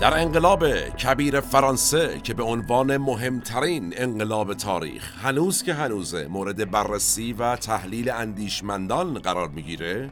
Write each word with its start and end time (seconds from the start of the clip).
در 0.00 0.20
انقلاب 0.20 0.88
کبیر 0.88 1.40
فرانسه 1.40 2.20
که 2.22 2.34
به 2.34 2.42
عنوان 2.42 2.96
مهمترین 2.96 3.94
انقلاب 3.96 4.54
تاریخ 4.54 5.24
هنوز 5.24 5.62
که 5.62 5.74
هنوز 5.74 6.14
مورد 6.14 6.70
بررسی 6.70 7.32
و 7.32 7.56
تحلیل 7.56 8.10
اندیشمندان 8.10 9.18
قرار 9.18 9.48
می‌گیره 9.48 10.10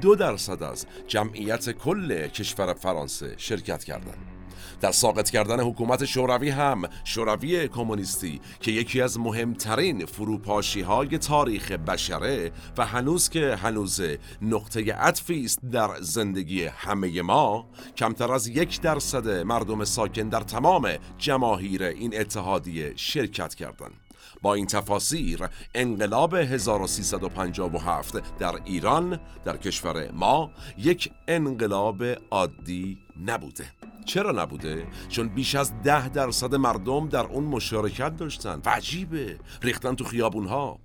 دو 0.00 0.14
درصد 0.14 0.62
از 0.62 0.86
جمعیت 1.06 1.70
کل 1.70 2.26
کشور 2.26 2.74
فرانسه 2.74 3.34
شرکت 3.36 3.84
کردند. 3.84 4.31
در 4.80 4.92
ساقط 4.92 5.30
کردن 5.30 5.60
حکومت 5.60 6.04
شوروی 6.04 6.50
هم 6.50 6.82
شوروی 7.04 7.68
کمونیستی 7.68 8.40
که 8.60 8.70
یکی 8.70 9.00
از 9.00 9.18
مهمترین 9.18 10.06
فروپاشی 10.06 10.80
های 10.80 11.18
تاریخ 11.18 11.72
بشره 11.72 12.52
و 12.78 12.86
هنوز 12.86 13.28
که 13.28 13.56
هنوز 13.56 14.00
نقطه 14.42 14.92
عطفی 14.92 15.44
است 15.44 15.58
در 15.72 15.90
زندگی 16.00 16.64
همه 16.64 17.22
ما 17.22 17.66
کمتر 17.96 18.32
از 18.32 18.48
یک 18.48 18.80
درصد 18.80 19.28
مردم 19.28 19.84
ساکن 19.84 20.28
در 20.28 20.40
تمام 20.40 20.88
جماهیر 21.18 21.82
این 21.82 22.20
اتحادیه 22.20 22.92
شرکت 22.96 23.54
کردند. 23.54 24.01
با 24.42 24.54
این 24.54 24.66
تفاسیر 24.66 25.48
انقلاب 25.74 26.34
1357 26.34 28.38
در 28.38 28.54
ایران 28.64 29.20
در 29.44 29.56
کشور 29.56 30.10
ما 30.12 30.50
یک 30.78 31.10
انقلاب 31.28 32.04
عادی 32.30 32.98
نبوده. 33.26 33.64
چرا 34.04 34.42
نبوده؟ 34.42 34.86
چون 35.08 35.28
بیش 35.28 35.54
از 35.54 35.82
ده 35.82 36.08
درصد 36.08 36.54
مردم 36.54 37.08
در 37.08 37.26
اون 37.26 37.44
مشارکت 37.44 38.16
داشتن. 38.16 38.60
و 38.64 38.68
عجیبه 38.68 39.38
ریختن 39.62 39.94
تو 39.94 40.04
خیابون 40.04 40.46
ها 40.46 40.78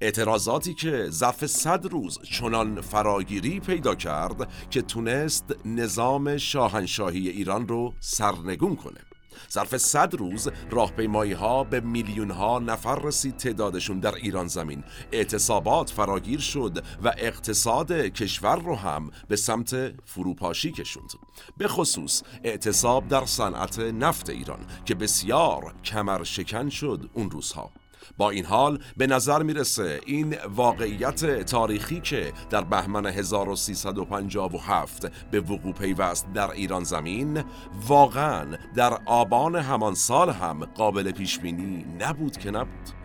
اعتراضاتی 0.00 0.74
که 0.74 1.06
ظرف 1.10 1.46
صد 1.46 1.86
روز 1.86 2.18
چنان 2.22 2.80
فراگیری 2.80 3.60
پیدا 3.60 3.94
کرد 3.94 4.48
که 4.70 4.82
تونست 4.82 5.44
نظام 5.64 6.36
شاهنشاهی 6.36 7.28
ایران 7.28 7.68
رو 7.68 7.94
سرنگون 8.00 8.76
کنه. 8.76 9.09
ظرف 9.52 9.76
صد 9.76 10.14
روز 10.14 10.48
راهپیمایی 10.70 11.32
ها 11.32 11.64
به 11.64 11.80
میلیون 11.80 12.30
ها 12.30 12.58
نفر 12.58 12.98
رسید 13.02 13.36
تعدادشون 13.36 14.00
در 14.00 14.14
ایران 14.14 14.46
زمین. 14.46 14.84
اعتصابات 15.12 15.90
فراگیر 15.90 16.40
شد 16.40 16.84
و 17.04 17.12
اقتصاد 17.18 17.92
کشور 17.92 18.56
رو 18.56 18.74
هم 18.74 19.10
به 19.28 19.36
سمت 19.36 19.76
فروپاشی 20.04 20.72
کشوند. 20.72 21.10
به 21.56 21.68
خصوص 21.68 22.22
اعتصاب 22.44 23.08
در 23.08 23.24
صنعت 23.24 23.78
نفت 23.78 24.30
ایران 24.30 24.60
که 24.84 24.94
بسیار 24.94 25.74
کمر 25.84 26.24
شکن 26.24 26.68
شد 26.68 27.10
اون 27.14 27.30
روزها. 27.30 27.70
با 28.18 28.30
این 28.30 28.44
حال 28.44 28.78
به 28.96 29.06
نظر 29.06 29.42
می‌رسه 29.42 30.00
این 30.06 30.36
واقعیت 30.54 31.42
تاریخی 31.42 32.00
که 32.00 32.32
در 32.50 32.64
بهمن 32.64 33.06
1357 33.06 35.30
به 35.30 35.40
وقوع 35.40 35.72
پیوست 35.72 36.26
در 36.34 36.50
ایران 36.50 36.84
زمین 36.84 37.44
واقعا 37.86 38.46
در 38.74 38.98
آبان 39.06 39.56
همان 39.56 39.94
سال 39.94 40.30
هم 40.30 40.64
قابل 40.64 41.10
پیش 41.10 41.38
بینی 41.38 41.84
نبود 41.98 42.36
که 42.36 42.50
نبود. 42.50 42.99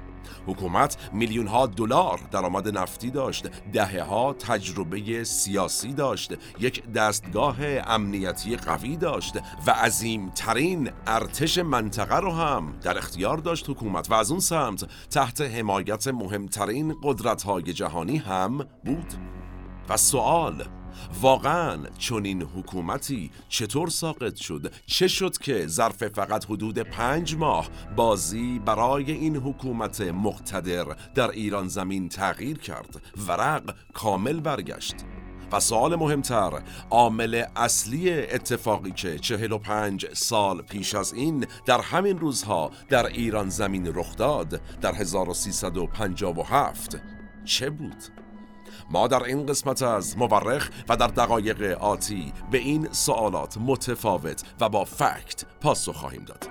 حکومت 0.48 0.98
میلیون 1.14 1.48
ها 1.48 1.68
دلار 1.68 2.20
درآمد 2.32 2.78
نفتی 2.78 3.10
داشت 3.10 3.50
دهه 3.74 4.04
ها 4.04 4.34
تجربه 4.34 5.24
سیاسی 5.24 5.94
داشت 5.94 6.34
یک 6.60 6.92
دستگاه 6.92 7.58
امنیتی 7.62 8.56
قوی 8.56 8.98
داشت 8.98 9.38
و 9.68 9.72
عظیم 9.72 10.30
ترین 10.30 10.92
ارتش 11.08 11.58
منطقه 11.58 12.18
رو 12.18 12.32
هم 12.32 12.74
در 12.82 12.98
اختیار 12.98 13.38
داشت 13.38 13.70
حکومت. 13.70 14.12
و 14.12 14.14
از 14.14 14.32
اون 14.32 14.40
سمت 14.40 14.86
تحت 15.10 15.42
حمایت 15.42 16.08
مهمترین 16.08 16.96
قدرت 17.04 17.44
های 17.44 17.74
جهانی 17.74 18.18
هم 18.18 18.58
بود. 18.58 19.14
و 19.90 19.98
سوال 19.98 20.66
واقعا 21.22 21.78
این 22.24 22.42
حکومتی 22.42 23.32
چطور 23.50 23.90
ساقط 23.90 24.36
شد؟ 24.36 24.74
چه 24.86 25.08
شد 25.08 25.38
که 25.38 25.68
ظرف 25.68 26.08
فقط 26.08 26.46
حدود 26.46 26.80
پنج 26.80 27.36
ماه 27.36 27.70
بازی 27.96 28.60
برای 28.60 29.12
این 29.12 29.36
حکومت 29.36 30.02
مقتدر 30.02 30.86
در 31.16 31.32
ایران 31.32 31.68
زمین 31.68 32.10
تغییر 32.10 32.58
کرد؟ 32.58 33.02
ورق 33.28 33.76
کامل 33.94 34.40
برگشت. 34.40 34.96
و 35.52 35.60
سوال 35.60 35.96
مهمتر 35.96 36.62
عامل 36.90 37.44
اصلی 37.56 38.12
اتفاقی 38.12 38.92
که 38.92 39.20
45 39.20 40.14
سال 40.14 40.62
پیش 40.62 40.96
از 40.96 41.14
این 41.14 41.48
در 41.66 41.82
همین 41.82 42.20
روزها 42.20 42.72
در 42.90 43.06
ایران 43.06 43.50
زمین 43.50 43.92
رخ 43.96 44.16
داد 44.16 44.62
در 44.82 44.94
1357 44.94 47.02
چه 47.46 47.70
بود؟ 47.70 48.25
ما 48.90 49.08
در 49.08 49.24
این 49.24 49.46
قسمت 49.46 49.82
از 49.82 50.18
مورخ 50.18 50.70
و 50.90 50.98
در 50.98 51.08
دقایق 51.08 51.78
آتی 51.82 52.34
به 52.52 52.58
این 52.58 52.88
سوالات 52.92 53.58
متفاوت 53.58 54.44
و 54.60 54.70
با 54.70 54.86
فکت 54.86 55.46
پاسخ 55.62 55.96
خواهیم 55.96 56.26
داد. 56.26 56.50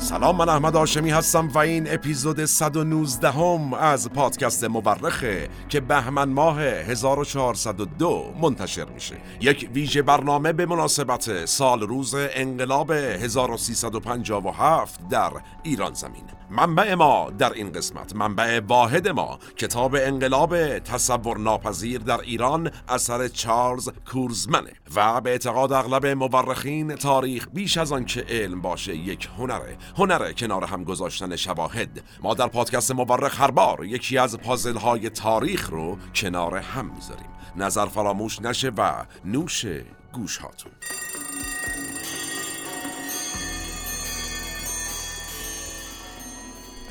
سلام 0.00 0.36
من 0.36 0.48
احمد 0.48 0.76
آشمی 0.76 1.10
هستم 1.10 1.48
و 1.48 1.58
این 1.58 1.92
اپیزود 1.92 2.44
119 2.44 3.30
هم 3.30 3.74
از 3.74 4.10
پادکست 4.10 4.64
مورخه 4.64 5.48
که 5.68 5.80
بهمن 5.80 6.28
ماه 6.28 6.60
1402 6.60 8.34
منتشر 8.40 8.84
میشه. 8.84 9.16
یک 9.40 9.70
ویژه 9.74 10.02
برنامه 10.02 10.52
به 10.52 10.66
مناسبت 10.66 11.46
سال 11.46 11.80
روز 11.80 12.14
انقلاب 12.16 12.90
1357 12.90 15.08
در 15.08 15.30
ایران 15.62 15.94
زمین. 15.94 16.39
منبع 16.50 16.94
ما 16.94 17.30
در 17.38 17.52
این 17.52 17.72
قسمت 17.72 18.16
منبع 18.16 18.60
واحد 18.68 19.08
ما 19.08 19.38
کتاب 19.56 19.94
انقلاب 19.94 20.78
تصور 20.78 21.38
ناپذیر 21.38 22.00
در 22.00 22.20
ایران 22.20 22.70
اثر 22.88 23.28
چارلز 23.28 23.88
کورزمنه 24.12 24.72
و 24.94 25.20
به 25.20 25.30
اعتقاد 25.30 25.72
اغلب 25.72 26.06
مورخین 26.06 26.94
تاریخ 26.94 27.48
بیش 27.52 27.78
از 27.78 27.92
آن 27.92 28.04
که 28.04 28.24
علم 28.28 28.60
باشه 28.60 28.96
یک 28.96 29.28
هنره 29.38 29.76
هنره 29.96 30.32
کنار 30.32 30.64
هم 30.64 30.84
گذاشتن 30.84 31.36
شواهد. 31.36 32.02
ما 32.22 32.34
در 32.34 32.46
پادکست 32.46 32.90
مورخ 32.90 33.40
هر 33.40 33.50
بار 33.50 33.84
یکی 33.84 34.18
از 34.18 34.38
پازل 34.38 34.76
های 34.76 35.10
تاریخ 35.10 35.70
رو 35.70 35.98
کنار 36.14 36.56
هم 36.56 36.86
می‌ذاریم. 36.94 37.30
نظر 37.56 37.86
فراموش 37.86 38.42
نشه 38.42 38.72
و 38.76 39.04
نوش 39.24 39.66
گوش 40.12 40.38
هاتون 40.38 40.72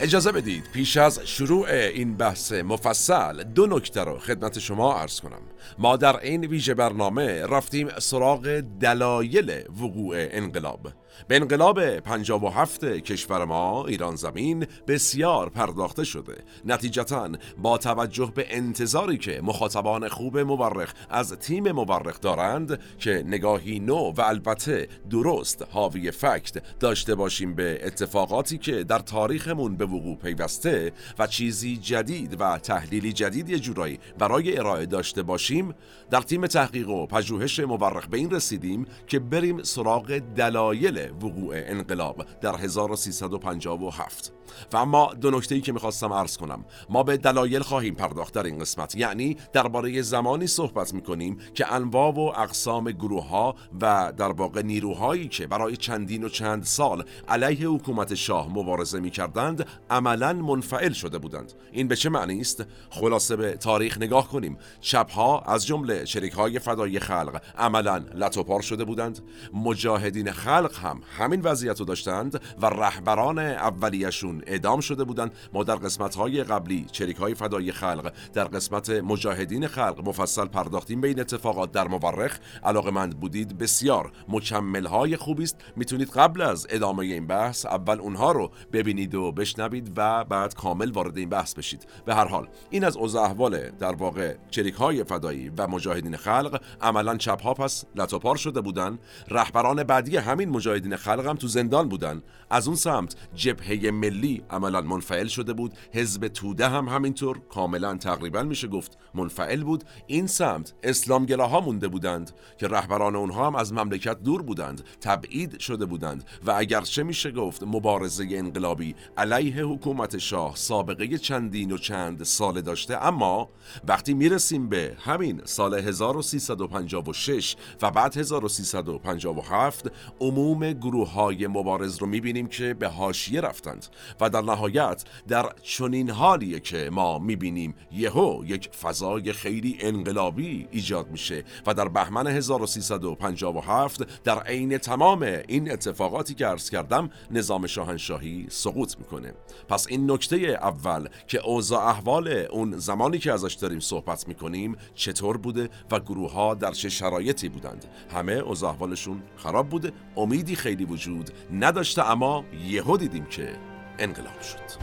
اجازه 0.02 0.32
بدید 0.32 0.64
پیش 0.74 0.98
از 0.98 1.20
شروع 1.26 1.68
این 1.70 2.18
بحث 2.18 2.52
مفصل 2.52 3.44
دو 3.44 3.68
نکته 3.68 4.04
رو 4.04 4.20
خدمت 4.20 4.60
شما 4.60 4.94
عرض 4.94 5.20
کنم. 5.20 5.42
ما 5.78 5.98
در 5.98 6.20
این 6.20 6.46
ویژه 6.46 6.74
برنامه 6.74 7.46
رفتیم 7.46 7.90
سراغ 8.00 8.60
دلایل 8.60 9.64
وقوع 9.82 10.16
انقلاب. 10.18 10.88
به 11.28 11.36
انقلاب 11.36 12.00
57 12.00 12.84
کشور 12.86 13.46
ما 13.46 13.86
ایران 13.86 14.16
زمین 14.16 14.68
بسیار 14.88 15.50
پرداخته 15.50 16.04
شده. 16.04 16.44
نتیجتا 16.66 17.30
با 17.58 17.78
توجه 17.78 18.32
به 18.36 18.46
انتظاری 18.50 19.18
که 19.18 19.42
مخاطبان 19.44 20.08
خوب 20.08 20.38
مورخ 20.38 20.94
از 21.10 21.34
تیم 21.34 21.72
مورخ 21.72 22.22
دارند 22.22 22.80
که 23.00 23.24
نگاهی 23.28 23.80
نو 23.80 24.14
و 24.18 24.22
البته 24.22 24.88
درست 25.10 25.66
حاوی 25.72 26.12
فکت 26.12 26.80
داشته 26.80 27.16
باشیم 27.16 27.56
به 27.56 27.80
اتفاقاتی 27.84 28.58
که 28.58 28.84
در 28.84 29.00
تاریخمون 29.00 29.78
به 29.78 29.86
وقوع 29.86 30.18
پیوسته 30.18 30.92
و 31.20 31.28
چیزی 31.28 31.78
جدید 31.78 32.42
و 32.42 32.58
تحلیلی 32.58 33.14
جدید 33.14 33.50
یه 33.50 33.60
جورایی 33.60 34.00
برای 34.18 34.58
ارائه 34.58 34.86
داشته 34.86 35.24
باشیم 35.24 35.76
در 36.12 36.22
تیم 36.22 36.48
تحقیق 36.48 36.90
و 36.90 37.08
پژوهش 37.08 37.60
مورخ 37.60 38.08
به 38.08 38.18
این 38.18 38.32
رسیدیم 38.32 38.86
که 39.08 39.20
بریم 39.20 39.64
سراغ 39.64 40.18
دلایل 40.18 41.09
وقوع 41.22 41.56
انقلاب 41.56 42.26
در 42.42 42.56
1357 42.56 44.39
و 44.74 44.78
اما 44.78 45.14
دو 45.14 45.32
نکته 45.32 45.62
که 45.62 45.72
می‌خواستم 45.72 46.14
عرض 46.14 46.38
کنم. 46.38 46.66
ما 46.90 47.04
به 47.04 47.18
دلایل 47.18 47.62
خواهیم 47.62 47.96
پرداخت 47.96 48.34
در 48.34 48.44
این 48.44 48.60
قسمت 48.60 48.96
یعنی 48.96 49.38
درباره 49.54 50.02
زمانی 50.02 50.48
صحبت 50.48 50.94
می‌کنیم 50.94 51.38
که 51.54 51.74
انواع 51.74 52.14
و 52.14 52.20
اقسام 52.20 52.92
گروه 52.92 53.28
ها 53.28 53.56
و 53.82 54.14
در 54.18 54.32
واقع 54.32 54.62
نیروهایی 54.62 55.28
که 55.28 55.48
برای 55.48 55.78
چندین 55.78 56.24
و 56.24 56.30
چند 56.30 56.64
سال 56.64 57.04
علیه 57.28 57.68
حکومت 57.68 58.16
شاه 58.16 58.50
مبارزه 58.50 59.00
می‌کردند 59.00 59.66
عملا 59.90 60.34
منفعل 60.34 60.92
شده 60.92 61.18
بودند. 61.18 61.54
این 61.72 61.88
به 61.88 61.96
چه 61.96 62.10
معنی 62.10 62.42
است؟ 62.42 62.66
خلاصه 62.90 63.36
به 63.36 63.52
تاریخ 63.52 63.98
نگاه 63.98 64.28
کنیم. 64.28 64.58
چپ 64.82 65.12
ها 65.12 65.40
از 65.40 65.66
جمله 65.66 66.06
شریک 66.06 66.34
های 66.34 66.60
فدای 66.60 67.00
خلق 67.00 67.42
عملا 67.58 67.98
لطوپار 68.16 68.62
شده 68.62 68.86
بودند. 68.86 69.20
مجاهدین 69.54 70.32
خلق 70.32 70.76
هم 70.84 71.02
همین 71.18 71.42
وضعیت 71.42 71.80
رو 71.80 71.86
داشتند 71.86 72.42
و 72.62 72.66
رهبران 72.66 73.40
اولیشون 73.40 74.39
اعدام 74.48 74.80
شده 74.80 75.04
بودند. 75.04 75.32
ما 75.54 75.64
در 75.64 75.76
قسمت 75.76 76.16
های 76.16 76.44
قبلی 76.44 76.86
چریک 76.92 77.18
های 77.18 77.34
فدای 77.34 77.72
خلق 77.72 78.14
در 78.34 78.44
قسمت 78.44 78.90
مجاهدین 78.90 79.68
خلق 79.68 80.08
مفصل 80.08 80.46
پرداختیم 80.46 81.02
به 81.02 81.08
این 81.08 81.20
اتفاقات. 81.20 81.72
در 81.72 81.88
مورخ 81.88 82.40
علاقمند 82.64 83.20
بودید 83.20 83.58
بسیار 83.58 84.12
مکمل 84.28 84.86
های 84.86 85.18
خوبی 85.18 85.44
است. 85.44 85.56
می‌تونید 85.76 86.10
قبل 86.10 86.42
از 86.42 86.68
ادامه 86.70 87.00
این 87.00 87.28
بحث 87.28 87.66
اول 87.66 88.00
اونها 88.00 88.32
رو 88.32 88.52
ببینید 88.74 89.16
و 89.16 89.32
بشنوید 89.32 89.92
و 89.98 90.24
بعد 90.24 90.54
کامل 90.56 90.92
وارد 90.92 91.18
این 91.18 91.30
بحث 91.30 91.54
بشید. 91.54 91.88
به 92.06 92.16
هر 92.16 92.28
حال 92.28 92.48
این 92.70 92.84
از 92.84 92.98
اوضاع 92.98 93.24
احوال 93.24 93.70
در 93.70 93.96
واقع 93.96 94.36
چریک 94.50 94.74
های 94.74 95.04
فدایی 95.04 95.50
و 95.58 95.68
مجاهدین 95.68 96.18
خلق. 96.18 96.62
عملا 96.82 97.18
چپ 97.18 97.42
ها 97.42 97.54
پس 97.54 97.86
لطوپار 97.96 98.36
شده 98.36 98.62
بودن 98.62 99.00
رهبران 99.28 99.84
بعدی 99.84 100.18
همین 100.18 100.50
مجاهدین 100.50 100.96
خلق 100.96 101.26
هم 101.26 101.36
تو 101.36 101.48
زندان 101.48 101.90
بودن 101.90 102.22
از 102.50 102.68
اون 102.68 102.76
سمت 102.76 103.16
جبهه 103.36 103.92
ملی 103.92 104.29
عملا 104.50 104.82
منفعل 104.82 105.28
شده 105.28 105.54
بود. 105.54 105.74
حزب 105.94 106.28
توده 106.28 106.70
هم 106.70 106.88
همینطور. 106.88 107.40
کاملا 107.50 107.98
تقریبا 107.98 108.44
میشه 108.44 108.68
گفت 108.68 108.98
منفعل 109.14 109.64
بود. 109.64 109.84
این 110.08 110.28
سمت 110.28 110.74
اسلامگراها 110.84 111.62
مونده 111.62 111.88
بودند 111.88 112.32
که 112.58 112.68
رهبران 112.68 113.16
اونها 113.16 113.48
هم 113.48 113.56
از 113.56 113.74
مملکت 113.74 114.24
دور 114.24 114.42
بودند 114.42 114.84
تبعید 115.02 115.60
شده 115.60 115.86
بودند. 115.86 116.24
و 116.46 116.52
اگرچه 116.52 117.04
میشه 117.04 117.32
گفت 117.32 117.64
مبارزه 117.64 118.28
انقلابی 118.32 118.96
علیه 119.18 119.66
حکومت 119.66 120.18
شاه 120.18 120.56
سابقه 120.56 121.18
چندین 121.18 121.72
و 121.72 121.78
چند 121.78 122.24
ساله 122.24 122.62
داشته 122.62 123.06
اما 123.06 123.50
وقتی 123.88 124.14
می‌رسیم 124.14 124.70
به 124.70 124.96
همین 125.00 125.42
سال 125.46 125.74
1356 125.74 127.56
و 127.82 127.92
بعد 127.92 128.18
1357 128.18 129.92
عموم 130.20 130.74
گروه 130.74 131.12
های 131.12 131.48
مبارز 131.48 131.98
رو 131.98 132.08
می‌بینیم 132.08 132.48
که 132.48 132.74
به 132.74 132.88
هاشیه 132.88 133.42
رفتند. 133.42 133.86
و 134.22 134.30
در 134.30 134.42
نهایت 134.42 135.04
در 135.28 135.50
چنین 135.62 136.10
حالیه 136.10 136.60
که 136.60 136.90
ما 136.92 137.20
می‌بینیم 137.20 137.76
یهو 137.92 138.44
یک 138.46 138.70
فضای 138.70 139.34
خیلی 139.34 139.78
انقلابی 139.80 140.68
ایجاد 140.72 141.12
میشه 141.12 141.44
و 141.68 141.74
در 141.74 141.88
بهمن 141.88 142.28
1357 142.28 144.24
در 144.24 144.40
عین 144.40 144.78
تمام 144.78 145.22
این 145.48 145.72
اتفاقاتی 145.72 146.34
که 146.34 146.46
عرض 146.46 146.70
کردم 146.70 147.10
نظام 147.32 147.68
شاهنشاهی 147.68 148.46
سقوط 148.50 148.98
می‌کنه. 149.00 149.34
پس 149.68 149.88
این 149.90 150.12
نکته 150.12 150.36
اول 150.38 151.08
که 151.28 151.46
اوضاع 151.46 151.88
احوال 151.88 152.28
اون 152.28 152.78
زمانی 152.78 153.18
که 153.18 153.34
ازش 153.34 153.54
داریم 153.54 153.80
صحبت 153.80 154.28
می‌کنیم 154.28 154.76
چطور 154.96 155.38
بوده 155.38 155.70
و 155.92 156.00
گروه 156.00 156.32
ها 156.32 156.54
در 156.54 156.72
چه 156.72 156.90
شرایطی 156.90 157.50
بودند. 157.50 157.86
همه 158.14 158.34
اوضاع 158.34 158.70
احوالشون 158.70 159.22
خراب 159.36 159.70
بوده 159.70 159.92
امیدی 160.18 160.56
خیلی 160.56 160.86
وجود 160.86 161.32
نداشته 161.54 162.12
اما 162.12 162.46
یهو 162.68 162.98
دیدیم 162.98 163.26
که 163.26 163.69
انقلاب 164.00 164.42
شد. 164.42 164.80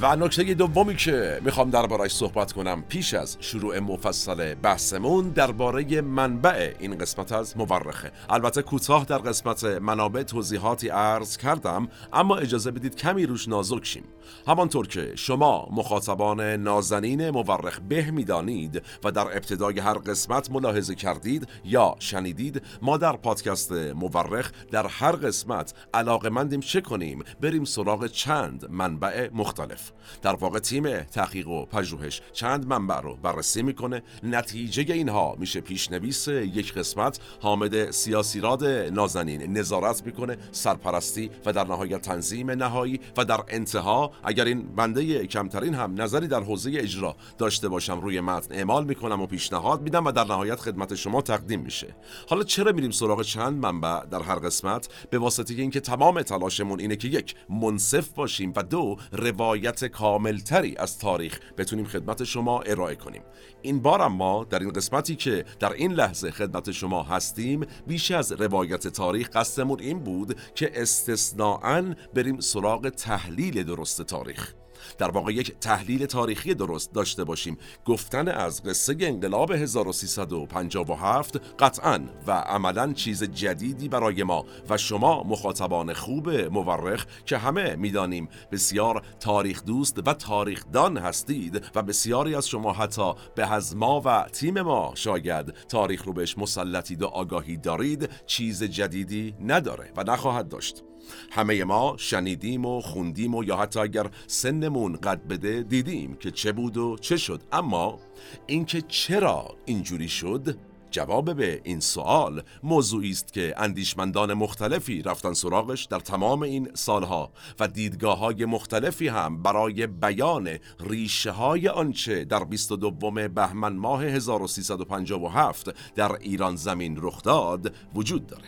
و 0.00 0.16
نکته 0.16 0.54
دومی 0.54 0.96
که 0.96 1.40
می‌خوام 1.44 1.70
دربارش 1.70 2.14
صحبت 2.14 2.52
کنم 2.52 2.82
پیش 2.88 3.14
از 3.14 3.36
شروع 3.40 3.78
مفصل 3.78 4.54
بحثمون 4.54 5.28
درباره 5.28 6.00
منبع 6.00 6.74
این 6.78 6.98
قسمت 6.98 7.32
از 7.32 7.56
مورخه. 7.56 8.12
البته 8.30 8.62
کوتاه 8.62 9.04
در 9.04 9.18
قسمت 9.18 9.64
منابع 9.64 10.22
توضیحاتی 10.22 10.88
عرض 10.88 11.36
کردم 11.36 11.88
اما 12.12 12.36
اجازه 12.36 12.70
بدید 12.70 12.96
کمی 12.96 13.26
روش 13.26 13.48
نازک 13.48 13.84
شیم. 13.84 14.04
همانطور 14.46 14.86
که 14.86 15.12
شما 15.16 15.68
مخاطبان 15.70 16.40
نازنین 16.40 17.30
مورخ 17.30 17.80
به 17.88 18.10
می‌دانید 18.10 18.82
و 19.04 19.10
در 19.10 19.26
ابتدای 19.26 19.78
هر 19.78 19.94
قسمت 19.94 20.50
ملاحظه 20.50 20.94
کردید 20.94 21.48
یا 21.64 21.94
شنیدید 21.98 22.62
ما 22.82 22.96
در 22.96 23.16
پادکست 23.16 23.72
مورخ 23.72 24.52
در 24.70 24.86
هر 24.86 25.12
قسمت 25.12 25.74
علاقه 25.94 26.28
مندیم 26.28 26.60
چه 26.60 26.80
کنیم؟ 26.80 27.22
بریم 27.40 27.64
سراغ 27.64 28.06
چند 28.06 28.70
منبع 28.70 29.28
مختلف. 29.32 29.92
در 30.22 30.34
واقع 30.34 30.58
تیم 30.58 31.02
تحقیق 31.02 31.48
و 31.48 31.66
پژوهش 31.66 32.22
چند 32.32 32.66
منبع 32.66 33.00
رو 33.00 33.16
بررسی 33.16 33.62
می‌کنه. 33.62 34.02
نتیجه 34.22 34.94
اینها 34.94 35.34
میشه 35.38 35.60
پیشنویس 35.60 36.28
یک 36.28 36.74
قسمت. 36.74 37.20
حامد 37.40 37.90
سیاسی 37.90 38.40
راد 38.40 38.64
نازنین 38.64 39.58
نظارت 39.58 40.06
می‌کنه 40.06 40.36
سرپرستی 40.52 41.30
و 41.46 41.52
در 41.52 41.64
نهایت 41.64 42.02
تنظیم 42.02 42.50
نهایی 42.50 43.00
و 43.16 43.24
در 43.24 43.40
انتها 43.48 44.10
اگر 44.22 44.44
این 44.44 44.62
بنده 44.62 45.26
کمترین 45.26 45.74
هم 45.74 46.00
نظری 46.02 46.28
در 46.28 46.42
حوزه 46.42 46.70
اجرا 46.74 47.16
داشته 47.38 47.68
باشم 47.68 48.00
روی 48.00 48.20
متن 48.20 48.54
اعمال 48.54 48.84
می‌کنم 48.84 49.20
و 49.20 49.26
پیشنهاد 49.26 49.82
میدم 49.82 50.04
و 50.06 50.12
در 50.12 50.24
نهایت 50.24 50.60
خدمت 50.60 50.94
شما 50.94 51.22
تقدیم 51.22 51.60
میشه. 51.60 51.96
حالا 52.28 52.42
چرا 52.42 52.72
میریم 52.72 52.90
سراغ 52.90 53.22
چند 53.22 53.58
منبع 53.58 54.06
در 54.06 54.22
هر 54.22 54.38
قسمت؟ 54.38 54.88
به 55.10 55.18
واسطه 55.18 55.54
اینکه 55.54 55.80
تمام 55.80 56.22
تلاشمون 56.22 56.80
اینه 56.80 56.96
که 56.96 57.08
یک 57.08 57.34
منصف 57.48 58.08
باشیم 58.08 58.52
و 58.56 58.62
دو 58.62 58.96
روایت 59.12 59.84
کاملتری 59.84 60.76
از 60.76 60.98
تاریخ 60.98 61.40
بتونیم 61.58 61.84
خدمت 61.84 62.24
شما 62.24 62.60
ارائه 62.60 62.94
کنیم. 62.94 63.22
این 63.62 63.82
بار 63.82 64.02
اما 64.02 64.44
در 64.50 64.58
این 64.58 64.72
قسمتی 64.72 65.16
که 65.16 65.44
در 65.60 65.72
این 65.72 65.92
لحظه 65.92 66.30
خدمت 66.30 66.70
شما 66.70 67.02
هستیم 67.02 67.66
بیش 67.86 68.10
از 68.10 68.32
روایت 68.32 68.88
تاریخ 68.88 69.28
قصدمون 69.28 69.80
این 69.80 69.98
بود 69.98 70.36
که 70.54 70.70
استثناعا 70.74 71.94
بریم 72.14 72.40
سراغ 72.40 72.88
تحلیل 72.88 73.62
درست 73.62 74.02
تاریخ. 74.04 74.54
در 74.98 75.10
واقع 75.10 75.32
یک 75.32 75.58
تحلیل 75.60 76.06
تاریخی 76.06 76.54
درست 76.54 76.92
داشته 76.92 77.24
باشیم. 77.24 77.58
گفتن 77.84 78.28
از 78.28 78.62
قصه 78.62 78.96
انقلاب 79.00 79.52
1357 79.52 81.40
قطعا 81.58 82.00
و 82.26 82.32
عملا 82.32 82.92
چیز 82.92 83.24
جدیدی 83.24 83.88
برای 83.88 84.22
ما 84.22 84.44
و 84.68 84.76
شما 84.76 85.22
مخاطبان 85.22 85.92
خوب 85.92 86.30
مورخ 86.30 87.06
که 87.26 87.38
همه 87.38 87.76
می‌دانیم 87.76 88.28
بسیار 88.52 89.02
تاریخ 89.20 89.64
دوست 89.64 90.08
و 90.08 90.14
تاریخ 90.14 90.64
دان 90.72 90.98
هستید 90.98 91.64
و 91.74 91.82
بسیاری 91.82 92.34
از 92.34 92.48
شما 92.48 92.72
حتی 92.72 93.12
به 93.34 93.52
از 93.52 93.76
ما 93.76 94.02
و 94.04 94.26
تیم 94.32 94.60
ما 94.60 94.92
شاید 94.94 95.54
تاریخ 95.68 96.04
رو 96.04 96.12
بهش 96.12 96.38
مسلطید 96.38 97.02
و 97.02 97.06
آگاهی 97.06 97.56
دارید 97.56 98.10
چیز 98.26 98.62
جدیدی 98.64 99.34
نداره 99.40 99.92
و 99.96 100.02
نخواهد 100.02 100.48
داشت. 100.48 100.93
همه 101.30 101.64
ما 101.64 101.94
شنیدیم 101.98 102.64
و 102.64 102.80
خوندیم 102.80 103.34
و 103.34 103.44
یا 103.44 103.56
حتی 103.56 103.80
اگر 103.80 104.10
سنمون 104.26 104.96
قد 104.96 105.28
بده 105.28 105.62
دیدیم 105.62 106.14
که 106.14 106.30
چه 106.30 106.52
بود 106.52 106.76
و 106.76 106.96
چه 107.00 107.16
شد. 107.16 107.40
اما 107.52 107.98
اینکه 108.46 108.82
چرا 108.82 109.56
اینجوری 109.64 110.08
شد؟ 110.08 110.56
جواب 110.94 111.34
به 111.34 111.60
این 111.64 111.80
سوال 111.80 112.42
موضوعی 112.62 113.10
است 113.10 113.32
که 113.32 113.54
اندیشمندان 113.56 114.34
مختلفی 114.34 115.02
رفتن 115.02 115.32
سراغش 115.32 115.84
در 115.84 116.00
تمام 116.00 116.42
این 116.42 116.68
سالها 116.74 117.32
و 117.60 117.68
دیدگاه 117.68 118.18
های 118.18 118.44
مختلفی 118.44 119.08
هم 119.08 119.42
برای 119.42 119.86
بیان 119.86 120.58
ریشه 120.80 121.30
های 121.30 121.68
آنچه 121.68 122.24
در 122.24 122.44
22 122.44 123.10
بهمن 123.28 123.72
ماه 123.72 124.04
1357 124.04 125.94
در 125.94 126.12
ایران 126.12 126.56
زمین 126.56 126.96
رخ 127.00 127.22
داد 127.22 127.74
وجود 127.94 128.26
داره. 128.26 128.44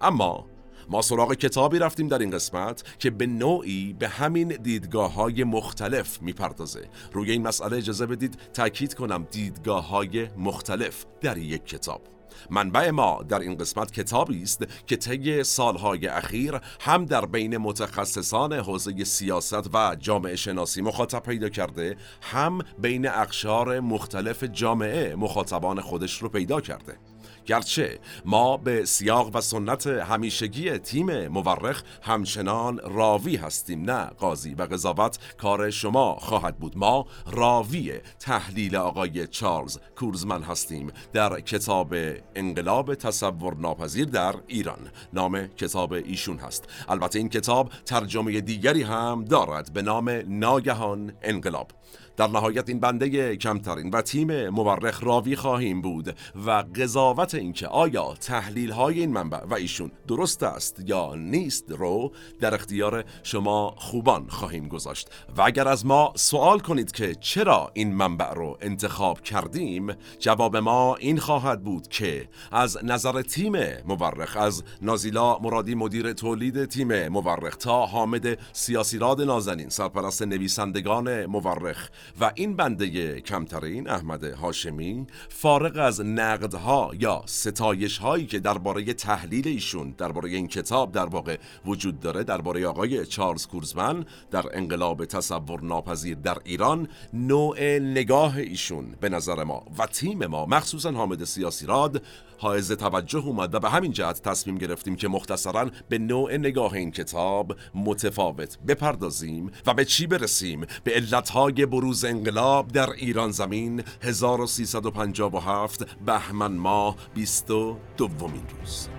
اما 0.00 0.46
ما 0.88 1.02
سراغ 1.02 1.34
کتابی 1.34 1.78
رفتیم 1.78 2.08
در 2.08 2.18
این 2.18 2.30
قسمت 2.30 2.84
که 2.98 3.10
به 3.10 3.26
نوعی 3.26 3.92
به 3.92 4.08
همین 4.08 4.48
دیدگاه 4.48 5.14
های 5.14 5.44
مختلف 5.44 6.22
می‌پردازه. 6.22 6.88
روی 7.12 7.30
این 7.30 7.46
مسئله 7.48 7.76
اجازه 7.76 8.06
بدید 8.06 8.38
تاکید 8.52 8.94
کنم 8.94 9.26
دیدگاه 9.30 9.88
های 9.88 10.28
مختلف 10.36 11.04
در 11.20 11.38
یک 11.38 11.64
کتاب. 11.64 12.02
منبع 12.50 12.90
ما 12.90 13.22
در 13.28 13.38
این 13.38 13.56
قسمت 13.56 13.92
کتابی 13.92 14.42
است 14.42 14.66
که 14.86 14.96
طی 14.96 15.44
سالهای 15.44 16.06
اخیر 16.06 16.60
هم 16.80 17.04
در 17.04 17.26
بین 17.26 17.56
متخصصان 17.56 18.52
حوزه 18.52 19.04
سیاست 19.04 19.74
و 19.74 19.96
جامعه 19.98 20.36
شناسی 20.36 20.82
مخاطب 20.82 21.22
پیدا 21.22 21.48
کرده 21.48 21.96
هم 22.22 22.58
بین 22.78 23.08
اقشار 23.08 23.80
مختلف 23.80 24.44
جامعه 24.44 25.14
مخاطبان 25.14 25.80
خودش 25.80 26.22
رو 26.22 26.28
پیدا 26.28 26.60
کرده. 26.60 26.98
گرچه 27.46 27.98
ما 28.24 28.56
به 28.56 28.84
سیاق 28.84 29.36
و 29.36 29.40
سنت 29.40 29.86
همیشگی 29.86 30.78
تیم 30.78 31.28
مورخ 31.28 31.82
همچنان 32.02 32.80
راوی 32.84 33.36
هستیم 33.36 33.90
نه 33.90 34.04
قاضی 34.04 34.54
و 34.54 34.62
قضاوت 34.62 35.18
کار 35.38 35.70
شما 35.70 36.14
خواهد 36.14 36.58
بود. 36.58 36.78
ما 36.78 37.06
راوی 37.32 37.92
تحلیل 38.20 38.76
آقای 38.76 39.26
چارلز 39.26 39.78
کورزمن 39.96 40.42
هستیم 40.42 40.92
در 41.12 41.40
کتاب 41.40 41.94
انقلاب 42.34 42.94
تصور 42.94 43.56
ناپذیر 43.56 44.04
در 44.04 44.34
ایران. 44.46 44.90
نام 45.12 45.46
کتاب 45.46 45.92
ایشون 45.92 46.38
هست. 46.38 46.64
البته 46.88 47.18
این 47.18 47.28
کتاب 47.28 47.70
ترجمه 47.84 48.40
دیگری 48.40 48.82
هم 48.82 49.24
دارد 49.24 49.72
به 49.72 49.82
نام 49.82 50.08
ناگهان 50.26 51.12
انقلاب. 51.22 51.70
در 52.16 52.26
نهایت 52.26 52.68
این 52.68 52.80
بنده 52.80 53.36
کمترین 53.36 53.90
و 53.90 54.02
تیم 54.02 54.48
مورخ 54.48 55.04
راوی 55.04 55.36
خواهیم 55.36 55.82
بود 55.82 56.16
و 56.46 56.50
قضاوت 56.50 57.34
اینکه 57.34 57.66
آیا 57.66 58.14
تحلیل 58.14 58.70
های 58.70 59.00
این 59.00 59.12
منبع 59.12 59.44
و 59.44 59.54
ایشون 59.54 59.90
درست 60.08 60.42
است 60.42 60.82
یا 60.86 61.14
نیست 61.14 61.64
رو 61.70 62.12
در 62.40 62.54
اختیار 62.54 63.04
شما 63.22 63.74
خوبان 63.76 64.28
خواهیم 64.28 64.68
گذاشت. 64.68 65.10
و 65.36 65.42
اگر 65.42 65.68
از 65.68 65.86
ما 65.86 66.12
سوال 66.14 66.58
کنید 66.58 66.92
که 66.92 67.14
چرا 67.14 67.70
این 67.74 67.94
منبع 67.94 68.34
رو 68.34 68.58
انتخاب 68.60 69.20
کردیم 69.20 69.94
جواب 70.18 70.56
ما 70.56 70.96
این 70.96 71.18
خواهد 71.18 71.62
بود 71.64 71.88
که 71.88 72.28
از 72.52 72.78
نظر 72.84 73.22
تیم 73.22 73.52
مورخ 73.86 74.36
از 74.36 74.62
نازیلا 74.82 75.38
مرادی 75.38 75.74
مدیر 75.74 76.12
تولید 76.12 76.64
تیم 76.64 77.08
مورخ 77.08 77.56
تا 77.56 77.86
حامد 77.86 78.38
سیاسیراد 78.52 79.22
نازنین 79.22 79.68
سرپرست 79.68 80.22
نویسندگان 80.22 81.26
مورخ 81.26 81.88
و 82.20 82.32
این 82.34 82.56
بنده 82.56 83.20
کمترین 83.20 83.88
احمد 83.88 84.24
هاشمی 84.24 85.06
فارغ 85.28 85.78
از 85.78 86.00
نقدها 86.00 86.90
یا 86.98 87.22
ستایش 87.26 87.98
هایی 87.98 88.26
که 88.26 88.38
درباره 88.38 88.92
تحلیل 88.94 89.48
ایشون 89.48 89.94
درباره 89.98 90.30
این 90.30 90.48
کتاب 90.48 90.92
در 90.92 91.06
واقع 91.06 91.38
وجود 91.66 92.00
داره 92.00 92.24
درباره 92.24 92.66
آقای 92.66 93.06
چارلز 93.06 93.46
کورزمن 93.46 94.04
در 94.30 94.44
انقلاب 94.52 95.04
تصور 95.04 95.60
ناپذیر 95.60 96.16
در 96.16 96.38
ایران 96.44 96.88
نوع 97.12 97.78
نگاه 97.78 98.36
ایشون 98.36 98.94
به 99.00 99.08
نظر 99.08 99.44
ما 99.44 99.64
و 99.78 99.86
تیم 99.86 100.26
ما 100.26 100.46
مخصوصا 100.46 100.92
حامد 100.92 101.24
سیاسی 101.24 101.66
راد 101.66 102.02
حائز 102.38 102.72
توجه 102.72 103.26
اومد 103.26 103.54
و 103.54 103.60
به 103.60 103.70
همین 103.70 103.92
جهت 103.92 104.22
تصمیم 104.22 104.58
گرفتیم 104.58 104.96
که 104.96 105.08
مختصرا 105.08 105.70
به 105.88 105.98
نوع 105.98 106.36
نگاه 106.36 106.72
این 106.72 106.90
کتاب 106.90 107.56
متفاوت 107.74 108.58
بپردازیم 108.68 109.50
و 109.66 109.74
به 109.74 109.84
چی 109.84 110.06
برسیم؟ 110.06 110.66
به 110.84 110.92
علتهای 110.92 111.66
بروز 111.66 112.04
انقلاب 112.04 112.72
در 112.72 112.90
ایران 112.90 113.30
زمین 113.30 113.82
1357 114.02 115.96
بهمن 116.06 116.52
ماه 116.52 116.96
22 117.14 117.78
دومین 117.96 118.42
روز. 118.60 118.95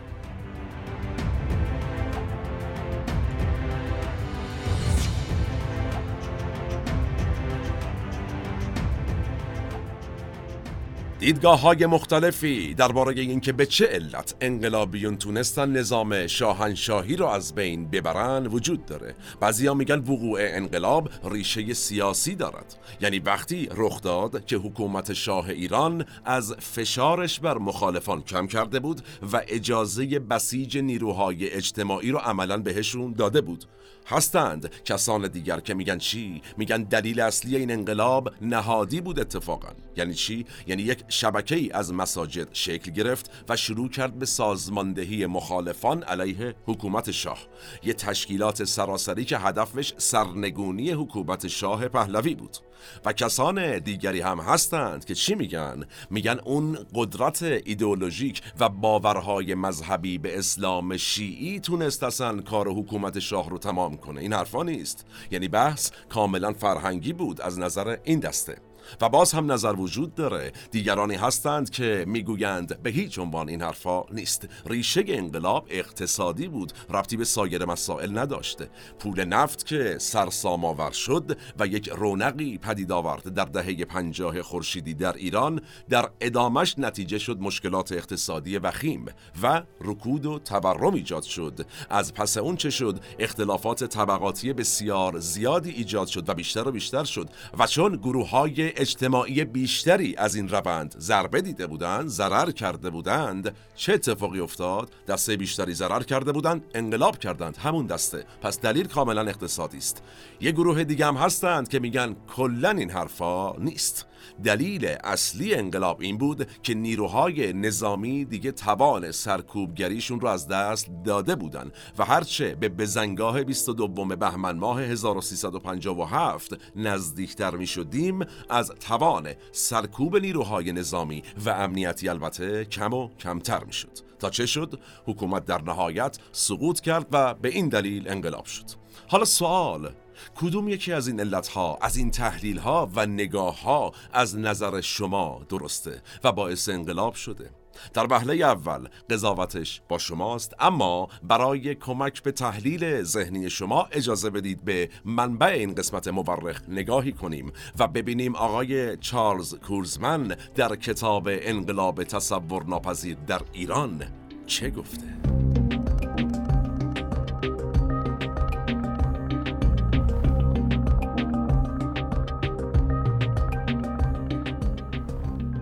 دیدگاه 11.19 11.62
های 11.62 11.86
مختلفی 11.86 12.74
درباره 12.74 13.21
اینکه 13.21 13.51
به 13.51 13.65
چه 13.65 13.86
علت 13.86 14.36
انقلابیون 14.41 15.17
تونستن 15.17 15.71
نظام 15.71 16.27
شاهنشاهی 16.27 17.15
رو 17.15 17.25
از 17.25 17.55
بین 17.55 17.89
ببرن 17.89 18.47
وجود 18.47 18.86
داره. 18.86 19.15
بعضیا 19.39 19.74
میگن 19.74 20.00
وقوع 20.00 20.39
انقلاب 20.41 21.09
ریشه 21.24 21.74
سیاسی 21.74 22.36
دارد. 22.36 22.75
یعنی 23.01 23.19
وقتی 23.19 23.69
رخ 23.75 24.01
داد 24.01 24.45
که 24.45 24.55
حکومت 24.55 25.13
شاه 25.13 25.50
ایران 25.50 26.05
از 26.25 26.55
فشارش 26.59 27.39
بر 27.39 27.57
مخالفان 27.57 28.21
کم 28.21 28.47
کرده 28.47 28.79
بود 28.79 29.01
و 29.33 29.41
اجازه 29.47 30.19
بسیج 30.19 30.77
نیروهای 30.77 31.50
اجتماعی 31.50 32.12
رو 32.12 32.17
عملا 32.17 32.57
بهشون 32.57 33.13
داده 33.13 33.41
بود. 33.41 33.65
هستند. 34.07 34.83
کسان 34.83 35.27
دیگر 35.27 35.59
که 35.59 35.73
میگن 35.73 35.97
چی؟ 35.97 36.41
میگن 36.57 36.83
دلیل 36.83 37.19
اصلی 37.19 37.55
این 37.55 37.71
انقلاب 37.71 38.33
نهادی 38.41 39.01
بود 39.01 39.19
اتفاقا. 39.19 39.69
یعنی 39.95 40.13
چی؟ 40.13 40.45
یعنی 40.67 40.81
یک 40.83 41.03
شبکه 41.07 41.55
ای 41.55 41.71
از 41.71 41.93
مساجد 41.93 42.47
شکل 42.53 42.91
گرفت 42.91 43.31
و 43.49 43.55
شروع 43.55 43.89
کرد 43.89 44.19
به 44.19 44.25
سازماندهی 44.25 45.25
مخالفان 45.25 46.03
علیه 46.03 46.55
حکومت 46.65 47.11
شاه. 47.11 47.39
یه 47.83 47.93
تشکیلات 47.93 48.63
سراسری 48.63 49.25
که 49.25 49.37
هدفش 49.37 49.93
سرنگونی 49.97 50.91
حکومت 50.91 51.47
شاه 51.47 51.87
پهلوی 51.87 52.35
بود. 52.35 52.57
و 53.05 53.13
کسان 53.13 53.79
دیگری 53.79 54.22
هم 54.22 54.39
هستند 54.39 55.05
که 55.05 55.15
چی 55.15 55.36
میگن؟ 55.36 55.86
میگن 56.10 56.39
اون 56.46 56.77
قدرت 56.96 57.43
ایدئولوژیک 57.43 58.41
و 58.60 58.69
باورهای 58.69 59.55
مذهبی 59.55 60.17
به 60.17 60.38
اسلام 60.38 60.98
شیعی 60.98 61.60
تونست 61.60 62.03
اصلا 62.03 62.41
کار 62.41 62.67
حکومت 62.67 63.19
شاه 63.19 63.50
رو 63.50 63.57
تمام 63.57 63.98
کنه. 63.98 64.22
این 64.22 64.34
حرفا 64.34 64.63
نیست. 64.63 65.05
یعنی 65.31 65.48
بحث 65.48 65.91
کاملا 66.10 66.53
فرهنگی 66.53 67.13
بود 67.13 67.41
از 67.41 67.60
نظر 67.60 67.98
این 68.03 68.19
دسته. 68.19 68.66
و 69.01 69.10
باز 69.10 69.32
هم 69.32 69.51
نظر 69.51 69.74
وجود 69.74 70.15
داره. 70.15 70.51
دیگرانی 70.72 71.15
هستند 71.15 71.70
که 71.70 72.06
می‌گویند 72.08 72.84
به 72.84 72.89
هیچ 72.89 73.20
عنوان 73.20 73.50
این 73.50 73.62
حرفا 73.62 74.03
نیست. 74.12 74.48
ریشه 74.65 75.03
انقلاب 75.08 75.67
اقتصادی 75.70 76.48
بود 76.48 76.74
ربطی 76.89 77.17
به 77.17 77.25
سایر 77.25 77.65
مسائل 77.65 78.17
نداشته 78.17 78.70
پول 79.00 79.25
نفت 79.25 79.65
که 79.65 79.98
سرسام 80.00 80.65
آور 80.65 80.91
شد 80.91 81.38
و 81.60 81.67
یک 81.67 81.89
رونقی 81.89 82.58
پدید 82.58 82.91
آورد 82.91 83.34
در 83.34 83.46
دهه 83.46 83.86
پنجاه 83.86 84.41
خورشیدی 84.41 84.94
در 84.94 85.13
ایران 85.13 85.62
در 85.89 86.10
ادامش 86.22 86.79
نتیجه 86.79 87.17
شد 87.17 87.39
مشکلات 87.39 87.91
اقتصادی 87.91 88.58
وخیم 88.58 89.06
و 89.44 89.62
رکود 89.82 90.25
و 90.25 90.39
تورم 90.39 90.94
ایجاد 90.94 91.24
شد. 91.24 91.65
از 91.89 92.13
پس 92.13 92.38
اون 92.38 92.56
چه 92.56 92.70
شد؟ 92.70 93.00
اختلافات 93.20 93.84
طبقاتی 93.84 94.53
بسیار 94.53 95.20
زیادی 95.20 95.72
ایجاد 95.72 96.08
شد 96.08 96.29
و 96.29 96.34
بیشتر 96.34 96.67
و 96.67 96.72
بیشتر 96.72 97.03
شد. 97.03 97.29
و 97.60 97.67
چون 97.67 97.96
گروه 97.96 98.29
های 98.29 98.76
اجتماعی 98.77 99.46
بیشتری 99.46 100.15
از 100.15 100.36
این 100.36 100.50
روند 100.50 100.96
ضربه 101.00 101.41
دیده 101.41 101.67
بودند 101.67 102.07
ضرر 102.07 102.51
کرده 102.51 102.89
بودند. 102.89 103.55
چه 103.75 103.93
اتفاقی 103.93 104.39
افتاد؟ 104.39 104.91
دسته 105.07 105.36
بیشتری 105.38 105.74
ضرر 105.74 106.03
کرده 106.03 106.31
بودند 106.31 106.63
انقلاب 106.74 107.19
کردند. 107.19 107.57
همون 107.57 107.86
دسته. 107.86 108.25
پس 108.41 108.62
دلیل 108.62 108.88
کاملا 108.88 109.22
اقتصادی 109.22 109.77
است. 109.77 110.03
یه 110.41 110.51
گروه 110.51 110.84
دیگه 110.84 111.05
هم 111.05 111.15
هستند 111.15 111.69
که 111.69 111.79
میگن 111.79 112.15
کلا 112.36 112.69
این 112.69 112.89
حرفا 112.89 113.51
نیست. 113.51 114.05
دلیل 114.43 114.96
اصلی 115.03 115.53
انقلاب 115.53 116.01
این 116.01 116.17
بود 116.17 116.48
که 116.63 116.74
نیروهای 116.74 117.53
نظامی 117.53 118.25
دیگه 118.25 118.51
توان 118.51 119.12
سرکوبگریشون 119.12 120.19
رو 120.19 120.27
از 120.27 120.48
دست 120.48 120.89
داده 121.05 121.36
بودن 121.36 121.72
و 121.98 122.05
هرچه 122.05 122.55
به 122.55 122.69
بزنگاه 122.69 123.43
22 123.43 123.88
بهمن 124.05 124.57
ماه 124.57 124.81
1357 124.81 126.53
نزدیکتر 126.75 127.55
می 127.55 127.67
شدیم 127.67 128.19
از 128.50 128.72
توان 128.79 129.29
سرکوب 129.51 130.17
نیروهای 130.17 130.72
نظامی 130.72 131.24
و 131.46 131.50
امنیتی 131.50 132.10
البته 132.10 132.65
کم 132.65 132.93
و 132.93 133.10
کمتر 133.19 133.63
می 133.63 133.74
شد 133.74 133.91
تا 134.19 134.29
چه 134.29 134.46
شد؟ 134.46 134.79
حکومت 135.05 135.46
در 135.46 135.62
نهایت 135.62 136.17
سقوط 136.31 136.79
کرد 136.79 137.07
و 137.12 137.34
به 137.34 137.50
این 137.50 137.69
دلیل 137.69 138.10
انقلاب 138.10 138.46
شد 138.46 138.65
حالا 139.07 139.25
سوال 139.25 139.89
کدوم 140.36 140.67
یکی 140.67 140.93
از 140.93 141.07
این 141.07 141.19
علتها 141.19 141.77
از 141.81 141.97
این 141.97 142.12
تحلیل 142.12 142.57
ها 142.57 142.89
و 142.95 143.05
نگاه 143.05 143.62
ها 143.62 143.91
از 144.13 144.38
نظر 144.38 144.81
شما 144.81 145.41
درسته 145.50 146.01
و 146.24 146.31
باعث 146.31 146.69
انقلاب 146.69 147.13
شده 147.13 147.50
در 147.93 148.07
وهله 148.09 148.33
اول 148.33 148.88
قضاوتش 149.09 149.81
با 149.89 149.97
شماست 149.97 150.53
اما 150.59 151.07
برای 151.24 151.75
کمک 151.75 152.24
به 152.24 152.31
تحلیل 152.31 153.03
ذهنی 153.03 153.50
شما 153.50 153.88
اجازه 153.91 154.29
بدید 154.29 154.65
به 154.65 154.89
منبع 155.05 155.47
این 155.47 155.75
قسمت 155.75 156.07
مورخ 156.07 156.62
نگاهی 156.69 157.12
کنیم 157.12 157.51
و 157.79 157.88
ببینیم 157.88 158.36
آقای 158.36 158.97
چارلز 158.97 159.55
کورزمن 159.55 160.36
در 160.55 160.75
کتاب 160.75 161.29
انقلاب 161.31 162.03
تصور 162.03 162.63
ناپذیر 162.63 163.17
در 163.27 163.41
ایران 163.53 164.03
چه 164.45 164.69
گفته؟ 164.69 165.66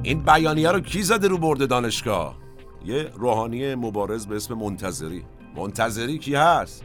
این 0.05 0.23
بیانیه 0.23 0.71
رو 0.71 0.79
کی 0.79 1.03
زده 1.03 1.27
رو 1.27 1.37
برده 1.37 1.65
دانشگاه؟ 1.65 2.37
یه 2.85 3.11
روحانی 3.15 3.75
مبارز 3.75 4.25
به 4.25 4.35
اسم 4.35 4.53
منتظری. 4.53 5.23
منتظری 5.55 6.17
کی 6.17 6.35
هست؟ 6.35 6.83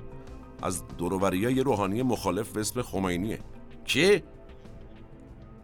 از 0.62 0.82
دوروبری 0.98 1.38
یه 1.38 1.62
روحانی 1.62 2.02
مخالف 2.02 2.52
به 2.52 2.60
اسم 2.60 2.82
خمینیه. 2.82 3.38
کی؟ 3.84 4.22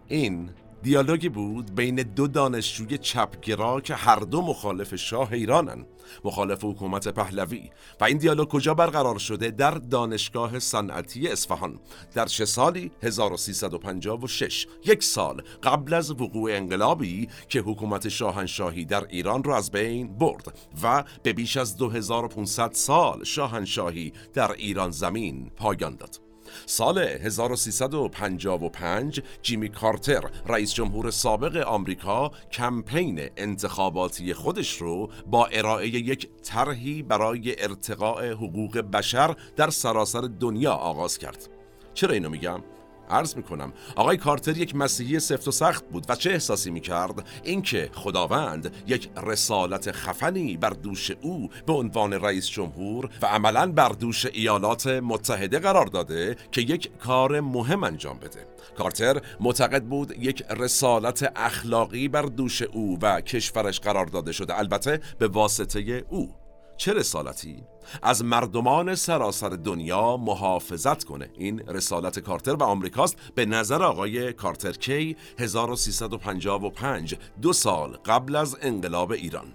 این 0.09 0.51
دیالوگی 0.87 1.29
بود 1.29 1.75
بین 1.75 1.95
دو 1.95 2.27
دانشجوی 2.27 2.99
چپگرا 2.99 3.81
که 3.81 3.95
هر 3.95 4.17
دو 4.17 4.43
مخالف 4.43 4.95
شاه 4.95 5.33
ایرانن 5.33 5.87
مخالف 6.25 6.65
حکومت 6.65 7.09
پهلوی. 7.09 7.71
و 8.01 8.05
این 8.05 8.19
دیالوگ 8.19 8.49
کجا 8.49 8.75
برقرار 8.75 9.19
شده؟ 9.19 9.51
در 9.51 9.71
دانشگاه 9.71 10.59
صنعتی 10.59 11.29
اصفهان. 11.29 11.79
در 12.15 12.27
چه 12.27 12.45
سالی؟ 12.45 12.91
1356 13.03 14.67
یک 14.85 15.03
سال 15.03 15.43
قبل 15.63 15.95
از 15.95 16.11
وقوع 16.11 16.53
انقلابی 16.53 17.29
که 17.49 17.61
حکومت 17.61 18.09
شاهنشاهی 18.09 18.85
در 18.85 19.07
ایران 19.07 19.45
را 19.45 19.57
از 19.57 19.71
بین 19.71 20.19
برد 20.19 20.59
و 20.83 21.05
به 21.23 21.33
بیش 21.33 21.57
از 21.57 21.77
2500 21.77 22.73
سال 22.73 23.25
شاهنشاهی 23.25 24.13
در 24.35 24.53
ایران 24.53 24.91
زمین 24.91 25.51
پایان 25.57 25.97
داد. 25.97 26.26
سال 26.67 26.99
1355 26.99 29.21
جیمی 29.43 29.69
کارتر 29.69 30.31
رئیس 30.47 30.75
جمهور 30.75 31.11
سابق 31.11 31.57
آمریکا 31.57 32.31
کمپین 32.53 33.29
انتخاباتی 33.37 34.35
خودش 34.35 34.77
رو 34.77 35.11
با 35.27 35.47
ارائه 35.47 35.89
یک 35.89 36.29
طرحی 36.43 37.03
برای 37.03 37.63
ارتقاء 37.63 38.33
حقوق 38.33 38.79
بشر 38.79 39.37
در 39.57 39.71
سراسر 39.71 40.21
دنیا 40.21 40.73
آغاز 40.73 41.19
کرد. 41.19 41.49
چرا 41.95 42.13
اینو 42.13 42.31
میگم؟ 42.31 42.63
عرض 43.11 43.37
می‌کنم 43.37 43.73
آقای 43.97 44.17
کارتر 44.17 44.57
یک 44.57 44.77
مسیحی 44.77 45.21
سفت 45.21 45.49
و 45.49 45.51
سخت 45.51 45.85
بود 45.89 46.07
و 46.09 46.15
چه 46.15 46.31
احساسی 46.31 46.71
می‌کرد؟ 46.71 47.27
اینکه 47.43 47.91
خداوند 47.95 48.75
یک 48.87 49.11
رسالت 49.27 49.91
خفنی 49.91 50.57
بر 50.57 50.71
دوش 50.71 51.11
او 51.23 51.51
به 51.67 51.73
عنوان 51.73 52.13
رئیس 52.13 52.49
جمهور 52.49 53.11
و 53.23 53.27
عملا 53.27 53.73
بر 53.73 53.89
دوش 53.89 54.27
ایالات 54.27 54.87
متحده 54.87 55.59
قرار 55.59 55.87
داده 55.87 56.37
که 56.53 56.61
یک 56.61 56.99
کار 56.99 57.41
مهم 57.41 57.85
انجام 57.85 58.19
بده. 58.19 58.47
کارتر 58.79 59.21
معتقد 59.41 59.83
بود 59.83 60.15
یک 60.19 60.43
رسالت 60.51 61.33
اخلاقی 61.37 62.09
بر 62.09 62.23
دوش 62.23 62.63
او 62.63 62.99
و 63.03 63.21
کشورش 63.21 63.81
قرار 63.81 64.07
داده 64.07 64.33
شده 64.33 64.59
البته 64.59 65.01
به 65.19 65.29
واسطه 65.29 66.05
او. 66.09 66.46
چه 66.77 66.93
رسالتی؟ 66.93 67.65
از 68.03 68.25
مردمان 68.25 68.95
سراسر 68.95 69.49
دنیا 69.49 70.17
محافظت 70.17 71.05
کنه. 71.05 71.31
این 71.39 71.61
رسالت 71.69 72.19
کارتر 72.19 72.55
و 72.55 72.63
آمریکاست. 72.63 73.17
به 73.35 73.47
نظر 73.47 73.83
آقای 73.83 74.33
کارتر 74.33 74.73
کی 74.73 75.17
1355 75.39 77.17
دو 77.43 77.53
سال 77.53 77.97
قبل 78.05 78.37
از 78.37 78.57
انقلاب 78.63 79.13
ایران. 79.13 79.47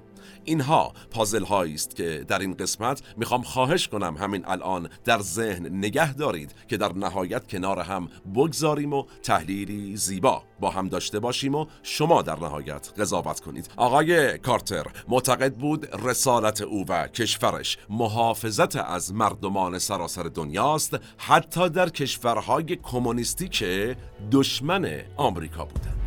اینها 0.46 0.94
پازل 1.12 1.44
هایی 1.44 1.74
است 1.74 1.96
که 1.96 2.26
در 2.28 2.40
این 2.40 2.54
قسمت 2.54 3.02
می‌خوام 3.18 3.42
خواهش 3.42 3.88
کنم 3.88 4.18
همین 4.18 4.46
الان 4.46 4.90
در 5.06 5.20
ذهن 5.20 5.68
نگه 5.68 6.14
دارید 6.14 6.56
که 6.68 6.78
در 6.78 6.94
نهایت 6.94 7.48
کنار 7.48 7.80
هم 7.80 8.08
بگذاریم 8.36 8.94
و 8.94 9.06
تحلیلی 9.24 9.98
زیبا 9.98 10.44
با 10.60 10.70
هم 10.70 10.88
داشته 10.88 11.20
باشیم 11.20 11.56
و 11.56 11.66
شما 11.84 12.22
در 12.22 12.40
نهایت 12.40 12.90
قضاوت 12.98 13.40
کنید. 13.40 13.70
آقای 13.78 14.38
کارتر 14.38 14.86
معتقد 15.08 15.54
بود 15.54 15.88
رسالت 16.06 16.62
او 16.62 16.86
و 16.90 17.08
کشورش 17.08 17.78
محافظت 17.90 18.76
از 18.76 19.14
مردمان 19.14 19.80
سراسر 19.80 20.24
دنیاست 20.24 20.98
حتی 21.18 21.70
در 21.70 21.90
کشورهای 21.90 22.76
کمونیستی 22.76 23.48
که 23.48 23.98
دشمن 24.32 25.02
آمریکا 25.18 25.66
بودند. 25.66 26.01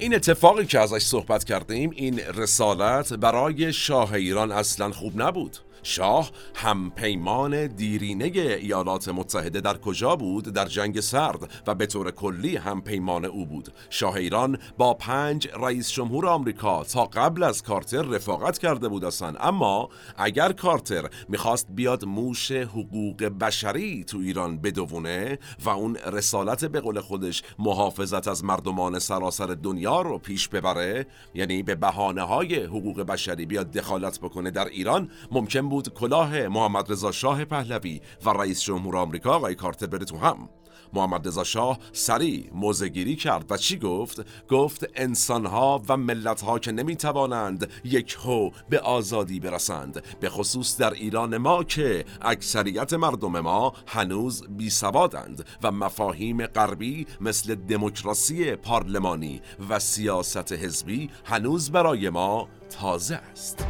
این 0.00 0.14
اتفاقی 0.14 0.66
که 0.66 0.80
ازش 0.80 1.02
صحبت 1.02 1.44
کردیم 1.44 1.90
این 1.94 2.18
رسالت 2.18 3.12
برای 3.12 3.72
شاه 3.72 4.12
ایران 4.12 4.52
اصلا 4.52 4.90
خوب 4.90 5.22
نبود. 5.22 5.56
شاه 5.82 6.30
هم 6.54 6.90
پیمان 6.90 7.66
دیرینه 7.66 8.24
ایالات 8.24 9.08
متحده 9.08 9.60
در 9.60 9.76
کجا 9.76 10.16
بود؟ 10.16 10.44
در 10.44 10.66
جنگ 10.66 11.00
سرد 11.00 11.50
و 11.66 11.74
به 11.74 11.86
طور 11.86 12.10
کلی 12.10 12.56
هم 12.56 12.80
پیمان 12.80 13.24
او 13.24 13.46
بود. 13.46 13.68
شاه 13.90 14.14
ایران 14.14 14.58
با 14.78 14.94
پنج 14.94 15.48
رئیس 15.60 15.90
جمهور 15.90 16.26
آمریکا 16.26 16.84
تا 16.84 17.04
قبل 17.04 17.42
از 17.42 17.62
کارتر 17.62 18.02
رفاقت 18.02 18.58
کرده 18.58 18.88
بود 18.88 19.04
اصلا 19.04 19.34
اما 19.40 19.88
اگر 20.16 20.52
کارتر 20.52 21.08
می‌خواست 21.28 21.66
بیاد 21.70 22.04
موش 22.04 22.52
حقوق 22.52 23.24
بشری 23.24 24.04
تو 24.04 24.18
ایران 24.18 24.58
بدونه 24.58 25.38
و 25.64 25.68
اون 25.68 25.96
رسالت 25.96 26.64
به 26.64 26.80
قول 26.80 27.00
خودش 27.00 27.42
محافظت 27.58 28.28
از 28.28 28.44
مردمان 28.44 28.98
سراسر 28.98 29.46
دنیا 29.46 30.02
رو 30.02 30.18
پیش 30.18 30.48
ببره 30.48 31.06
یعنی 31.34 31.62
به 31.62 31.74
بهانه 31.74 32.22
های 32.22 32.64
حقوق 32.64 33.02
بشری 33.02 33.46
بیاد 33.46 33.70
دخالت 33.70 34.20
بکنه 34.20 34.50
در 34.50 34.68
ایران 34.68 35.10
ممکن 35.30 35.68
بود 35.70 35.94
کلاه 35.94 36.48
محمد 36.48 36.92
رضا 36.92 37.12
شاه 37.12 37.44
پهلوی 37.44 38.00
و 38.24 38.30
رئیس 38.30 38.62
جمهور 38.62 38.96
آمریکا 38.96 39.36
آقای 39.36 39.54
کارتر 39.54 39.86
بره 39.86 40.04
تو 40.04 40.16
هم 40.16 40.48
محمد 40.92 41.28
رضا 41.28 41.44
شاه 41.44 41.78
سریع 41.92 42.50
موزگیری 42.52 43.16
کرد 43.16 43.52
و 43.52 43.56
چی 43.56 43.78
گفت؟ 43.78 44.46
گفت 44.48 44.86
انسانها 44.94 45.82
و 45.88 45.96
ملتها 45.96 46.58
که 46.58 46.72
نمی‌توانند 46.72 47.70
یک 47.84 48.16
هو 48.24 48.50
به 48.68 48.80
آزادی 48.80 49.40
برسند 49.40 50.02
به 50.20 50.28
خصوص 50.28 50.76
در 50.76 50.90
ایران 50.90 51.36
ما 51.36 51.64
که 51.64 52.04
اکثریت 52.22 52.92
مردم 52.92 53.40
ما 53.40 53.72
هنوز 53.86 54.44
بی 54.48 54.70
سوادند 54.70 55.44
و 55.62 55.72
مفاهیم 55.72 56.46
غربی 56.46 57.06
مثل 57.20 57.54
دموکراسی 57.54 58.56
پارلمانی 58.56 59.40
و 59.68 59.78
سیاست 59.78 60.52
حزبی 60.52 61.10
هنوز 61.24 61.70
برای 61.70 62.10
ما 62.10 62.48
تازه 62.70 63.14
است 63.14 63.64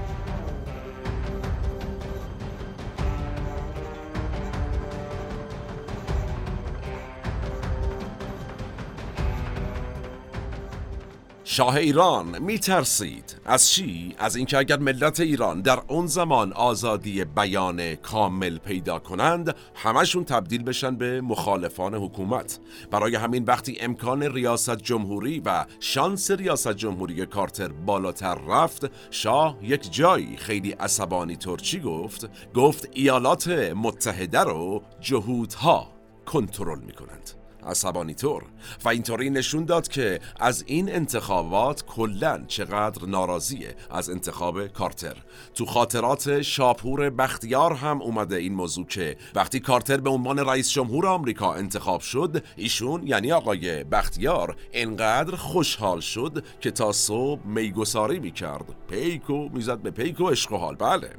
شاه 11.52 11.76
ایران 11.76 12.42
میترسید. 12.42 13.40
از 13.44 13.70
چی؟ 13.70 14.14
از 14.18 14.36
اینکه 14.36 14.58
اگر 14.58 14.78
ملت 14.78 15.20
ایران 15.20 15.62
در 15.62 15.82
اون 15.88 16.06
زمان 16.06 16.52
آزادی 16.52 17.24
بیان 17.24 17.94
کامل 17.94 18.58
پیدا 18.58 18.98
کنند 18.98 19.54
همشون 19.74 20.24
تبدیل 20.24 20.62
بشن 20.62 20.96
به 20.96 21.20
مخالفان 21.20 21.94
حکومت. 21.94 22.58
برای 22.90 23.14
همین 23.14 23.44
وقتی 23.44 23.76
امکان 23.80 24.22
ریاست 24.22 24.76
جمهوری 24.76 25.42
و 25.44 25.66
شانس 25.80 26.30
ریاست 26.30 26.72
جمهوری 26.72 27.26
کارتر 27.26 27.68
بالاتر 27.68 28.34
رفت 28.34 28.90
شاه 29.10 29.56
یک 29.62 29.92
جایی 29.92 30.36
خیلی 30.36 30.72
عصبانی 30.72 31.36
ترچی 31.36 31.80
گفت 31.80 32.30
گفت 32.54 32.88
ایالات 32.92 33.48
متحده 33.76 34.40
رو 34.40 34.82
جهودها 35.00 35.92
کنترل 36.26 36.80
می‌کنند. 36.80 37.39
عصبانی 37.70 38.14
طور 38.14 38.42
و 38.84 38.88
اینطوری 38.88 39.30
نشون 39.30 39.64
داد 39.64 39.88
که 39.88 40.20
از 40.40 40.64
این 40.66 40.94
انتخابات 40.94 41.84
کلا 41.86 42.44
چقدر 42.48 43.06
ناراضیه 43.06 43.74
از 43.90 44.10
انتخاب 44.10 44.66
کارتر. 44.66 45.16
تو 45.54 45.66
خاطرات 45.66 46.42
شاپور 46.42 47.10
بختیار 47.10 47.72
هم 47.72 48.02
اومده 48.02 48.36
این 48.36 48.54
موضوع 48.54 48.86
که 48.86 49.16
وقتی 49.34 49.60
کارتر 49.60 49.96
به 49.96 50.10
عنوان 50.10 50.38
رئیس 50.38 50.70
جمهور 50.70 51.06
آمریکا 51.06 51.54
انتخاب 51.54 52.00
شد 52.00 52.44
ایشون 52.56 53.06
یعنی 53.06 53.32
آقای 53.32 53.84
بختیار 53.84 54.56
انقدر 54.72 55.36
خوشحال 55.36 56.00
شد 56.00 56.44
که 56.60 56.70
تا 56.70 56.92
صبح 56.92 57.46
میگساری 57.46 58.20
می‌کرد. 58.20 58.64
پیکو 58.88 59.48
می‌زد 59.48 59.78
به 59.78 59.90
پیکو 59.90 60.28
عشق 60.28 60.52
و 60.52 60.56
حال. 60.56 60.74
بله. 60.74 61.10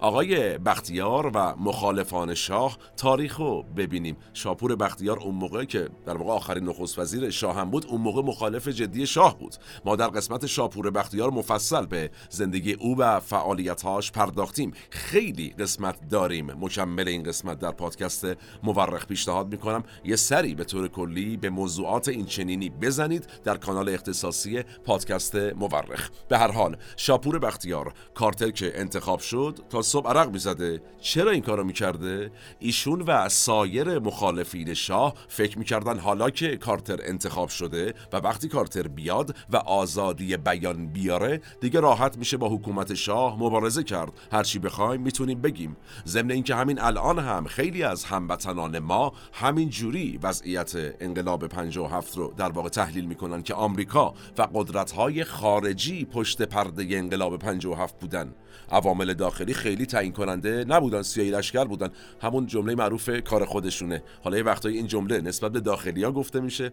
آقای 0.00 0.58
بختیار 0.58 1.26
و 1.34 1.54
مخالفان 1.56 2.34
شاه 2.34 2.78
تاریخو 2.96 3.62
ببینیم. 3.62 4.16
شاپور 4.32 4.76
بختیار 4.76 5.18
اون 5.18 5.34
موقع 5.34 5.64
که 5.64 5.88
در 6.06 6.16
واقع 6.16 6.32
آخرین 6.32 6.64
نخست 6.64 6.98
وزیر 6.98 7.30
شاه 7.30 7.56
هم 7.56 7.70
بود 7.70 7.86
اون 7.86 8.00
موقع 8.00 8.22
مخالف 8.22 8.68
جدی 8.68 9.06
شاه 9.06 9.38
بود. 9.38 9.54
ما 9.84 9.96
در 9.96 10.08
قسمت 10.08 10.46
شاپور 10.46 10.90
بختیار 10.90 11.30
مفصل 11.30 11.86
به 11.86 12.10
زندگی 12.30 12.72
او 12.72 12.98
و 12.98 13.20
فعالیتهاش 13.20 14.12
پرداختیم. 14.12 14.72
خیلی 14.90 15.54
قسمت 15.58 16.08
داریم. 16.08 16.46
مکمل 16.60 17.08
این 17.08 17.22
قسمت 17.22 17.58
در 17.58 17.72
پادکست 17.72 18.26
مورخ 18.62 19.06
پیشنهاد 19.06 19.52
می‌کنم. 19.52 19.82
یه 20.04 20.16
سری 20.16 20.54
به 20.54 20.64
طور 20.64 20.88
کلی 20.88 21.36
به 21.36 21.50
موضوعات 21.50 22.08
این 22.08 22.26
چنینی 22.26 22.70
بزنید 22.70 23.28
در 23.44 23.56
کانال 23.56 23.88
اختصاصی 23.88 24.62
پادکست 24.62 25.36
مورخ. 25.36 26.10
به 26.28 26.38
هر 26.38 26.50
حال 26.52 26.76
شاپور 26.96 27.38
بختیار 27.38 27.92
کارتر 28.14 28.50
که 28.50 28.72
انتخاب 28.80 29.20
شد 29.20 29.58
تا 29.70 29.82
صبح 29.82 30.08
عرق 30.08 30.30
می‌زده. 30.30 30.82
چرا 31.00 31.30
این 31.30 31.42
کارو 31.42 31.64
می‌کرده؟ 31.64 32.32
ایشون 32.58 33.02
و 33.02 33.28
سایر 33.28 33.98
مخالفین 33.98 34.74
شاه 34.74 35.14
فکر 35.28 35.58
می‌کردن 35.58 35.98
حالا 35.98 36.30
که 36.30 36.56
کارتر 36.56 36.98
انتخاب 37.02 37.48
شده 37.48 37.94
و 38.12 38.16
وقتی 38.16 38.48
کارتر 38.48 38.88
بیاد 38.88 39.36
و 39.50 39.56
آزادی 39.56 40.36
بیان 40.36 40.86
بیاره 40.86 41.40
دیگه 41.60 41.80
راحت 41.80 42.18
میشه 42.18 42.36
با 42.36 42.48
حکومت 42.48 42.94
شاه 42.94 43.38
مبارزه 43.38 43.82
کرد. 43.82 44.12
هرچی 44.32 44.58
بخوایم 44.58 45.00
می‌تونیم 45.00 45.40
بگیم. 45.40 45.76
ضمن 46.06 46.30
اینکه 46.30 46.54
همین 46.54 46.80
الان 46.80 47.18
هم 47.18 47.44
خیلی 47.44 47.82
از 47.82 48.04
هموطنان 48.04 48.78
ما 48.78 49.12
همین 49.32 49.70
جوری 49.70 50.18
وضعیت 50.22 50.72
انقلاب 51.00 51.46
57 51.46 52.16
رو 52.16 52.34
در 52.36 52.48
واقع 52.48 52.68
تحلیل 52.68 53.04
می‌کنن 53.04 53.42
که 53.42 53.54
آمریکا 53.54 54.14
و 54.38 54.48
قدرت‌های 54.54 55.24
خارجی 55.24 56.04
پشت 56.04 56.42
پرده 56.42 56.86
انقلاب 56.90 57.38
57 57.38 57.98
بودن. 57.98 58.34
عوامل 58.70 59.14
داخلی 59.14 59.54
خیلی 59.54 59.86
تعیین 59.86 60.12
کننده 60.12 60.64
نبودن 60.68 61.02
سیاهی 61.02 61.30
لشکر 61.30 61.64
بودن. 61.64 61.90
همون 62.22 62.46
جمله 62.46 62.74
معروف 62.74 63.10
کار 63.10 63.44
خودشونه. 63.44 64.02
حالا 64.24 64.36
یه 64.36 64.42
وقتایی 64.42 64.76
این 64.76 64.86
جمله 64.86 65.20
نسبت 65.20 65.52
به 65.52 65.60
داخلی 65.60 66.04
ها 66.04 66.12
گفته 66.12 66.40
میشه. 66.40 66.72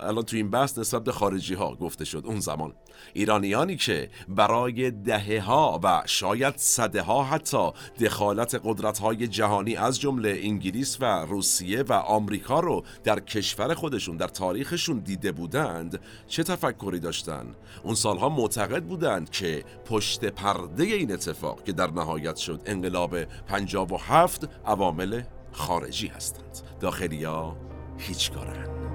الان 0.00 0.24
تو 0.24 0.36
این 0.36 0.50
بحث 0.50 0.78
نسبت 0.78 1.04
به 1.04 1.12
خارجی 1.12 1.54
ها 1.54 1.74
گفته 1.74 2.04
شد 2.04 2.22
اون 2.26 2.40
زمان. 2.40 2.72
ایرانیانی 3.12 3.76
که 3.76 4.10
برای 4.28 4.90
دهه 4.90 5.40
ها 5.40 5.80
و 5.82 6.02
شاید 6.06 6.54
صده 6.56 7.02
ها 7.02 7.24
حتی 7.24 7.70
دخالت 8.00 8.60
قدرت 8.64 8.98
های 8.98 9.28
جهانی 9.28 9.76
از 9.76 10.00
جمله 10.00 10.40
انگلیس 10.42 10.96
و 11.00 11.04
روسیه 11.04 11.82
و 11.82 11.92
آمریکا 11.92 12.60
رو 12.60 12.84
در 13.04 13.20
کشور 13.20 13.74
خودشون 13.74 14.16
در 14.16 14.28
تاریخشون 14.28 14.98
دیده 14.98 15.32
بودند 15.32 16.00
چه 16.26 16.42
تفکری 16.42 17.00
داشتن؟ 17.00 17.46
اون 17.82 17.94
سالها 17.94 18.28
معتقد 18.28 18.82
بودند 18.84 19.30
که 19.30 19.64
پشت 19.84 20.24
پرده 20.24 20.84
این 20.84 21.12
اتفاق 21.12 21.64
که 21.64 21.72
در 21.72 21.90
نهایت 21.90 22.36
شد 22.36 22.60
انقلاب 22.66 23.24
57 23.24 24.48
عوامل 24.66 25.22
خارجی 25.52 26.06
هستند. 26.06 26.58
داخلی 26.80 27.24
ها 27.24 27.56
هیچ 27.98 28.32
کارن 28.32 28.93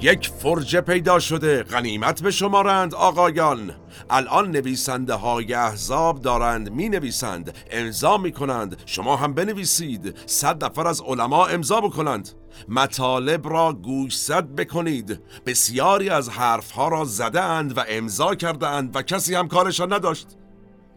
یک 0.00 0.28
فرجه 0.28 0.80
پیدا 0.80 1.18
شده 1.18 1.62
غنیمت 1.62 2.22
به 2.22 2.30
شمارند 2.30 2.94
آقایان. 2.94 3.74
الان 4.10 4.50
نویسنده 4.50 5.14
های 5.14 5.54
احزاب 5.54 6.20
دارند 6.20 6.72
می 6.72 6.88
نویسند 6.88 7.54
امضا 7.70 8.16
می 8.16 8.32
کنند 8.32 8.82
شما 8.86 9.16
هم 9.16 9.34
بنویسید. 9.34 10.18
صد 10.26 10.64
نفر 10.64 10.86
از 10.86 11.00
علما 11.00 11.46
امضا 11.46 11.80
بکنند. 11.80 12.28
مطالب 12.68 13.48
را 13.48 13.72
گوشزد 13.72 14.46
بکنید. 14.46 15.20
بسیاری 15.46 16.10
از 16.10 16.28
حرفها 16.28 16.88
را 16.88 17.04
زده 17.04 17.40
اند 17.42 17.78
و 17.78 17.84
امضا 17.88 18.34
کرده 18.34 18.66
اند 18.66 18.96
و 18.96 19.02
کسی 19.02 19.34
هم 19.34 19.48
کارشان 19.48 19.92
نداشت. 19.92 20.26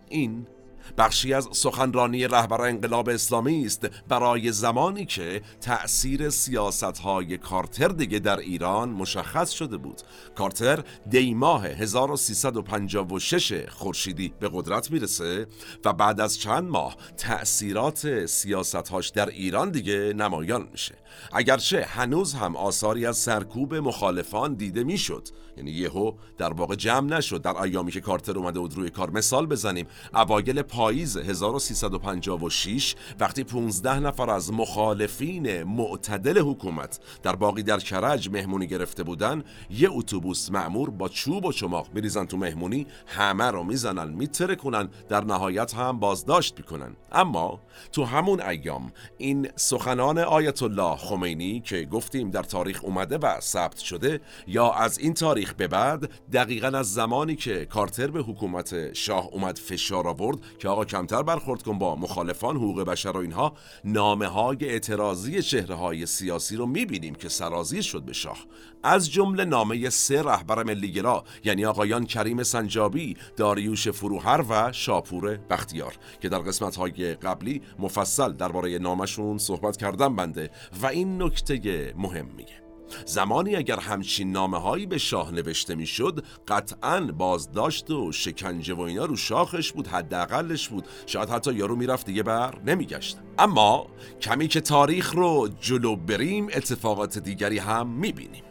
این 0.10 0.48
بخشی 0.98 1.34
از 1.34 1.50
سخنرانی 1.52 2.28
رهبر 2.28 2.62
انقلاب 2.62 3.10
اسلامی 3.10 3.66
است 3.66 3.90
برای 4.08 4.52
زمانی 4.52 5.06
که 5.06 5.42
تأثیر 5.62 6.30
سیاست 6.30 6.98
های 6.98 7.38
کارتر 7.38 7.88
دیگه 7.88 8.20
در 8.20 8.38
ایران 8.38 8.90
مشخص 8.90 9.52
شده 9.52 9.78
بود. 9.78 10.02
کارتر 10.36 10.84
دی 11.10 11.34
ماه 11.34 11.68
1356 11.68 13.70
خورشیدی 13.70 14.34
به 14.40 14.50
قدرت 14.54 14.92
می‌رسه 14.92 15.48
و 15.86 15.94
بعد 15.94 16.22
از 16.22 16.40
چند 16.40 16.70
ماه 16.70 16.98
تأثیرات 17.18 18.26
سیاست 18.26 18.90
هاش 18.90 19.10
در 19.10 19.30
ایران 19.30 19.72
دیگه 19.72 20.14
نمایان 20.16 20.68
میشه. 20.72 20.96
اگرچه 21.34 21.86
هنوز 21.86 22.34
هم 22.34 22.56
آثاری 22.56 23.06
از 23.06 23.18
سرکوب 23.18 23.76
مخالفان 23.76 24.54
دیده 24.54 24.84
می‌شد 24.84 25.28
یعنی 25.58 25.72
یهو 25.72 26.12
در 26.38 26.54
واقع 26.54 26.76
جمع 26.76 27.18
نشد. 27.18 27.42
در 27.42 27.58
ایامی 27.58 27.92
که 27.92 28.02
کارتر 28.02 28.38
اومده 28.38 28.60
بود 28.60 28.74
روی 28.74 28.90
کار 28.90 29.10
مثال 29.10 29.46
بزنیم 29.46 29.88
اوایل 30.14 30.62
پاییز 30.88 31.18
1356 31.18 32.96
وقتی 33.20 33.44
15 33.44 34.00
نفر 34.00 34.30
از 34.30 34.54
مخالفین 34.54 35.64
معتدل 35.64 36.40
حکومت 36.40 37.00
در 37.24 37.36
باقی 37.36 37.64
در 37.64 37.80
کرج 37.80 38.30
مهمونی 38.30 38.68
گرفته 38.68 39.04
بودن 39.04 39.44
یه 39.70 39.90
اتوبوس 39.92 40.52
معمور 40.52 40.90
با 40.90 41.10
چوب 41.10 41.46
و 41.46 41.52
چماق 41.52 41.88
میریزن 41.94 42.26
تو 42.26 42.38
مهمونی 42.38 42.88
همه 43.08 43.44
رو 43.44 43.64
می‌زنن 43.64 44.14
میترکونن 44.14 44.90
در 45.10 45.24
نهایت 45.24 45.76
هم 45.76 46.00
بازداشت 46.00 46.58
می‌کنن. 46.58 46.96
اما 47.12 47.60
تو 47.92 48.04
همون 48.04 48.42
ایام 48.42 48.92
این 49.18 49.50
سخنان 49.56 50.18
آیت 50.18 50.64
الله 50.64 50.96
خمینی 50.96 51.60
که 51.60 51.86
گفتیم 51.86 52.32
در 52.32 52.44
تاریخ 52.44 52.84
اومده 52.84 53.18
و 53.18 53.40
ثبت 53.40 53.78
شده 53.78 54.22
یا 54.48 54.72
از 54.72 55.00
این 55.00 55.14
تاریخ 55.14 55.54
به 55.54 55.68
بعد 55.68 56.10
دقیقا 56.34 56.68
از 56.68 56.94
زمانی 56.94 57.36
که 57.36 57.66
کارتر 57.66 58.08
به 58.08 58.20
حکومت 58.20 58.94
شاه 58.94 59.28
اومد 59.32 59.58
فشار 59.58 60.08
آورد 60.08 60.38
که 60.60 60.70
آقا 60.78 60.86
کمتر 60.86 61.24
برخورد 61.24 61.64
کن 61.64 61.78
با 61.78 61.96
مخالفان 61.96 62.56
حقوق 62.56 62.84
بشر 62.84 63.10
و 63.10 63.18
اینها. 63.18 63.54
نامه 63.84 64.28
های 64.28 64.58
اعتراضی 64.62 65.42
چهره 65.42 65.76
های 65.76 66.06
سیاسی 66.06 66.56
رو 66.56 66.66
می‌بینیم 66.66 67.16
که 67.16 67.30
سرازیر 67.30 67.82
شد 67.82 68.04
به 68.04 68.14
شاه 68.14 68.38
از 68.84 69.12
جمله 69.12 69.46
نامه 69.46 69.90
سه 69.90 70.22
رهبر 70.22 70.64
ملیگرا 70.64 71.24
یعنی 71.44 71.66
آقایان 71.66 72.06
کریم 72.06 72.44
سنجابی، 72.44 73.18
داریوش 73.38 73.88
فروهر 73.88 74.44
و 74.50 74.72
شاپور 74.72 75.38
بختیار 75.38 75.94
که 76.22 76.30
در 76.30 76.40
قسمت 76.40 76.76
های 76.76 77.14
قبلی 77.14 77.62
مفصل 77.80 78.34
درباره 78.34 78.78
نامشون 78.78 79.38
صحبت 79.38 79.78
کردم 79.78 80.16
بنده. 80.16 80.52
و 80.82 80.86
این 80.86 81.22
نکته 81.22 81.94
مهم 81.98 82.26
میگه. 82.38 82.67
زمانی 83.06 83.56
اگر 83.56 83.80
همچین 83.80 84.32
نامه 84.32 84.58
هایی 84.58 84.86
به 84.86 84.98
شاه 84.98 85.32
نوشته 85.32 85.76
می‌شد 85.76 86.26
قطعا 86.48 87.00
بازداشت 87.00 87.92
و 87.92 88.12
شکنجه 88.12 88.74
و 88.74 88.82
اینا 88.82 89.06
رو 89.06 89.16
شاخش 89.16 89.72
بود 89.72 89.88
حداقلش 89.88 90.70
بود. 90.70 90.86
شاید 91.06 91.30
حتی 91.30 91.54
یارو 91.54 91.76
می‌رفت 91.76 92.06
دیگه 92.06 92.24
بر 92.24 92.60
نمیگشت. 92.66 93.18
اما 93.40 93.88
کمی 94.22 94.48
که 94.48 94.62
تاریخ 94.62 95.14
رو 95.14 95.50
جلو 95.62 95.96
بریم 95.96 96.48
اتفاقات 96.54 97.18
دیگری 97.18 97.58
هم 97.58 97.88
می‌بینیم. 97.88 98.44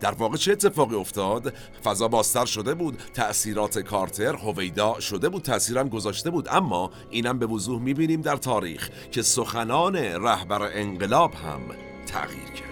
در 0.00 0.10
واقع 0.10 0.36
چه 0.36 0.52
اتفاقی 0.52 0.94
افتاد؟ 0.94 1.54
فضا 1.84 2.08
باستر 2.08 2.44
شده 2.44 2.74
بود 2.74 2.98
تأثیرات 3.14 3.78
کارتر 3.78 4.36
هویدا 4.36 5.00
شده 5.00 5.28
بود 5.28 5.42
تأثیرم 5.42 5.88
گذاشته 5.88 6.30
بود. 6.30 6.48
اما 6.50 6.90
اینم 7.10 7.38
به 7.38 7.46
وضوح 7.46 7.82
می‌بینیم 7.82 8.20
در 8.20 8.36
تاریخ 8.36 8.90
که 9.10 9.22
سخنان 9.22 9.96
رهبر 9.96 10.70
انقلاب 10.74 11.34
هم 11.34 11.60
تغییر 12.06 12.44
کرد. 12.44 12.71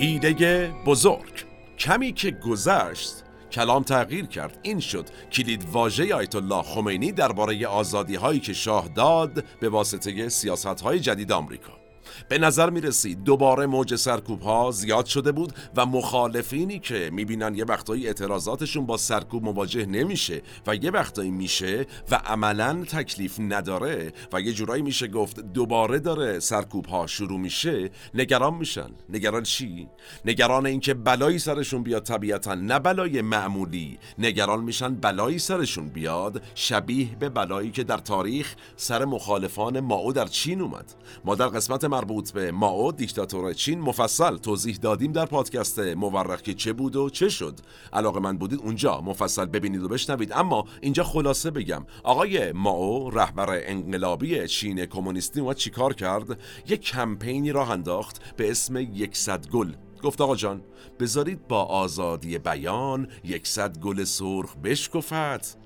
هیده 0.00 0.72
بزرگ. 0.86 1.44
کمی 1.78 2.12
که 2.12 2.30
گذشت 2.30 3.24
کلام 3.52 3.82
تغییر 3.82 4.26
کرد. 4.26 4.58
این 4.62 4.80
شد 4.80 5.06
کلید 5.32 5.64
واژه 5.72 6.14
آیت 6.14 6.34
الله 6.36 6.62
خمینی 6.62 7.12
درباره 7.12 7.66
آزادی 7.66 8.14
هایی 8.14 8.40
که 8.40 8.52
شاه 8.52 8.88
داد 8.88 9.44
به 9.60 9.68
واسطه 9.68 10.28
سیاست 10.28 10.80
های 10.80 11.00
جدید 11.00 11.32
آمریکا. 11.32 11.79
به 12.28 12.38
نظر 12.38 12.70
می 12.70 12.80
رسید 12.80 13.24
دوباره 13.24 13.66
موج 13.66 13.94
سرکوب 13.94 14.40
ها 14.42 14.70
زیاد 14.70 15.06
شده 15.06 15.32
بود 15.32 15.52
و 15.76 15.86
مخالفینی 15.86 16.78
که 16.78 17.10
می‌بینن 17.12 17.54
یه 17.54 17.64
وقتایی 17.64 18.06
اعتراضاتشون 18.06 18.86
با 18.86 18.96
سرکوب 18.96 19.44
مواجه 19.44 19.86
نمیشه 19.86 20.42
و 20.66 20.74
یه 20.74 20.90
وقتایی 20.90 21.30
میشه 21.30 21.86
و 22.10 22.14
عملا 22.14 22.84
تکلیف 22.84 23.40
نداره 23.40 24.12
و 24.32 24.40
یه 24.40 24.52
جورایی 24.52 24.82
میشه 24.82 25.08
گفت 25.08 25.40
دوباره 25.40 25.98
داره 25.98 26.40
سرکوب 26.40 26.86
ها 26.86 27.06
شروع 27.06 27.40
میشه 27.40 27.90
نگران 28.14 28.54
میشن. 28.54 28.90
نگران 29.08 29.42
چی؟ 29.42 29.88
نگران 30.24 30.66
اینکه 30.66 30.94
بلایی 30.94 31.38
سرشون 31.38 31.82
بیاد 31.82 32.02
طبیعتا 32.02 32.54
نه 32.54 32.78
بلای 32.78 33.22
معمولی. 33.22 33.98
نگران 34.18 34.64
میشن 34.64 34.94
بلایی 34.94 35.38
سرشون 35.38 35.88
بیاد 35.88 36.42
شبیه 36.54 37.16
به 37.18 37.28
بلایی 37.28 37.70
که 37.70 37.84
در 37.84 37.98
تاریخ 37.98 38.54
سر 38.76 39.04
مخالفان 39.04 39.80
ماو 39.80 40.12
در 40.12 40.26
چین 40.26 40.60
اومد. 40.60 40.94
ما 41.24 41.34
در 41.34 41.48
قسمت 41.48 41.84
مربوط 42.00 42.32
به 42.32 42.52
ماو 42.52 42.92
دیکتاتور 42.92 43.52
چین 43.52 43.80
مفصل 43.80 44.36
توضیح 44.36 44.76
دادیم 44.76 45.12
در 45.12 45.26
پادکست 45.26 45.78
مورخ 45.78 46.42
که 46.42 46.54
چه 46.54 46.72
بود 46.72 46.96
و 46.96 47.10
چه 47.10 47.28
شد. 47.28 47.60
علاقه 47.92 48.20
من 48.20 48.38
بودید 48.38 48.60
اونجا 48.60 49.00
مفصل 49.00 49.46
ببینید 49.46 49.82
و 49.82 49.88
بشنوید. 49.88 50.32
اما 50.32 50.64
اینجا 50.80 51.04
خلاصه 51.04 51.50
بگم 51.50 51.86
آقای 52.04 52.52
ماو 52.52 53.10
رهبر 53.10 53.60
انقلابی 53.62 54.48
چین 54.48 54.86
کمونیستی 54.86 55.40
اومد 55.40 55.56
چیکار 55.56 55.94
کرد؟ 55.94 56.40
یک 56.68 56.80
کمپینی 56.80 57.52
راه 57.52 57.70
انداخت 57.70 58.36
به 58.36 58.50
اسم 58.50 58.76
یکصد 58.76 59.48
گل. 59.48 59.72
گفت 60.02 60.20
آقا 60.20 60.36
جان 60.36 60.62
بذارید 61.00 61.48
با 61.48 61.64
آزادی 61.64 62.38
بیان 62.38 63.08
یکصد 63.24 63.78
گل 63.78 64.04
سرخ 64.04 64.56
بشکفت 64.56 65.59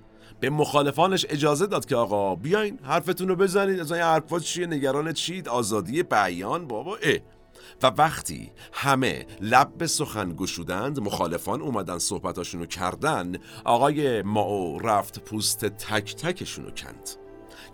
به 0.45 0.51
مخالفانش 0.51 1.27
اجازه 1.29 1.67
داد 1.67 1.87
که 1.87 1.97
آقا 1.97 2.35
بیاین 2.35 2.79
حرفتون 2.83 3.29
رو 3.29 3.37
بزنید 3.37 3.81
از 3.81 3.93
این 3.93 4.03
حرفات 4.03 4.43
چیه؟ 4.43 4.67
نگران 4.67 5.13
چید 5.13 5.49
آزادی 5.49 6.03
بیان؟ 6.03 6.69
بابا 6.69 6.97
اه. 7.03 7.19
و 7.83 7.87
وقتی 7.87 8.53
همه 8.73 9.27
لب 9.41 9.79
به 9.79 9.87
سخن 9.87 10.35
گشودند 10.37 11.01
مخالفان 11.01 11.63
اومدن 11.63 11.99
صحبتاشونو 11.99 12.67
کردن 12.67 13.37
آقای 13.65 14.23
ماو 14.23 14.79
رفت 14.79 15.19
پوست 15.19 15.65
تک 15.65 16.17
تکشونو 16.17 16.71
کند. 16.71 17.24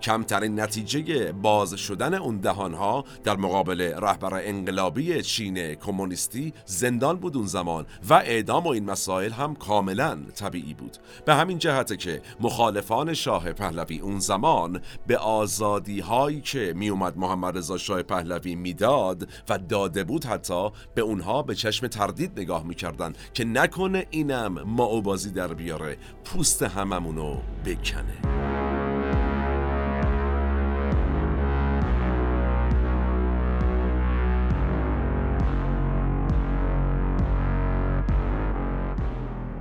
کمترین 0.02 0.60
نتیجه 0.60 1.32
باز 1.32 1.74
شدن 1.74 2.14
اون 2.14 2.36
دهانها 2.36 3.04
در 3.24 3.36
مقابل 3.36 3.80
رهبر 3.80 4.40
انقلابی 4.44 5.22
چین 5.22 5.74
کمونیستی 5.74 6.52
زندان 6.64 7.16
بود 7.16 7.36
اون 7.36 7.46
زمان 7.46 7.86
و 8.08 8.14
اعدام 8.14 8.64
و 8.64 8.68
این 8.68 8.84
مسائل 8.84 9.32
هم 9.32 9.54
کاملا 9.54 10.18
طبیعی 10.34 10.74
بود. 10.74 10.96
به 11.24 11.34
همین 11.34 11.58
جهته 11.58 11.96
که 11.96 12.22
مخالفان 12.40 13.14
شاه 13.14 13.52
پهلوی 13.52 13.98
اون 13.98 14.18
زمان 14.18 14.80
به 15.06 15.18
آزادی 15.18 16.00
هایی 16.00 16.40
که 16.40 16.72
می 16.76 16.88
اومد 16.88 17.18
محمد 17.18 17.58
رضا 17.58 17.78
شاه 17.78 18.02
پهلوی 18.02 18.54
می‌داد 18.54 19.28
و 19.48 19.58
داده 19.58 20.04
بود 20.04 20.24
حتی 20.24 20.70
به 20.94 21.02
اونها 21.02 21.42
به 21.42 21.54
چشم 21.54 21.86
تردید 21.86 22.40
نگاه 22.40 22.66
می‌کردن 22.66 23.12
که 23.34 23.44
نکنه 23.44 24.06
اینم 24.10 24.62
ما 24.62 25.00
بازی 25.00 25.30
در 25.30 25.54
بیاره 25.54 25.96
پوست 26.24 26.62
هممونو 26.62 27.36
بکنه. 27.64 28.60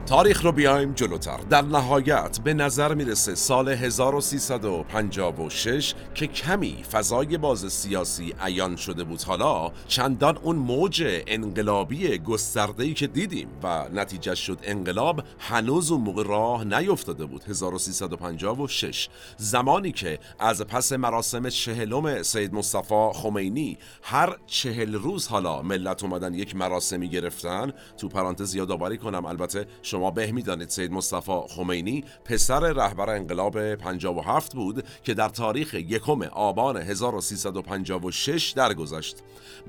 تاریخ 0.09 0.45
رو 0.45 0.51
بیایم 0.51 0.93
جلوتر. 0.93 1.37
در 1.37 1.61
نهایت 1.61 2.39
به 2.43 2.53
نظر 2.53 2.93
می‌رسه 2.93 3.35
سال 3.35 3.69
1356 3.69 5.93
که 6.15 6.27
کمی 6.27 6.83
فضای 6.91 7.37
باز 7.37 7.73
سیاسی 7.73 8.35
عیان 8.41 8.75
شده 8.75 9.03
بود. 9.03 9.21
حالا 9.21 9.71
چندان 9.87 10.37
اون 10.37 10.55
موج 10.55 11.23
انقلابی 11.27 12.17
گستردهی 12.17 12.93
که 12.93 13.07
دیدیم 13.07 13.47
و 13.63 13.85
نتیجه 13.93 14.35
شد 14.35 14.59
انقلاب 14.63 15.23
هنوز 15.39 15.91
اون 15.91 16.01
موقع 16.01 16.23
راه 16.23 16.63
نیفتاده 16.63 17.25
بود. 17.25 17.43
1356 17.43 19.09
زمانی 19.37 19.91
که 19.91 20.19
از 20.39 20.61
پس 20.61 20.91
مراسم 20.91 21.49
چهلم 21.49 22.23
سید 22.23 22.53
مصطفی 22.53 23.09
خمینی 23.13 23.77
هر 24.03 24.37
چهل 24.47 24.93
روز 24.93 25.27
حالا 25.27 25.61
ملت 25.61 26.03
اومدن 26.03 26.33
یک 26.33 26.55
مراسمی 26.55 27.09
گرفتن. 27.09 27.73
تو 27.97 28.07
پرانتز 28.07 28.55
یادآوری 28.55 28.97
کنم 28.97 29.25
البته 29.25 29.65
شما 29.81 29.98
شما 29.99 30.11
به 30.11 30.31
می‌دانید 30.31 30.69
سید 30.69 30.91
مصطفی 30.91 31.41
خمینی 31.49 32.03
پسر 32.25 32.59
رهبر 32.59 33.09
انقلاب 33.09 33.75
57 33.75 34.55
بود 34.55 34.83
که 35.03 35.13
در 35.13 35.29
تاریخ 35.29 35.73
یکم 35.73 36.21
آبان 36.21 36.77
1356 36.77 38.51
درگذشت. 38.51 39.17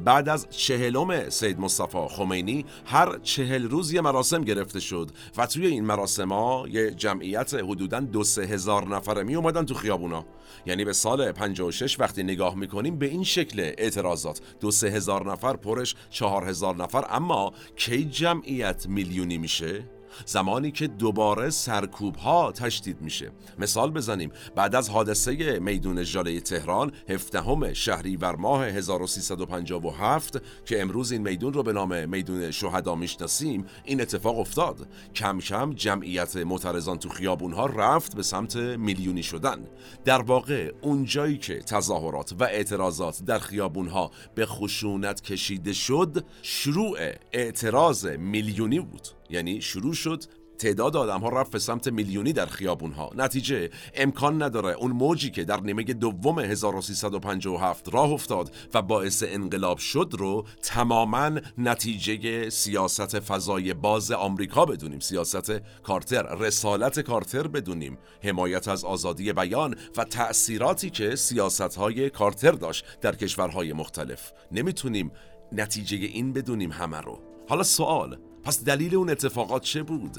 بعد 0.05 0.29
از 0.29 0.47
چهلم 0.51 1.31
سید 1.31 1.61
مصطفی 1.61 2.07
خمینی 2.11 2.65
هر 2.87 3.19
چهل 3.19 3.69
روز 3.69 3.93
یه 3.93 4.01
مراسم 4.01 4.45
گرفته 4.45 4.81
شد 4.81 5.11
و 5.37 5.47
توی 5.47 5.67
این 5.67 5.85
مراسم 5.85 6.33
ها 6.33 6.65
یه 6.69 6.91
جمعیت 6.91 7.55
حدودا 7.55 8.01
دو 8.01 8.25
سه 8.25 8.43
هزار 8.43 8.89
نفره 8.89 9.23
می 9.23 9.35
اومدن 9.35 9.65
تو 9.65 9.75
خیابونا. 9.75 10.25
یعنی 10.67 10.85
به 10.85 10.93
سال 10.93 11.33
56 11.33 12.01
وقتی 12.01 12.23
نگاه 12.23 12.55
می‌کنیم 12.55 12.99
به 12.99 13.07
این 13.07 13.25
شکل 13.25 13.61
اعتراضات. 13.79 14.41
دو 14.61 14.71
سه 14.71 14.89
هزار 14.89 15.33
نفر 15.33 15.57
پرش 15.57 15.95
چهار 16.11 16.49
هزار 16.49 16.77
نفر. 16.77 17.05
اما 17.11 17.53
کی 17.77 18.05
جمعیت 18.05 18.87
میلیونی 18.87 19.39
میشه؟ 19.39 20.00
زمانی 20.27 20.71
که 20.71 20.87
دوباره 20.87 21.51
سرکوب 21.51 22.17
ها 22.17 22.53
تشدید 22.53 23.01
میشه. 23.01 23.31
مثال 23.59 23.91
بزنیم 23.91 24.31
بعد 24.55 24.75
از 24.75 24.91
حادثه 24.91 25.59
میدون 25.59 26.03
ژاله 26.03 26.41
تهران 26.41 26.93
هفدهم 27.09 27.73
شهریور 27.73 28.37
ماه 28.37 28.65
1357 28.65 30.41
که 30.65 30.83
امروز 30.83 31.13
این 31.13 31.23
میدون 31.23 31.53
رو 31.53 31.63
به 31.63 31.73
نام 31.73 32.09
میدون 32.09 32.51
شهدا 32.51 32.95
می‌شناسیم 32.95 33.67
این 33.85 34.01
اتفاق 34.01 34.39
افتاد. 34.39 34.89
کم 35.15 35.39
کم 35.39 35.73
جمعیت 35.73 36.37
معترضان 36.37 36.99
تو 36.99 37.09
خیابون 37.09 37.53
ها 37.53 37.67
رفت 37.67 38.17
به 38.17 38.23
سمت 38.23 38.57
میلیونی 38.57 39.23
شدن. 39.23 39.67
در 40.05 40.23
واقع 40.23 40.73
اونجایی 40.81 41.39
که 41.39 41.59
تظاهرات 41.59 42.35
و 42.39 42.45
اعتراضات 42.45 43.25
در 43.25 43.39
خیابون 43.39 43.89
ها 43.89 44.11
به 44.35 44.47
خشونت 44.47 45.21
کشیده 45.21 45.73
شد 45.73 46.25
شروع 46.43 46.99
اعتراض 47.33 48.07
میلیونی 48.07 48.81
بود. 48.81 49.20
یعنی 49.31 49.61
شروع 49.61 49.95
شد 49.95 50.25
تعداد 50.61 50.97
آدم 50.97 51.21
ها 51.21 51.29
رفت 51.29 51.53
به 51.53 51.59
سمت 51.59 51.89
میلیونی 51.89 52.33
در 52.33 52.47
خیابون 52.47 52.93
ها 52.93 53.11
نتیجه 53.15 53.71
امکان 53.95 54.43
نداره 54.43 54.73
اون 54.73 54.91
موجی 54.91 55.31
که 55.31 55.45
در 55.45 55.61
نیمه 55.61 55.83
دوم 55.83 56.39
1357 56.39 57.95
راه 57.95 58.11
افتاد 58.11 58.55
و 58.75 58.83
باعث 58.83 59.25
انقلاب 59.27 59.79
شد 59.79 60.15
رو 60.19 60.47
تماما 60.63 61.31
نتیجه 61.59 62.51
سیاست 62.51 63.21
فضای 63.21 63.75
باز 63.75 64.13
آمریکا 64.13 64.65
بدونیم. 64.65 65.01
سیاست 65.01 65.53
کارتر 65.83 66.23
رسالت 66.23 67.01
کارتر 67.01 67.47
بدونیم. 67.47 67.99
حمایت 68.23 68.69
از 68.69 68.85
آزادی 68.85 69.33
بیان 69.33 69.75
و 69.97 70.05
تأثیراتی 70.05 70.91
که 70.91 71.17
سیاست 71.17 71.77
های 71.77 72.11
کارتر 72.11 72.53
داشت 72.53 72.85
در 73.01 73.15
کشورهای 73.15 73.73
مختلف. 73.73 74.33
نمی‌تونیم 74.53 75.11
نتیجه 75.53 75.97
این 75.97 76.33
بدونیم 76.33 76.73
همه 76.73 77.01
رو. 77.01 77.21
حالا 77.49 77.63
سوال 77.63 78.19
پس 78.45 78.65
دلیل 78.65 78.95
اون 78.95 79.11
اتفاقات 79.11 79.63
چه 79.63 79.83
بود؟ 79.83 80.19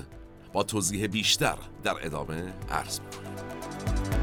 با 0.53 0.63
توضیح 0.63 1.07
بیشتر 1.07 1.57
در 1.83 1.95
ادامه 2.05 2.53
عرض 2.69 2.99
می‌کنیم 2.99 4.20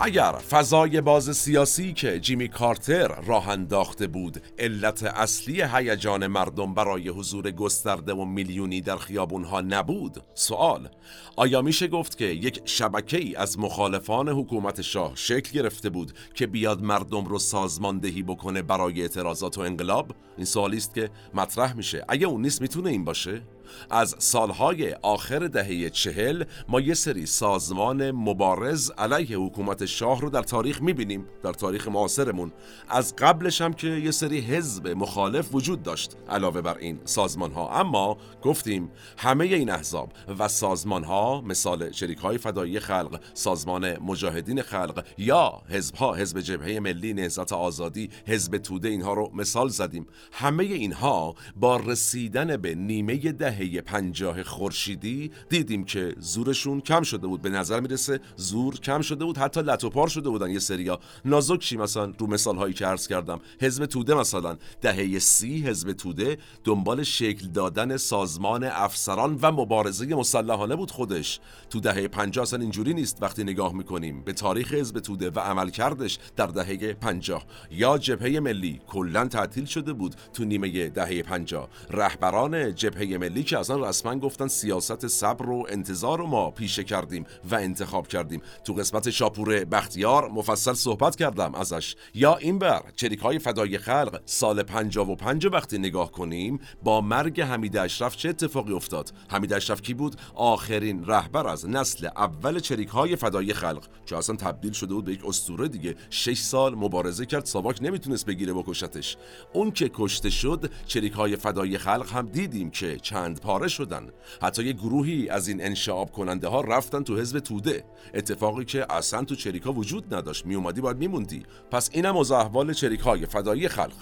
اگر 0.00 0.32
فضای 0.32 1.00
باز 1.00 1.36
سیاسی 1.36 1.92
که 1.92 2.20
جیمی 2.20 2.48
کارتر 2.48 3.08
راه 3.08 3.48
انداخته 3.48 4.06
بود 4.06 4.42
علت 4.58 5.02
اصلی 5.02 5.62
هیجان 5.62 6.26
مردم 6.26 6.74
برای 6.74 7.08
حضور 7.08 7.50
گسترده 7.50 8.12
و 8.14 8.24
میلیونی 8.24 8.80
در 8.80 8.96
خیابونها 8.96 9.60
نبود 9.60 10.22
سوال 10.34 10.88
آیا 11.36 11.62
میشه 11.62 11.88
گفت 11.88 12.18
که 12.18 12.24
یک 12.24 12.60
شبکه 12.64 13.16
ای 13.18 13.36
از 13.36 13.58
مخالفان 13.58 14.28
حکومت 14.28 14.82
شاه 14.82 15.12
شکل 15.14 15.52
گرفته 15.52 15.90
بود 15.90 16.12
که 16.34 16.46
بیاد 16.46 16.82
مردم 16.82 17.24
رو 17.24 17.38
سازماندهی 17.38 18.22
بکنه 18.22 18.62
برای 18.62 19.02
اعتراضات 19.02 19.58
و 19.58 19.60
انقلاب؟ 19.60 20.14
این 20.36 20.46
سوالی 20.46 20.76
است 20.76 20.94
که 20.94 21.10
مطرح 21.34 21.76
میشه. 21.76 22.04
اگه 22.08 22.26
اون 22.26 22.42
نیست 22.42 22.60
می‌تونه 22.60 22.90
این 22.90 23.04
باشه؟ 23.04 23.42
از 23.90 24.14
سالهای 24.18 24.92
آخر 24.92 25.38
دهه 25.38 25.90
چهل 25.90 26.44
ما 26.68 26.80
یه 26.80 26.94
سری 26.94 27.26
سازمان 27.26 28.10
مبارز 28.10 28.90
علیه 28.90 29.38
حکومت 29.38 29.86
شاه 29.86 30.20
رو 30.20 30.30
در 30.30 30.42
تاریخ 30.42 30.82
می‌بینیم 30.82 31.26
در 31.42 31.52
تاریخ 31.52 31.88
معاصرمون. 31.88 32.52
از 32.88 33.16
قبلش 33.16 33.60
هم 33.60 33.72
که 33.72 33.88
یه 33.88 34.10
سری 34.10 34.40
حزب 34.40 34.88
مخالف 34.88 35.54
وجود 35.54 35.82
داشت 35.82 36.16
علاوه 36.28 36.60
بر 36.60 36.78
این 36.78 37.00
سازمان 37.04 37.52
ها 37.52 37.80
اما 37.80 38.16
گفتیم 38.42 38.90
همه 39.18 39.44
این 39.44 39.70
احزاب 39.70 40.12
و 40.38 40.48
سازمان 40.48 41.04
ها 41.04 41.40
مثال 41.40 41.92
شریک 41.92 42.18
های 42.18 42.38
فدایی 42.38 42.80
خلق 42.80 43.20
سازمان 43.34 43.98
مجاهدین 43.98 44.62
خلق 44.62 45.04
یا 45.18 45.62
حزب 45.68 45.94
ها 45.94 46.14
حزب 46.14 46.40
جبهه 46.40 46.80
ملی 46.80 47.14
نهضت 47.14 47.52
آزادی 47.52 48.10
حزب 48.26 48.58
توده 48.58 48.88
اینها 48.88 49.12
رو 49.12 49.30
مثال 49.34 49.68
زدیم. 49.68 50.06
همه 50.32 50.64
اینها 50.64 51.34
با 51.56 51.76
رسیدن 51.76 52.56
به 52.56 52.74
نیمه 52.74 53.16
ده 53.16 53.57
دهه 53.58 53.80
پنجاه 53.80 54.42
خورشیدی 54.42 55.30
دیدیم 55.48 55.84
که 55.84 56.14
زورشون 56.18 56.80
کم 56.80 57.02
شده 57.02 57.26
بود. 57.26 57.42
به 57.42 57.48
نظر 57.48 57.80
می‌رسه 57.80 58.20
زور 58.36 58.74
کم 58.74 59.00
شده 59.00 59.24
بود 59.24 59.38
حتی 59.38 59.60
لطوپار 59.60 60.08
شده 60.08 60.28
بودن 60.28 60.50
یه 60.50 60.58
سریا. 60.58 61.00
نازک 61.24 61.72
مثلا؟ 61.72 62.12
رو 62.18 62.26
مثال 62.26 62.56
هایی 62.56 62.74
که 62.74 62.86
عرض 62.86 63.08
کردم. 63.08 63.40
حزب 63.60 63.86
توده 63.86 64.14
مثلا. 64.14 64.56
دهه 64.80 65.18
سی 65.18 65.60
حزب 65.60 65.92
توده 65.92 66.38
دنبال 66.64 67.02
شکل 67.02 67.46
دادن 67.48 67.96
سازمان 67.96 68.64
افسران 68.64 69.38
و 69.42 69.52
مبارزه 69.52 70.14
مسلحانه 70.14 70.76
بود 70.76 70.90
خودش. 70.90 71.40
تو 71.70 71.80
دهه 71.80 72.08
50 72.08 72.42
اصلا 72.42 72.60
اینجوری 72.60 72.94
نیست 72.94 73.18
وقتی 73.20 73.44
نگاه 73.44 73.74
می‌کنیم. 73.74 74.22
به 74.22 74.32
تاریخ 74.32 74.74
حزب 74.74 75.00
توده 75.00 75.30
و 75.30 75.38
عمل 75.40 75.70
کردش 75.70 76.18
در 76.36 76.46
دهه 76.46 76.92
50 76.92 77.44
یا 77.70 77.98
جبهه 77.98 78.40
ملی 78.40 78.80
کلا 78.86 79.26
تعطیل 79.28 79.64
شده 79.64 79.92
بود 79.92 80.14
تو 80.32 80.44
نیمه 80.44 80.88
دهه 80.88 81.22
50 81.22 81.68
رهبران 81.90 82.74
جبهه 82.74 83.18
ملی 83.18 83.47
که 83.48 83.58
اصلا 83.58 83.88
رسما 83.88 84.18
گفتن 84.18 84.48
سیاست 84.48 85.06
صبر 85.06 85.50
و 85.50 85.66
انتظار 85.68 86.18
رو 86.18 86.26
ما 86.26 86.50
پیشه 86.50 86.84
کردیم 86.84 87.24
و 87.50 87.54
انتخاب 87.54 88.08
کردیم. 88.08 88.42
تو 88.64 88.74
قسمت 88.74 89.10
شاپور 89.10 89.64
بختیار 89.64 90.28
مفصل 90.28 90.72
صحبت 90.72 91.16
کردم 91.16 91.54
ازش. 91.54 91.96
یا 92.14 92.36
این 92.36 92.58
بر 92.58 92.82
چریک 92.96 93.18
های 93.18 93.38
فدای 93.38 93.78
خلق 93.78 94.20
سال 94.26 94.62
55 94.62 95.46
وقتی 95.46 95.78
نگاه 95.78 96.12
کنیم 96.12 96.58
با 96.82 97.00
مرگ 97.00 97.40
حمید 97.40 97.76
اشرف 97.76 98.16
چه 98.16 98.28
اتفاقی 98.28 98.72
افتاد؟ 98.72 99.12
حمید 99.28 99.52
اشرف 99.52 99.82
کی 99.82 99.94
بود؟ 99.94 100.16
آخرین 100.34 101.06
رهبر 101.06 101.48
از 101.48 101.68
نسل 101.68 102.06
اول 102.06 102.60
چریک 102.60 102.88
های 102.88 103.16
فدای 103.16 103.54
خلق. 103.54 103.86
که 104.06 104.16
اصلا 104.16 104.36
تبدیل 104.36 104.72
شده 104.72 104.94
بود 104.94 105.04
به 105.04 105.12
یک 105.12 105.26
اسطوره 105.26 105.68
دیگه. 105.68 105.94
6 106.10 106.38
سال 106.38 106.74
مبارزه 106.74 107.26
کرد 107.26 107.44
ساواک 107.44 107.78
نمی‌تونست 107.82 108.26
بگیره 108.26 108.52
بکشتش 108.52 109.16
اون 109.52 109.70
که 109.70 109.90
کشته 109.94 110.30
شد 110.30 110.70
چریک 110.86 111.12
های 111.12 111.36
فدای 111.36 111.78
خلق 111.78 112.12
هم 112.12 112.26
دیدیم 112.26 112.70
که 112.70 112.96
چند 112.96 113.37
پاره 113.40 113.68
شدن. 113.68 114.08
حتی 114.42 114.64
یه 114.64 114.72
گروهی 114.72 115.28
از 115.28 115.48
این 115.48 115.64
انشعاب 115.64 116.12
کننده 116.12 116.48
ها 116.48 116.60
رفتن 116.60 117.02
تو 117.02 117.18
حزب 117.18 117.38
توده. 117.38 117.84
اتفاقی 118.14 118.64
که 118.64 118.92
اصلا 118.92 119.24
تو 119.24 119.34
چریکا 119.34 119.72
وجود 119.72 120.14
نداشت. 120.14 120.46
میومدی 120.46 120.80
باید 120.80 120.96
میموندی. 120.96 121.42
پس 121.70 121.90
اینم 121.92 122.16
از 122.16 122.32
احوال 122.32 122.72
چریک 122.72 123.00
های 123.00 123.26
فدایی 123.26 123.68
خلق. 123.68 123.94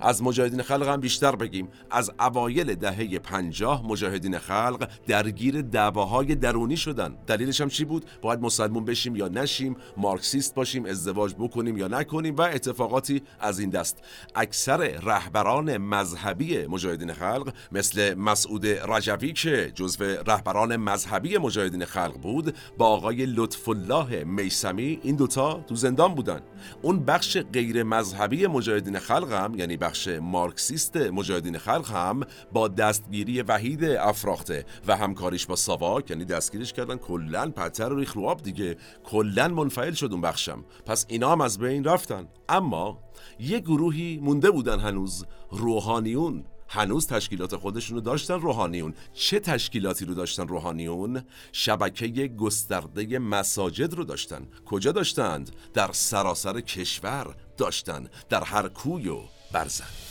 از 0.00 0.22
مجاهدین 0.22 0.62
خلق 0.62 0.88
هم 0.88 1.00
بیشتر 1.00 1.36
بگیم. 1.36 1.68
از 1.90 2.10
اوایل 2.20 2.74
دهه 2.74 3.18
پنجاه 3.18 3.86
مجاهدین 3.86 4.38
خلق 4.38 4.88
درگیر 5.06 5.62
دعواهای 5.62 6.34
درونی 6.34 6.76
شدن. 6.76 7.14
دلیلش 7.26 7.60
هم 7.60 7.68
چی 7.68 7.84
بود؟ 7.84 8.04
باید 8.22 8.40
مسلمون 8.40 8.84
بشیم 8.84 9.16
یا 9.16 9.28
نشیم 9.28 9.76
مارکسیست 9.96 10.54
باشیم 10.54 10.86
ازدواج 10.86 11.34
بکنیم 11.34 11.76
یا 11.76 11.88
نکنیم 11.88 12.36
و 12.36 12.40
اتفاقاتی 12.40 13.22
از 13.40 13.58
این 13.58 13.70
دست. 13.70 13.98
اکثر 14.34 14.76
رهبران 14.76 15.76
مذهبی 15.76 16.66
مجاهدین 16.66 17.12
خلق 17.12 17.52
مثل 17.72 18.14
مسعود 18.14 18.66
رجوی 18.66 19.32
که 19.32 19.72
جزو 19.74 20.04
رهبران 20.04 20.76
مذهبی 20.76 21.38
مجاهدین 21.38 21.84
خلق 21.84 22.20
بود 22.22 22.56
با 22.78 22.86
آقای 22.86 23.26
لطف 23.26 23.68
الله 23.68 24.24
میسمی 24.24 25.00
این 25.02 25.16
دوتا 25.16 25.64
تو 25.68 25.74
زندان 25.74 26.14
بودن. 26.14 26.40
اون 26.82 27.04
بخش 27.04 27.38
غیر 27.38 27.82
مذهبی 27.82 28.46
مجاهدین 28.46 28.98
خلق 28.98 29.32
هم 29.32 29.54
یعنی 29.62 29.76
بخش 29.76 30.08
مارکسیست 30.08 30.96
مجاهدین 30.96 31.58
خلق 31.58 31.90
هم 31.90 32.20
با 32.52 32.68
دستگیری 32.68 33.42
وحید 33.42 33.84
افراخته 33.84 34.64
و 34.86 34.96
همکاریش 34.96 35.46
با 35.46 35.56
ساواک 35.56 36.10
یعنی 36.10 36.24
دستگیرش 36.24 36.72
کردن 36.72 36.96
کلا 36.96 37.50
پتر 37.50 37.92
و 37.92 37.96
ریخ 37.96 38.12
رو 38.12 38.34
دیگه. 38.34 38.76
کلا 39.04 39.48
منفعل 39.48 39.92
شد 39.92 40.12
اون 40.12 40.20
بخشم. 40.20 40.64
پس 40.86 41.06
اینا 41.08 41.32
هم 41.32 41.40
از 41.40 41.58
بین 41.58 41.84
رفتن. 41.84 42.28
اما 42.48 42.98
یه 43.38 43.60
گروهی 43.60 44.18
مونده 44.22 44.50
بودن 44.50 44.80
هنوز. 44.80 45.26
روحانیون. 45.50 46.44
هنوز 46.68 47.06
تشکیلات 47.06 47.56
خودشونو 47.56 48.00
داشتن 48.00 48.40
روحانیون. 48.40 48.94
چه 49.14 49.40
تشکیلاتی 49.40 50.04
رو 50.04 50.14
داشتن 50.14 50.48
روحانیون؟ 50.48 51.22
شبکه 51.52 52.28
گسترده 52.28 53.18
مساجد 53.18 53.94
رو 53.94 54.04
داشتن. 54.04 54.48
کجا 54.66 54.92
داشتند؟ 54.92 55.50
در 55.74 55.90
سراسر 55.92 56.60
کشور 56.60 57.34
داشتن. 57.56 58.08
در 58.28 58.44
هر 58.44 58.68
کوی 58.68 59.08
و 59.08 59.18
برزن 59.52 60.02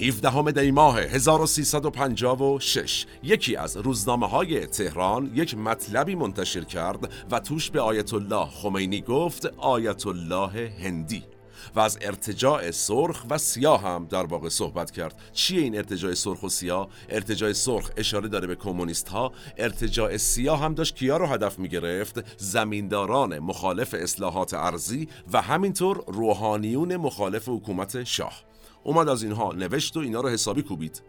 17 0.00 0.52
دی 0.52 0.70
ماه 0.70 1.00
1356 1.00 3.06
یکی 3.22 3.56
از 3.56 3.76
روزنامه 3.76 4.26
های 4.26 4.66
تهران 4.66 5.30
یک 5.34 5.58
مطلبی 5.58 6.14
منتشر 6.14 6.64
کرد 6.64 7.10
و 7.30 7.40
توش 7.40 7.70
به 7.70 7.80
آیت 7.80 8.14
الله 8.14 8.46
خمینی 8.46 9.00
گفت 9.00 9.46
آیت 9.46 10.06
الله 10.06 10.72
هندی. 10.82 11.35
و 11.76 11.80
از 11.80 11.98
ارتجاع 12.00 12.70
سرخ 12.70 13.24
و 13.30 13.38
سیاه 13.38 13.82
هم 13.82 14.06
در 14.10 14.26
واقع 14.26 14.48
صحبت 14.48 14.90
کرد. 14.90 15.14
چیه 15.32 15.62
این 15.62 15.76
ارتجاع 15.76 16.14
سرخ 16.14 16.42
و 16.42 16.48
سیاه؟ 16.48 16.88
ارتجاع 17.08 17.52
سرخ 17.52 17.90
اشاره 17.96 18.28
داره 18.28 18.46
به 18.46 18.54
کمونیست 18.54 19.08
ها 19.08 19.32
ارتجاع 19.58 20.16
سیاه 20.16 20.60
هم 20.60 20.74
داشت 20.74 20.96
کیا 20.96 21.16
رو 21.16 21.26
هدف 21.26 21.58
می 21.58 21.68
گرفت 21.68 22.40
زمینداران 22.40 23.38
مخالف 23.38 23.94
اصلاحات 23.98 24.54
ارزی 24.54 25.08
و 25.32 25.42
همینطور 25.42 26.04
روحانیون 26.06 26.96
مخالف 26.96 27.48
حکومت 27.48 28.04
شاه. 28.04 28.42
اومد 28.84 29.08
از 29.08 29.22
اینها 29.22 29.52
نوشت 29.52 29.96
و 29.96 30.00
اینا 30.00 30.20
رو 30.20 30.28
حسابی 30.28 30.62
کوبید. 30.62 31.02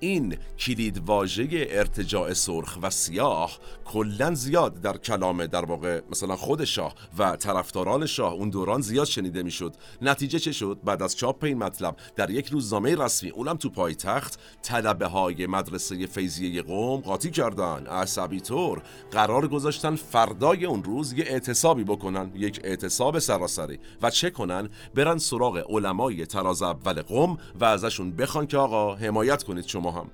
این 0.00 0.36
کلید 0.58 0.98
واژه 1.06 1.48
ارتجاع 1.70 2.32
سرخ 2.32 2.78
و 2.82 2.90
سیاه 2.90 3.58
کلا 3.84 4.34
زیاد 4.34 4.80
در 4.80 4.96
کلام 4.96 5.46
در 5.46 5.64
واقع 5.64 6.00
مثلا 6.10 6.36
خود 6.36 6.64
شاه 6.64 6.94
و 7.18 7.36
طرفداران 7.36 8.06
شاه 8.06 8.32
اون 8.32 8.50
دوران 8.50 8.80
زیاد 8.80 9.06
شنیده 9.06 9.42
می‌شد. 9.42 9.76
نتیجه 10.02 10.38
چه 10.38 10.52
شد؟ 10.52 10.78
بعد 10.84 11.02
از 11.02 11.16
چاپ 11.16 11.44
این 11.44 11.58
مطلب 11.58 11.96
در 12.16 12.30
یک 12.30 12.46
روزنامه 12.46 12.94
رسمی 12.94 13.30
اونم 13.30 13.56
تو 13.56 13.70
پایتخت 13.70 14.40
طلبه 14.62 15.06
های 15.06 15.46
مدرسه 15.46 16.06
فیزیه 16.06 16.62
قوم 16.62 17.00
قاطی 17.00 17.30
کردن. 17.30 17.86
عصبی 17.86 18.40
طور 18.40 18.82
قرار 19.10 19.48
گذاشتن 19.48 19.96
فردای 19.96 20.64
اون 20.64 20.84
روز 20.84 21.12
یه 21.12 21.24
اعتصابی 21.28 21.84
بکنن 21.84 22.30
یک 22.34 22.60
اعتصاب 22.64 23.18
سراسری 23.18 23.78
و 24.02 24.10
چه 24.10 24.30
کنن؟ 24.30 24.68
برن 24.94 25.18
سراغ 25.18 25.64
علمای 25.70 26.26
تراز 26.26 26.62
اول 26.62 27.02
قوم 27.02 27.38
و 27.60 27.64
ازشون 27.64 28.10
بخوان 28.10 28.46
که 28.46 28.56
آقا 28.56 28.94
حمایت 28.94 29.42
کنید 29.42 29.66
شما. 29.66 29.83
هم. 29.90 30.10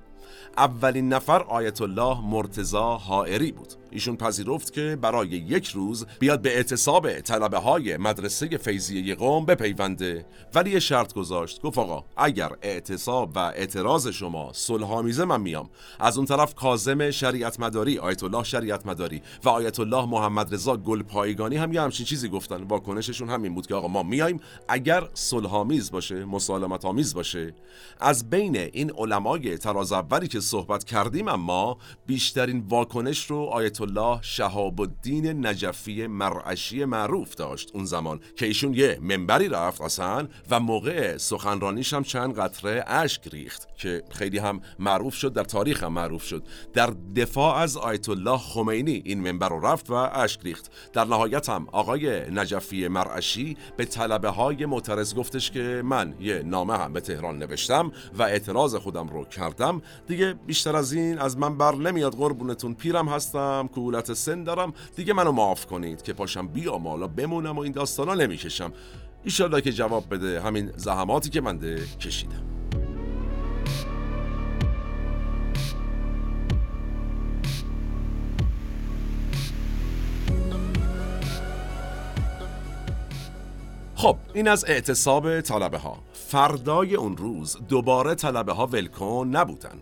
اولین 0.57 1.09
نفر 1.09 1.43
آیت 1.43 1.81
الله 1.81 2.21
مرتزا 2.21 2.97
حائری 2.97 3.51
بود. 3.51 3.73
ایشون 3.91 4.15
پذیرفت 4.15 4.73
که 4.73 4.97
برای 5.01 5.27
یک 5.27 5.67
روز 5.67 6.05
بیاد 6.19 6.41
به 6.41 6.55
اعتصاب 6.55 7.19
طلبه 7.19 7.57
های 7.57 7.97
مدرسه 7.97 8.57
فیزیه 8.57 9.15
قوم 9.15 9.45
بپیونده. 9.45 10.25
ولی 10.55 10.81
شرط 10.81 11.13
گذاشت. 11.13 11.61
گفت 11.61 11.77
آقا 11.77 12.03
اگر 12.17 12.51
اعتصاب 12.61 13.31
و 13.35 13.39
اعتراض 13.39 14.07
شما 14.07 14.51
صلحآمیزه 14.53 15.25
من 15.25 15.41
میام. 15.41 15.69
از 15.99 16.17
اون 16.17 16.25
طرف 16.25 16.55
کاظم 16.55 17.11
شریعت 17.11 17.59
مداری 17.59 17.99
آیت 17.99 18.23
الله 18.23 18.43
شریعت 18.43 18.85
مداری 18.85 19.21
و 19.43 19.49
آیت 19.49 19.79
الله 19.79 20.05
محمد 20.05 20.53
رضا 20.53 20.77
گل 20.77 21.03
پایگانی 21.03 21.57
هم 21.57 21.73
یه 21.73 21.81
همچین 21.81 22.05
چیزی 22.05 22.29
گفتن. 22.29 22.63
واکنششون 22.63 23.29
همین 23.29 23.55
بود 23.55 23.67
که 23.67 23.75
آقا 23.75 23.87
ما 23.87 24.03
میایم. 24.03 24.39
اگر 24.67 25.07
صلحآمیز 25.13 25.91
باشه 25.91 26.25
مسالمت 26.25 26.85
آمیز 26.85 27.13
باشه 27.13 27.53
از 27.99 28.29
بین 28.29 28.55
این 28.55 28.91
علمای 28.91 29.57
تراز 29.57 29.91
اولی 29.91 30.27
که 30.27 30.39
صحبت 30.39 30.83
کردیم 30.83 31.27
اما 31.27 31.77
بیشترین 32.05 32.65
واکنش 32.69 33.25
رو 33.25 33.37
آیت 33.37 33.80
الله 33.81 34.19
شهاب 34.21 34.81
الدین 34.81 35.45
نجفی 35.45 36.07
مرعشی 36.07 36.85
معروف 36.85 37.35
داشت 37.35 37.71
اون 37.73 37.85
زمان 37.85 38.19
که 38.35 38.45
ایشون 38.45 38.73
یه 38.73 38.99
منبری 39.01 39.49
رفت 39.49 39.81
اصلا 39.81 40.27
و 40.49 40.59
موقع 40.59 41.17
سخنرانیش 41.17 41.93
هم 41.93 42.03
چند 42.03 42.39
قطره 42.39 42.83
اشک 42.87 43.27
ریخت 43.27 43.77
که 43.77 44.03
خیلی 44.11 44.37
هم 44.37 44.61
معروف 44.79 45.15
شد 45.15 45.33
در 45.33 45.43
تاریخ 45.43 45.83
هم 45.83 45.93
معروف 45.93 46.23
شد. 46.23 46.43
در 46.73 46.93
دفاع 47.15 47.55
از 47.55 47.77
آیت 47.77 48.09
الله 48.09 48.37
خمینی 48.37 49.01
این 49.05 49.21
منبر 49.21 49.49
رو 49.49 49.65
رفت 49.65 49.89
و 49.89 49.93
اشک 49.93 50.39
ریخت. 50.43 50.71
در 50.93 51.05
نهایت 51.05 51.49
هم 51.49 51.67
آقای 51.71 52.31
نجفی 52.31 52.87
مرعشی 52.87 53.57
به 53.77 53.85
طلبه 53.85 54.29
های 54.29 54.65
معترض 54.65 55.15
گفتش 55.15 55.51
که 55.51 55.81
من 55.85 56.15
یه 56.19 56.43
نامه 56.43 56.77
هم 56.77 56.93
به 56.93 57.01
تهران 57.01 57.37
نوشتم 57.37 57.91
و 58.17 58.23
اعتراض 58.23 58.75
خودم 58.75 59.07
رو 59.07 59.25
کردم. 59.25 59.81
دیگه 60.07 60.33
بیشتر 60.33 60.75
از 60.75 60.93
این 60.93 61.19
از 61.19 61.37
من 61.37 61.57
بر 61.57 61.75
نمیاد. 61.75 62.15
قربونتون 62.15 62.73
پیرم 62.73 63.07
هستم. 63.07 63.69
کولت 63.71 64.13
سن 64.13 64.43
دارم. 64.43 64.73
دیگه 64.95 65.13
منو 65.13 65.31
معاف 65.31 65.65
کنید 65.65 66.01
که 66.01 66.13
پاشم 66.13 66.47
بیام 66.47 66.87
حالا 66.87 67.07
بمونم 67.07 67.57
و 67.57 67.59
این 67.59 67.71
داستانا 67.71 68.13
نمی‌کشم. 68.13 68.73
ایشالله 69.23 69.61
که 69.61 69.71
جواب 69.71 70.13
بده 70.13 70.41
همین 70.41 70.71
زحماتی 70.75 71.29
که 71.29 71.41
من 71.41 71.57
ده 71.57 71.85
کشیدم. 71.99 72.43
خب 83.95 84.17
این 84.33 84.47
از 84.47 84.65
اعتصاب 84.65 85.41
طلبه 85.41 85.77
ها 85.77 85.97
فردای 86.13 86.95
اون 86.95 87.17
روز 87.17 87.57
دوباره 87.69 88.15
طلبه 88.15 88.53
ها 88.53 88.67
ولکن 88.67 89.29
نبودن. 89.31 89.79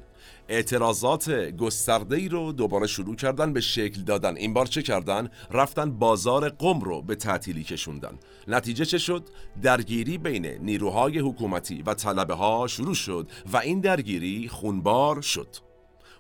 اعتراضات 0.50 1.32
گسترده 1.32 2.16
ای 2.16 2.30
رو 2.30 2.52
دوباره 2.52 2.88
شروع 2.88 3.16
کردن 3.16 3.54
به 3.54 3.62
شکل 3.62 4.02
دادن. 4.02 4.36
این 4.36 4.54
بار 4.54 4.66
چه 4.66 4.82
کردن؟ 4.82 5.30
رفتن 5.52 5.92
بازار 5.92 6.50
قم 6.50 6.80
رو 6.80 7.02
به 7.02 7.16
تعطیلی 7.16 7.64
کشوندن. 7.64 8.20
نتیجه 8.48 8.86
چه 8.86 8.98
شد؟ 8.98 9.30
درگیری 9.62 10.18
بین 10.18 10.46
نیروهای 10.46 11.20
حکومتی 11.20 11.82
و 11.82 11.94
طلبه 11.94 12.34
ها 12.34 12.68
شروع 12.68 12.96
شد 12.96 13.28
و 13.54 13.58
این 13.58 13.80
درگیری 13.80 14.48
خونبار 14.48 15.22
شد. 15.22 15.69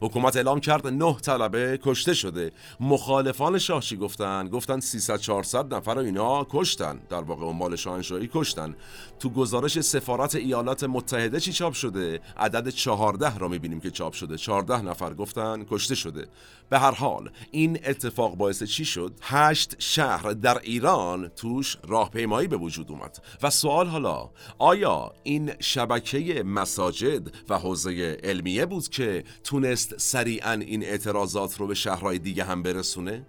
حکومت 0.01 0.35
اعلام 0.35 0.59
کرد 0.59 0.87
نه 0.87 1.13
طلبه 1.13 1.79
کشته 1.83 2.13
شده. 2.13 2.51
مخالفان 2.79 3.57
شاه 3.57 3.81
چی 3.81 3.97
گفتن 3.97 4.47
گفتن 4.47 4.79
300 4.79 5.17
400 5.17 5.73
نفر 5.73 5.95
رو 5.95 6.01
اینا 6.01 6.47
کشتن. 6.49 6.99
در 7.09 7.21
واقع 7.21 7.51
مال 7.51 7.75
شاهنشاهی 7.75 8.29
کشتن. 8.33 8.75
تو 9.19 9.29
گزارش 9.29 9.79
سفارت 9.79 10.35
ایالات 10.35 10.83
متحده 10.83 11.39
چی 11.39 11.53
چاپ 11.53 11.73
شده؟ 11.73 12.19
عدد 12.37 12.69
14 12.69 13.37
را 13.37 13.47
می‌بینیم 13.47 13.79
که 13.79 13.91
چاپ 13.91 14.13
شده. 14.13 14.37
14 14.37 14.81
نفر 14.81 15.13
گفتن 15.13 15.65
کشته 15.69 15.95
شده. 15.95 16.27
به 16.69 16.79
هر 16.79 16.91
حال 16.91 17.29
این 17.51 17.79
اتفاق 17.85 18.35
باعث 18.35 18.63
چی 18.63 18.85
شد؟ 18.85 19.13
هشت 19.21 19.75
شهر 19.79 20.31
در 20.31 20.59
ایران 20.59 21.27
توش 21.27 21.77
راهپیمایی 21.87 22.47
به 22.47 22.57
وجود 22.57 22.91
اومد. 22.91 23.19
و 23.41 23.49
سوال 23.49 23.87
حالا 23.87 24.29
آیا 24.59 25.11
این 25.23 25.51
شبکه 25.59 26.43
مساجد 26.43 27.31
و 27.49 27.59
حوزه 27.59 28.17
علمیه 28.23 28.65
بود 28.65 28.89
که 28.89 29.23
تونست 29.43 29.88
سریعا 29.97 30.51
این 30.51 30.83
اعتراضات 30.83 31.57
رو 31.57 31.67
به 31.67 31.73
شهرهای 31.73 32.19
دیگه 32.19 32.43
هم 32.43 32.63
برسونه؟ 32.63 33.25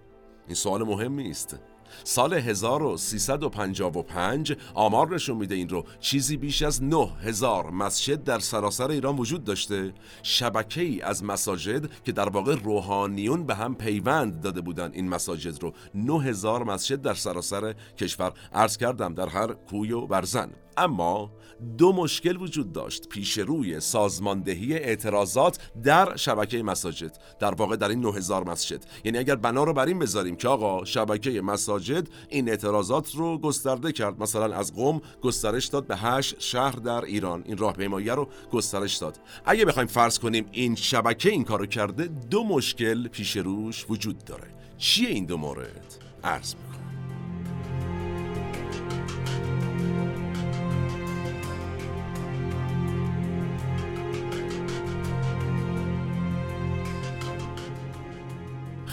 این 0.47 0.55
سوال 0.55 0.83
مهمی 0.83 1.29
است 1.29 1.57
سال 2.03 2.33
1355 2.33 4.57
آمار 4.73 5.15
نشون 5.15 5.37
میده 5.37 5.55
این 5.55 5.69
رو. 5.69 5.85
چیزی 5.99 6.37
بیش 6.37 6.61
از 6.61 6.83
9000 6.83 7.71
مسجد 7.71 8.23
در 8.23 8.39
سراسر 8.39 8.91
ایران 8.91 9.17
وجود 9.17 9.43
داشته. 9.43 9.93
شبکه 10.23 10.81
ای 10.81 11.01
از 11.01 11.23
مساجد 11.23 12.03
که 12.03 12.11
در 12.11 12.29
واقع 12.29 12.55
روحانیون 12.55 13.45
به 13.45 13.55
هم 13.55 13.75
پیوند 13.75 14.41
داده 14.41 14.61
بودن 14.61 14.91
این 14.93 15.09
مساجد 15.09 15.63
رو. 15.63 15.73
9000 15.95 16.63
مسجد 16.63 17.01
در 17.01 17.13
سراسر 17.13 17.75
کشور. 17.97 18.33
عرض 18.53 18.77
کردم 18.77 19.13
در 19.13 19.27
هر 19.27 19.53
کوی 19.53 19.91
و 19.91 20.07
برزن 20.07 20.49
اما 20.81 21.31
دو 21.77 21.93
مشکل 21.93 22.41
وجود 22.41 22.71
داشت. 22.71 23.09
پیش 23.09 23.37
روی 23.37 23.79
سازماندهی 23.79 24.73
اعتراضات 24.73 25.71
در 25.83 26.15
شبکه 26.15 26.63
مساجد 26.63 27.17
در 27.39 27.53
واقع 27.53 27.75
در 27.75 27.89
این 27.89 27.99
9000 27.99 28.49
مسجد. 28.49 28.85
یعنی 29.03 29.17
اگر 29.17 29.35
بنا 29.35 29.63
رو 29.63 29.73
بر 29.73 29.85
این 29.85 29.99
بذاریم 29.99 30.35
که 30.35 30.47
آقا 30.47 30.85
شبکه 30.85 31.41
مساجد 31.41 32.07
این 32.29 32.49
اعتراضات 32.49 33.15
رو 33.15 33.37
گسترده 33.37 33.91
کرد. 33.91 34.21
مثلا 34.21 34.55
از 34.55 34.75
قم 34.75 35.01
گسترش 35.21 35.65
داد 35.65 35.87
به 35.87 35.97
هشت 35.97 36.35
شهر 36.39 36.75
در 36.75 37.05
ایران. 37.05 37.43
این 37.45 37.57
راهپیمایی 37.57 38.09
رو 38.09 38.27
گسترش 38.51 38.95
داد. 38.95 39.19
اگه 39.45 39.65
بخوایم 39.65 39.87
فرض 39.87 40.19
کنیم 40.19 40.45
این 40.51 40.75
شبکه 40.75 41.29
این 41.29 41.43
کارو 41.43 41.65
کرده 41.65 42.09
دو 42.29 42.43
مشکل 42.43 43.07
پیش 43.07 43.37
روش 43.37 43.85
وجود 43.89 44.25
داره. 44.25 44.47
چیه 44.77 45.09
این 45.09 45.25
دو 45.25 45.37
مورد؟ 45.37 45.95
عرض 46.23 46.55
می‌کنم. 46.55 46.71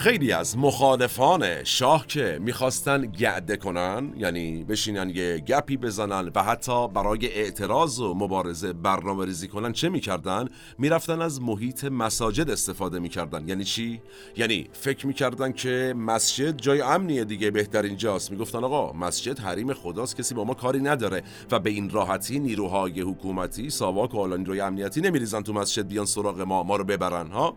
خیلی 0.08 0.32
از 0.32 0.58
مخالفان 0.58 1.64
شاه 1.64 2.06
که 2.06 2.38
می‌خواستن 2.42 3.06
گعده 3.06 3.56
کنن 3.56 4.12
یعنی 4.16 4.64
بشینن 4.64 5.10
یه 5.10 5.38
گپی 5.38 5.76
بزنن 5.76 6.30
و 6.34 6.42
حتی 6.42 6.88
برای 6.88 7.32
اعتراض 7.32 8.00
و 8.00 8.14
مبارزه 8.14 8.72
برنامه 8.72 9.24
ریزی 9.24 9.48
کنن 9.48 9.72
چه 9.72 9.88
می‌کردن؟ 9.88 10.48
می‌رفتن 10.78 11.22
از 11.22 11.42
محیط 11.42 11.84
مساجد 11.84 12.50
استفاده 12.50 12.98
می‌کردن 12.98 13.48
یعنی 13.48 13.64
چی؟ 13.64 14.00
یعنی 14.36 14.68
فکر 14.72 15.06
می‌کردن 15.06 15.52
که 15.52 15.94
مسجد 15.96 16.56
جای 16.56 16.80
امنیه 16.80 17.24
دیگه 17.24 17.50
بهترین 17.50 17.96
جاست 17.96 18.30
می‌گفتن 18.30 18.64
آقا 18.64 18.92
مسجد 18.92 19.38
حریم 19.38 19.72
خداست 19.72 20.16
کسی 20.16 20.34
با 20.34 20.44
ما 20.44 20.54
کاری 20.54 20.80
نداره 20.80 21.22
و 21.50 21.58
به 21.58 21.70
این 21.70 21.90
راحتی 21.90 22.38
نیروهای 22.38 23.00
حکومتی 23.00 23.70
ساواک 23.70 24.14
و 24.14 24.36
نیروی 24.36 24.60
امنیتی 24.60 25.00
نمیریزن 25.00 25.42
تو 25.42 25.52
مسجد 25.52 25.88
بیان 25.88 26.06
سراغ 26.06 26.40
ما 26.40 26.62
ما 26.62 26.76
رو 26.76 26.84
ببرن 26.84 27.26
ها 27.26 27.56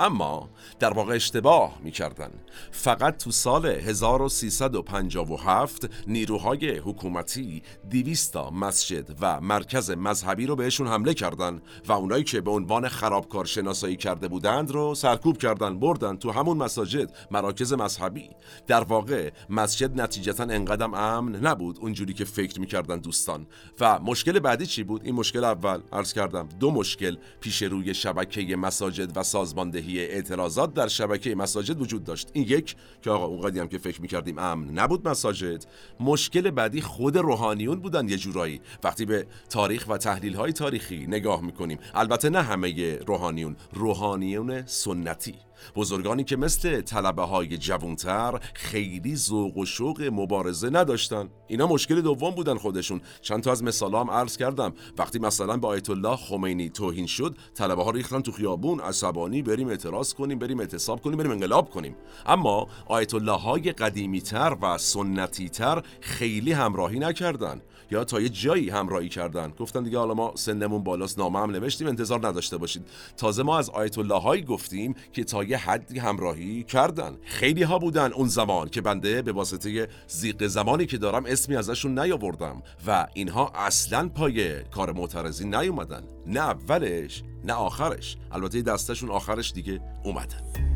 اما 0.00 0.50
در 0.78 0.92
واقع 0.92 1.14
اشتباه 1.14 1.78
می‌کردن. 1.82 2.30
فقط 2.70 3.16
تو 3.16 3.30
سال 3.30 3.66
1357 3.66 5.90
نیروهای 6.06 6.78
حکومتی 6.78 7.62
200 7.90 8.36
مسجد 8.36 9.16
و 9.20 9.40
مرکز 9.40 9.90
مذهبی 9.90 10.46
رو 10.46 10.56
بهشون 10.56 10.86
حمله 10.86 11.14
کردن 11.14 11.62
و 11.88 11.92
اونایی 11.92 12.24
که 12.24 12.40
به 12.40 12.50
عنوان 12.50 12.88
خرابکار 12.88 13.44
شناسایی 13.44 13.96
کرده 13.96 14.28
بودند 14.28 14.70
رو 14.70 14.94
سرکوب 14.94 15.38
کردن 15.38 15.78
بردن 15.78 16.16
تو 16.16 16.30
همون 16.30 16.56
مساجد 16.56 17.10
مراکز 17.30 17.72
مذهبی. 17.72 18.30
در 18.66 18.84
واقع 18.84 19.30
مسجد 19.50 20.00
نتیجتا 20.00 20.42
انقدم 20.42 20.94
امن 20.94 21.36
نبود 21.36 21.78
اونجوری 21.80 22.14
که 22.14 22.24
فکر 22.24 22.60
می‌کردن 22.60 22.98
دوستان. 22.98 23.46
و 23.80 23.98
مشکل 23.98 24.38
بعدی 24.38 24.66
چی 24.66 24.82
بود؟ 24.82 25.04
این 25.04 25.14
مشکل 25.14 25.44
اول 25.44 25.80
عرض 25.92 26.12
کردم 26.12 26.48
دو 26.60 26.70
مشکل 26.70 27.16
پیش 27.40 27.62
روی 27.62 27.94
شبکه 27.94 28.56
مساجد 28.56 29.16
و 29.16 29.22
سازماندهی 29.22 29.89
اعتراضات 29.98 30.74
در 30.74 30.88
شبکه 30.88 31.34
مساجد 31.34 31.80
وجود 31.80 32.04
داشت. 32.04 32.30
این 32.32 32.44
یک 32.48 32.76
که 33.02 33.10
آقا 33.10 33.24
اون 33.24 33.56
هم 33.56 33.68
که 33.68 33.78
فکر 33.78 34.02
می‌کردیم 34.02 34.38
امن 34.38 34.78
نبود 34.78 35.08
مساجد 35.08 35.64
مشکل 36.00 36.50
بعدی 36.50 36.80
خود 36.80 37.16
روحانیون 37.16 37.80
بودن 37.80 38.08
یه 38.08 38.16
جورایی. 38.16 38.60
وقتی 38.84 39.04
به 39.04 39.26
تاریخ 39.50 39.84
و 39.88 39.98
تحلیل 39.98 40.34
های 40.34 40.52
تاریخی 40.52 41.06
نگاه 41.06 41.42
می‌کنیم 41.42 41.78
البته 41.94 42.30
نه 42.30 42.42
همه 42.42 42.96
روحانیون 42.96 43.56
روحانیون 43.72 44.66
سنتی. 44.66 45.34
بزرگانی 45.76 46.24
که 46.24 46.36
مثل 46.36 46.80
طلبه 46.80 47.22
های 47.22 47.58
جوانتر 47.58 48.40
خیلی 48.54 49.16
ذوق 49.16 49.56
و 49.56 49.64
شوق 49.64 50.02
مبارزه 50.02 50.70
نداشتن. 50.70 51.28
اینا 51.46 51.66
مشکل 51.66 52.00
دوم 52.00 52.30
بودن 52.30 52.56
خودشون. 52.56 53.00
چند 53.20 53.42
تا 53.42 53.52
از 53.52 53.62
مثال 53.64 53.94
هم 53.94 54.10
عرض 54.10 54.36
کردم. 54.36 54.72
وقتی 54.98 55.18
مثلا 55.18 55.56
به 55.56 55.66
آیت 55.68 55.90
الله 55.90 56.16
خمینی 56.16 56.70
توهین 56.70 57.06
شد 57.06 57.36
طلبه 57.54 57.84
ها 57.84 57.90
ریختن 57.90 58.20
تو 58.20 58.32
خیابون 58.32 58.80
عصبانی 58.80 59.42
بریم 59.42 59.68
اعتراض 59.68 60.14
کنیم 60.14 60.38
بریم 60.38 60.60
اعتصاب 60.60 61.02
کنیم 61.02 61.18
بریم 61.18 61.30
انقلاب 61.30 61.70
کنیم. 61.70 61.96
اما 62.26 62.66
آیت 62.86 63.14
الله 63.14 63.38
های 63.38 63.72
قدیمی 63.72 64.20
تر 64.20 64.56
و 64.62 64.78
سنتی 64.78 65.48
تر 65.48 65.82
خیلی 66.00 66.52
همراهی 66.52 66.98
نکردن. 66.98 67.60
یا 67.90 68.04
تا 68.04 68.20
یه 68.20 68.28
جایی 68.28 68.70
همراهی 68.70 69.08
کردن. 69.08 69.52
گفتن 69.58 69.82
دیگه 69.82 69.98
حالا 69.98 70.14
ما 70.14 70.32
سنمون 70.36 70.84
بالاست 70.84 71.18
نامه 71.18 71.38
هم 71.38 71.50
نوشتیم 71.50 71.86
انتظار 71.86 72.26
نداشته 72.26 72.56
باشید. 72.56 72.86
تازه 73.16 73.42
ما 73.42 73.58
از 73.58 73.70
آیت 73.70 73.98
الله 73.98 74.20
هایی 74.20 74.42
گفتیم 74.42 74.94
که 75.12 75.24
تا 75.24 75.44
یه 75.44 75.56
حدی 75.56 75.98
همراهی 75.98 76.62
کردن. 76.62 77.16
خیلی 77.24 77.62
ها 77.62 77.78
بودن 77.78 78.12
اون 78.12 78.28
زمان 78.28 78.68
که 78.68 78.80
بنده 78.80 79.22
به 79.22 79.32
واسطه 79.32 79.88
زیق 80.06 80.46
زمانی 80.46 80.86
که 80.86 80.98
دارم 80.98 81.24
اسمی 81.26 81.56
ازشون 81.56 81.98
نیاوردم 81.98 82.62
و 82.86 83.06
اینها 83.14 83.52
اصلا 83.54 84.08
پای 84.08 84.64
کار 84.64 84.92
معترضی 84.92 85.44
نیومدن. 85.44 86.02
نه 86.26 86.40
اولش 86.40 87.22
نه 87.44 87.52
آخرش. 87.52 88.16
البته 88.32 88.62
دستشون 88.62 89.10
آخرش 89.10 89.52
دیگه 89.52 89.80
اومدن. 90.04 90.69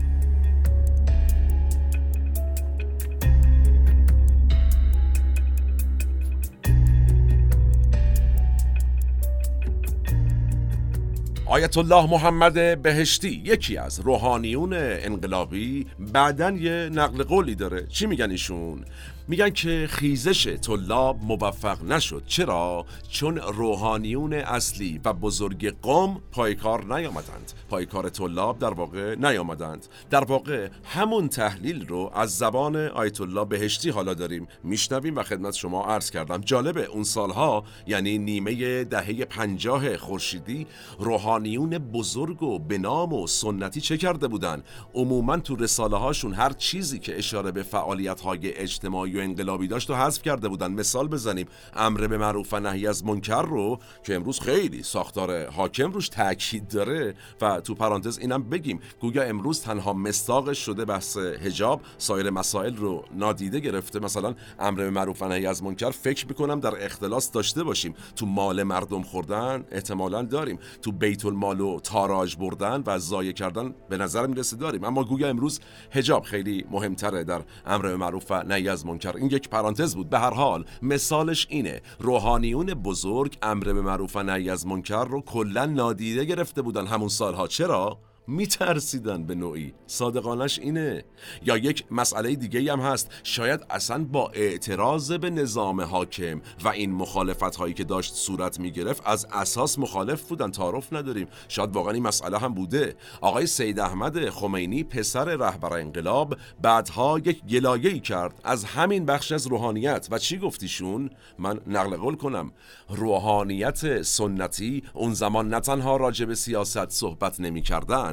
آیت 11.55 11.78
الله 11.78 12.11
محمد 12.11 12.82
بهشتی 12.82 13.42
یکی 13.44 13.76
از 13.76 14.00
روحانیون 14.00 14.72
انقلابی. 14.76 15.86
بعدا 15.98 16.50
یه 16.50 16.90
نقل 16.92 17.22
قولی 17.22 17.55
داره. 17.55 17.86
چی 17.86 18.07
میگن 18.07 18.30
ایشون؟ 18.30 18.84
میگن 19.28 19.50
که 19.50 19.86
خیزش 19.90 20.46
طلاب 20.46 21.18
موفق 21.22 21.84
نشد. 21.84 22.22
چرا؟ 22.26 22.86
چون 23.08 23.36
روحانیون 23.36 24.32
اصلی 24.32 25.00
و 25.04 25.12
بزرگ 25.12 25.80
قوم 25.82 26.20
پایکار 26.32 26.96
نیامدند. 26.96 27.52
پایکار 27.68 28.08
طلاب 28.08 28.58
در 28.58 28.74
واقع 28.74 29.14
نیامدند. 29.14 29.86
در 30.10 30.24
واقع 30.24 30.68
همون 30.84 31.28
تحلیل 31.28 31.86
رو 31.86 32.10
از 32.14 32.38
زبان 32.38 32.76
آیت 32.76 33.20
الله 33.20 33.44
بهشتی 33.44 33.90
حالا 33.90 34.14
داریم 34.14 34.48
میشنویم 34.64 35.16
و 35.16 35.22
خدمت 35.22 35.54
شما 35.54 35.84
عرض 35.84 36.10
کردم. 36.10 36.40
جالبه 36.40 36.84
اون 36.84 37.04
سالها 37.04 37.64
یعنی 37.86 38.18
نیمه 38.18 38.84
دهه 38.84 39.24
پنجاه 39.24 39.96
خورشیدی 39.96 40.66
روحانیون 40.98 41.78
بزرگ 41.78 42.42
و 42.42 42.58
بنام 42.58 43.12
و 43.12 43.26
سنتی 43.26 43.80
چه 43.80 43.96
کرده 43.96 44.28
بودن؟ 44.28 44.62
عموما 44.94 45.36
تو 45.36 45.56
رساله 45.56 45.96
هاشون 45.96 46.34
هر 46.34 46.52
چیزی 46.52 46.98
که 46.98 47.18
اشاره 47.18 47.52
به 47.52 47.62
فعالیت 47.62 48.20
های 48.20 48.52
اجتماعی 48.52 49.13
و 49.16 49.20
انقلابی 49.20 49.68
داشت 49.68 49.90
و 49.90 49.94
حذف 49.94 50.22
کرده 50.22 50.48
بودن. 50.48 50.72
مثال 50.72 51.08
بزنیم 51.08 51.46
امر 51.76 52.06
به 52.06 52.18
معروف 52.18 52.52
و 52.52 52.60
نهی 52.60 52.86
از 52.86 53.04
منکر 53.04 53.42
رو 53.42 53.78
که 54.06 54.14
امروز 54.14 54.40
خیلی 54.40 54.82
ساختار 54.82 55.50
حاکم 55.50 55.92
روش 55.92 56.08
تاکید 56.08 56.68
داره 56.68 57.14
و 57.40 57.60
تو 57.60 57.74
پرانتز 57.74 58.18
اینم 58.18 58.42
بگیم. 58.42 58.80
گویا 59.00 59.22
امروز 59.22 59.62
تنها 59.62 59.92
مستاقش 59.92 60.58
شده 60.58 60.84
بحث 60.84 61.16
حجاب 61.16 61.80
سایر 61.98 62.30
مسائل 62.30 62.76
رو 62.76 63.04
نادیده 63.14 63.60
گرفته. 63.60 63.98
مثلا 64.00 64.34
امر 64.58 64.78
به 64.78 64.90
معروف 64.90 65.22
و 65.22 65.28
نهی 65.28 65.46
از 65.46 65.62
منکر 65.62 65.90
فکر 65.90 66.26
می‌کنم 66.26 66.60
در 66.60 66.84
اختلاس 66.84 67.30
داشته 67.30 67.62
باشیم. 67.62 67.94
تو 68.16 68.26
مال 68.26 68.62
مردم 68.62 69.02
خوردن 69.02 69.64
احتمالا 69.70 70.22
داریم. 70.22 70.58
تو 70.82 70.92
بیت 70.92 71.24
المال 71.24 71.60
و 71.60 71.80
تاراج 71.80 72.36
بردن 72.36 72.82
و 72.86 72.98
ضایع 72.98 73.32
کردن 73.32 73.74
به 73.88 73.96
نظر 73.96 74.26
می‌رسه 74.26 74.56
داریم. 74.56 74.84
اما 74.84 75.04
گویا 75.04 75.28
امروز 75.28 75.60
حجاب 75.90 76.22
خیلی 76.24 76.64
مهمتره 76.70 77.24
در 77.24 77.42
امر 77.66 77.82
به 77.82 77.96
معروف 77.96 78.24
و 78.30 78.42
نهی 78.42 78.68
از 78.68 78.86
منکر. 78.86 79.03
این 79.12 79.26
یک 79.26 79.48
پرانتز 79.48 79.94
بود. 79.94 80.11
به 80.11 80.18
هر 80.18 80.34
حال 80.34 80.64
مثالش 80.82 81.46
اینه. 81.50 81.80
روحانیون 81.98 82.66
بزرگ 82.66 83.38
امر 83.42 83.64
به 83.64 83.82
معروف 83.82 84.16
و 84.16 84.22
نهی 84.22 84.50
از 84.50 84.66
منکر 84.66 85.05
رو 85.05 85.20
کلا 85.20 85.66
نادیده 85.66 86.24
گرفته 86.24 86.62
بودن 86.62 86.86
همون 86.86 87.09
سالها. 87.09 87.46
چرا؟ 87.46 87.98
میترسیدن 88.26 89.24
به 89.24 89.34
نوعی. 89.34 89.74
صادقانش 89.86 90.58
اینه. 90.58 91.04
یا 91.42 91.56
یک 91.56 91.84
مسئله 91.90 92.34
دیگه 92.34 92.72
هم 92.72 92.80
هست. 92.80 93.10
شاید 93.22 93.60
اصلا 93.70 94.04
با 94.04 94.30
اعتراض 94.34 95.12
به 95.12 95.30
نظام 95.30 95.80
حاکم 95.80 96.40
و 96.64 96.68
این 96.68 96.92
مخالفت 96.92 97.56
هایی 97.56 97.74
که 97.74 97.84
داشت 97.84 98.14
صورت 98.14 98.60
می‌گرفت 98.60 99.02
از 99.06 99.26
اساس 99.32 99.78
مخالف 99.78 100.28
بودن 100.28 100.50
تعارف 100.50 100.92
نداریم. 100.92 101.26
شاید 101.48 101.72
واقعا 101.72 101.92
این 101.92 102.02
مسئله 102.02 102.38
هم 102.38 102.54
بوده. 102.54 102.96
آقای 103.20 103.46
سید 103.46 103.80
احمد 103.80 104.30
خمینی 104.30 104.84
پسر 104.84 105.24
رهبر 105.24 105.78
انقلاب 105.78 106.36
بعدها 106.62 107.18
یک 107.18 107.44
گلایه 107.44 107.98
کرد. 107.98 108.40
از 108.44 108.64
همین 108.64 109.06
بخش 109.06 109.32
از 109.32 109.46
روحانیت. 109.46 110.08
و 110.10 110.18
چی 110.18 110.38
گفتیشون؟ 110.38 111.10
من 111.38 111.60
نقل 111.66 111.96
قول 111.96 112.16
کنم. 112.16 112.52
روحانیت 112.88 114.02
سنتی 114.02 114.82
اون 114.94 115.14
زمان 115.14 115.48
نه 115.48 115.60
تنها 115.60 115.96
راجع 115.96 116.24
به 116.24 116.34
سیاست 116.34 116.90
صحبت 116.90 117.40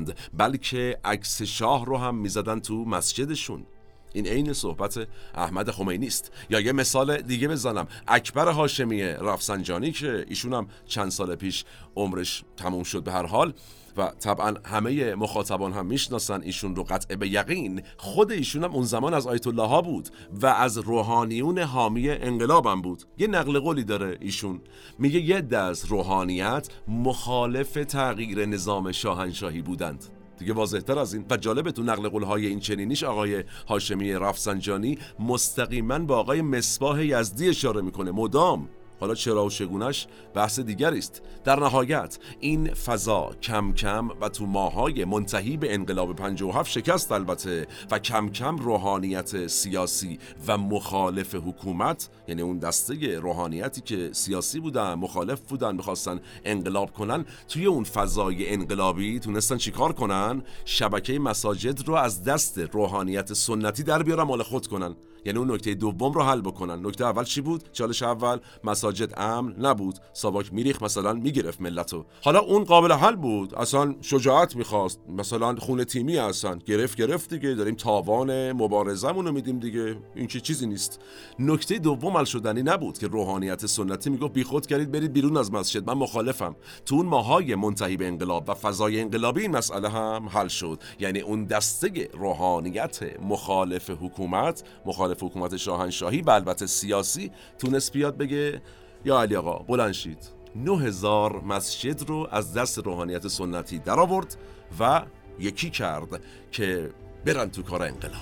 نمی 0.03 0.13
بلکه 0.33 0.97
عکس 1.05 1.41
شاه 1.41 1.85
رو 1.85 1.97
هم 1.97 2.15
می‌زدن 2.15 2.59
تو 2.59 2.85
مسجدشون. 2.85 3.65
این 4.13 4.27
عین 4.27 4.53
صحبت 4.53 5.07
احمد 5.35 5.71
خمینی 5.71 6.07
است. 6.07 6.31
یا 6.49 6.59
یه 6.59 6.71
مثال 6.71 7.21
دیگه 7.21 7.47
بزنم. 7.47 7.87
اکبر 8.07 8.47
هاشمی 8.47 9.03
رفسنجانی 9.03 9.91
که 9.91 10.25
ایشون 10.29 10.53
هم 10.53 10.67
چند 10.85 11.11
سال 11.11 11.35
پیش 11.35 11.65
عمرش 11.95 12.43
تموم 12.57 12.83
شد 12.83 13.03
به 13.03 13.11
هر 13.11 13.25
حال 13.25 13.53
و 13.97 14.11
طبعا 14.19 14.53
همه 14.65 15.15
مخاطبان 15.15 15.73
هم 15.73 15.85
می‌شناسن 15.85 16.41
ایشون 16.41 16.75
رو 16.75 16.83
قطع 16.83 17.15
به 17.15 17.27
یقین. 17.27 17.81
خود 17.97 18.31
ایشون 18.31 18.63
هم 18.63 18.71
اون 18.71 18.83
زمان 18.83 19.13
از 19.13 19.27
آیت 19.27 19.47
الله 19.47 19.67
ها 19.67 19.81
بود 19.81 20.09
و 20.41 20.45
از 20.45 20.77
روحانیون 20.77 21.59
حامی 21.59 22.09
انقلابم 22.09 22.81
بود. 22.81 23.03
یه 23.17 23.27
نقل 23.27 23.59
قولی 23.59 23.83
داره 23.83 24.17
ایشون. 24.21 24.61
میگه 24.99 25.19
یه 25.19 25.57
از 25.57 25.85
روحانیت 25.85 26.69
مخالف 26.87 27.73
تغییر 27.73 28.45
نظام 28.45 28.91
شاهنشاهی 28.91 29.61
بودند. 29.61 30.05
دیگه 30.37 30.53
واضحتر 30.53 30.99
از 30.99 31.13
این. 31.13 31.25
و 31.29 31.37
جالب 31.37 31.71
تو 31.71 31.83
نقل 31.83 32.09
قول 32.09 32.23
های 32.23 32.45
این 32.47 32.59
چنینیش 32.59 33.03
آقای 33.03 33.43
هاشمی 33.67 34.13
رفسنجانی 34.13 34.97
مستقیما 35.19 35.99
با 35.99 36.17
آقای 36.17 36.41
مصباح 36.41 37.05
یزدی 37.05 37.49
اشاره 37.49 37.81
می‌کنه. 37.81 38.11
مدام 38.11 38.69
حالا 39.01 39.15
چرا 39.15 39.45
و 39.45 39.49
چگونش 39.49 40.07
بحث 40.33 40.59
دیگری 40.59 40.97
است. 40.97 41.21
در 41.43 41.59
نهایت 41.59 42.19
این 42.39 42.73
فضا 42.73 43.31
کم 43.41 43.73
کم 43.73 44.09
و 44.21 44.29
تو 44.29 44.45
ماهای 44.45 45.05
منتهی 45.05 45.57
به 45.57 45.73
انقلاب 45.73 46.15
57 46.15 46.71
شکست 46.71 47.11
البته 47.11 47.67
و 47.91 47.99
کم 47.99 48.29
کم 48.29 48.57
روحانیت 48.57 49.47
سیاسی 49.47 50.19
و 50.47 50.57
مخالف 50.57 51.35
حکومت 51.35 52.09
یعنی 52.27 52.41
اون 52.41 52.59
دسته 52.59 53.19
روحانیتی 53.19 53.81
که 53.81 54.09
سیاسی 54.13 54.59
بودن 54.59 54.93
مخالف 54.93 55.39
بودن 55.39 55.75
می‌خواستن 55.75 56.19
انقلاب 56.45 56.93
کنن 56.93 57.25
توی 57.47 57.65
اون 57.65 57.83
فضای 57.83 58.49
انقلابی 58.53 59.19
تونستن 59.19 59.57
چیکار 59.57 59.93
کنن؟ 59.93 60.43
شبکه 60.65 61.19
مساجد 61.19 61.87
رو 61.87 61.93
از 61.93 62.23
دست 62.23 62.57
روحانیت 62.57 63.33
سنتی 63.33 63.83
در 63.83 64.03
بیارن 64.03 64.23
مال 64.23 64.43
خود 64.43 64.67
کنن. 64.67 64.95
یعنی 65.25 65.39
اون 65.39 65.51
نکته 65.51 65.73
دوم 65.73 66.13
رو 66.13 66.23
حل 66.23 66.41
بکنن. 66.41 66.85
نکته 66.87 67.05
اول 67.05 67.23
چی 67.23 67.41
بود؟ 67.41 67.63
چالش 67.73 68.03
اول 68.03 68.37
مساجد 68.63 69.13
امن 69.17 69.55
نبود. 69.59 69.99
ساواک 70.13 70.53
میریخ 70.53 70.83
مثلا 70.83 71.13
می‌گرفت 71.13 71.61
ملتو. 71.61 72.05
حالا 72.23 72.39
اون 72.39 72.63
قابل 72.63 72.91
حل 72.91 73.15
بود. 73.15 73.55
اصلا 73.55 73.95
شجاعت 74.01 74.55
می‌خواست. 74.55 74.99
مثلا 75.09 75.55
خون 75.55 75.83
تیمی 75.83 76.17
اصلا 76.17 76.55
گرفت 76.55 76.97
گرفت 76.97 77.33
دیگه. 77.33 77.53
داریم 77.53 77.75
تاوان 77.75 78.51
مبارزمون 78.51 79.25
رو 79.25 79.31
میدیم 79.31 79.59
دیگه. 79.59 79.97
این 80.15 80.27
که 80.27 80.39
چیزی 80.39 80.67
نیست. 80.67 80.99
نکته 81.39 81.77
دوم 81.77 82.17
حل 82.17 82.23
شدنی 82.23 82.63
نبود 82.63 82.97
که 82.97 83.07
روحانیت 83.07 83.65
سنتی 83.65 84.09
می‌گفت 84.09 84.33
بیخود 84.33 84.65
کردید 84.65 84.91
برید 84.91 85.13
بیرون 85.13 85.37
از 85.37 85.51
مسجد. 85.51 85.87
من 85.87 85.93
مخالفم. 85.93 86.55
تو 86.85 86.95
اون 86.95 87.05
ماهای 87.05 87.55
منتهی 87.55 87.97
به 87.97 88.07
انقلاب 88.07 88.49
و 88.49 88.53
فضای 88.53 89.01
انقلابی 89.01 89.41
این 89.41 89.51
مسئله 89.51 89.89
هم 89.89 90.29
حل 90.29 90.47
شد. 90.47 90.79
یعنی 90.99 91.19
اون 91.19 91.45
دسته 91.45 92.09
روحانیت 92.13 93.21
مخالف 93.21 93.89
حکومت 93.89 94.63
مخالف 94.85 95.10
حکومت 95.21 95.57
شاهنشاهی 95.57 96.21
و 96.21 96.29
البته 96.29 96.65
سیاسی 96.65 97.31
تونست 97.59 97.91
بیاد 97.91 98.17
بگه 98.17 98.61
یا 99.05 99.21
علی 99.21 99.35
آقا 99.35 99.57
بلند 99.57 99.91
شید 99.91 100.29
9000 100.55 101.43
مسجد 101.43 102.09
رو 102.09 102.27
از 102.31 102.53
دست 102.53 102.77
روحانیت 102.77 103.27
سنتی 103.27 103.79
در 103.79 103.99
آورد 103.99 104.35
و 104.79 105.01
یکی 105.39 105.69
کرد 105.69 106.21
که 106.51 106.89
برن 107.25 107.49
تو 107.49 107.63
کار 107.63 107.83
انقلاب. 107.83 108.21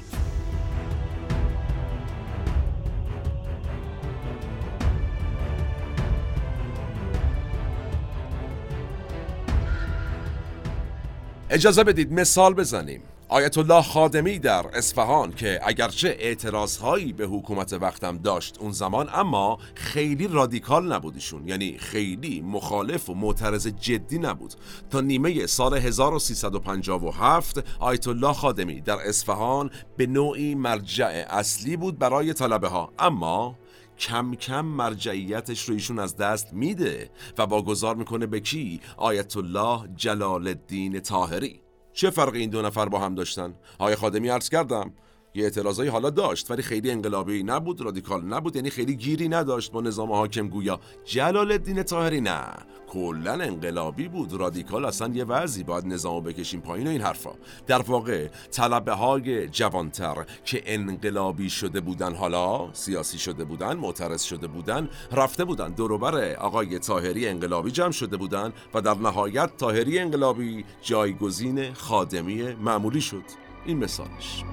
اجازه 11.50 11.84
بدید 11.84 12.14
مثال 12.14 12.54
بزنیم. 12.54 13.02
آیت 13.32 13.58
الله 13.58 13.82
خادمی 13.82 14.40
در 14.40 14.66
اصفهان 14.74 15.32
که 15.32 15.60
اگرچه 15.64 16.18
اعتراضهایی 16.20 17.14
به 17.14 17.26
حکومت 17.26 17.74
وقتم 17.74 18.18
داشت 18.18 18.58
اون 18.60 18.72
زمان 18.72 19.10
اما 19.14 19.58
خیلی 19.76 20.28
رادیکال 20.28 20.94
نبودیشون 20.94 21.48
یعنی 21.48 21.78
خیلی 21.78 22.42
مخالف 22.42 23.10
و 23.10 23.14
معترض 23.14 23.68
جدی 23.68 24.20
نبود. 24.20 24.54
تا 24.90 25.02
نیمه 25.02 25.46
سال 25.46 25.74
1357 25.74 27.64
آیت 27.80 28.08
الله 28.08 28.34
خادمی 28.34 28.82
در 28.82 28.98
اصفهان 29.06 29.70
به 29.98 30.08
نوعی 30.08 30.56
مرجع 30.56 31.26
اصلی 31.30 31.78
بود 31.78 32.00
برای 32.00 32.34
طلبه 32.34 32.68
ها 32.68 32.94
اما 33.00 33.56
کم 34.00 34.36
کم 34.36 34.66
مرجعیتش 34.66 35.70
رو 35.70 35.74
ایشون 35.74 36.00
از 36.00 36.18
دست 36.18 36.54
میده 36.54 37.10
و 37.38 37.42
واگذار 37.42 37.96
می‌کنه 37.96 38.26
به 38.26 38.40
کی؟ 38.40 38.82
آیت 38.98 39.38
الله 39.38 39.90
جلال 39.96 40.48
الدین 40.48 41.00
تاهری 41.00 41.62
چه 42.00 42.10
فرقی 42.10 42.40
این 42.40 42.50
دو 42.50 42.62
نفر 42.62 42.86
با 42.86 43.00
هم 43.00 43.16
داشتن؟ 43.16 43.54
آقای 43.80 43.96
خادمی 43.96 44.30
عرض 44.30 44.50
کردم. 44.50 44.94
یه 45.40 45.46
اعتراضایی 45.46 45.90
حالا 45.90 46.10
داشت 46.10 46.52
ولی 46.52 46.62
خیلی 46.62 46.92
انقلابی 46.92 47.44
نبود 47.44 47.82
رادیکال 47.82 48.26
نبود 48.26 48.56
یعنی 48.56 48.70
خیلی 48.70 48.96
گیری 48.96 49.30
نداشت 49.30 49.72
با 49.72 49.82
نظام 49.82 50.12
حاکم 50.12 50.48
گویا. 50.48 50.80
جلال 51.06 51.52
الدین 51.52 51.84
طاهری 51.84 52.22
نه. 52.22 52.46
کلا 52.88 53.32
انقلابی 53.32 54.08
بود. 54.08 54.34
رادیکال 54.34 54.86
اصلا 54.86 55.14
یه 55.14 55.24
وضعی 55.24 55.64
باید 55.64 55.86
نظامو 55.86 56.22
بکشیم 56.22 56.62
پایین 56.62 56.88
و 56.88 56.90
این 56.90 57.02
حرفا. 57.02 57.32
در 57.68 57.82
واقع 57.82 58.28
طلبه 58.52 58.94
های 58.94 59.48
جوانتر 59.48 60.26
که 60.46 60.64
انقلابی 60.66 61.50
شده 61.50 61.82
بودن 61.82 62.16
حالا 62.16 62.74
سیاسی 62.74 63.18
شده 63.18 63.44
بودن 63.44 63.74
معترض 63.74 64.24
شده 64.24 64.48
بودن 64.48 64.90
رفته 65.12 65.46
بودن. 65.46 65.70
دوروبر 65.70 66.36
آقای 66.36 66.80
تاهری 66.80 67.28
انقلابی 67.28 67.72
جمع 67.72 67.92
شده 67.92 68.18
بودن 68.18 68.54
و 68.74 68.82
در 68.82 68.94
نهایت 68.94 69.58
تاهری 69.58 70.00
انقلابی 70.00 70.66
جایگزین 70.82 71.74
خادمی 71.74 72.44
معمولی 72.44 73.02
شد. 73.02 73.24
این 73.66 73.78
مثالش. 73.78 74.44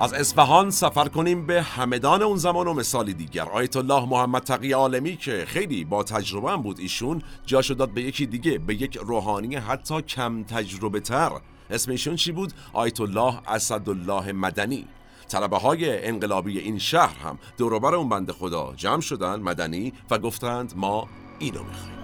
از 0.00 0.12
اصفهان 0.12 0.70
سفر 0.70 1.08
کنیم 1.08 1.46
به 1.46 1.62
همدان 1.62 2.22
اون 2.22 2.36
زمان 2.36 2.66
و 2.66 2.74
مثالی 2.74 3.14
دیگر. 3.14 3.42
آیت 3.42 3.76
الله 3.76 4.04
محمد 4.04 4.42
تقی 4.42 4.72
عالمی 4.72 5.16
که 5.16 5.44
خیلی 5.48 5.84
با 5.84 6.02
تجربه 6.02 6.50
هم 6.50 6.62
بود 6.62 6.78
ایشون 6.78 7.22
جاشو 7.46 7.74
داد 7.74 7.90
به 7.90 8.02
یکی 8.02 8.26
دیگه 8.26 8.58
به 8.58 8.74
یک 8.74 8.96
روحانی 8.96 9.56
حتی 9.56 10.02
کم 10.02 10.42
تجربه 10.42 11.00
تر. 11.00 11.30
اسم 11.70 11.90
ایشون 11.90 12.16
چی 12.16 12.32
بود؟ 12.32 12.52
آیت 12.72 13.00
الله 13.00 13.48
اسدالله 13.48 14.32
مدنی. 14.32 14.86
طلبه 15.28 15.58
های 15.58 16.06
انقلابی 16.06 16.58
این 16.58 16.78
شهر 16.78 17.16
هم 17.24 17.38
دوروبر 17.58 17.94
اون 17.94 18.08
بند 18.08 18.30
خدا 18.30 18.72
جمع 18.76 19.00
شدن 19.00 19.40
مدنی 19.40 19.92
و 20.10 20.18
گفتند 20.18 20.72
ما 20.76 21.08
اینو 21.38 21.62
می‌خوایم. 21.62 21.99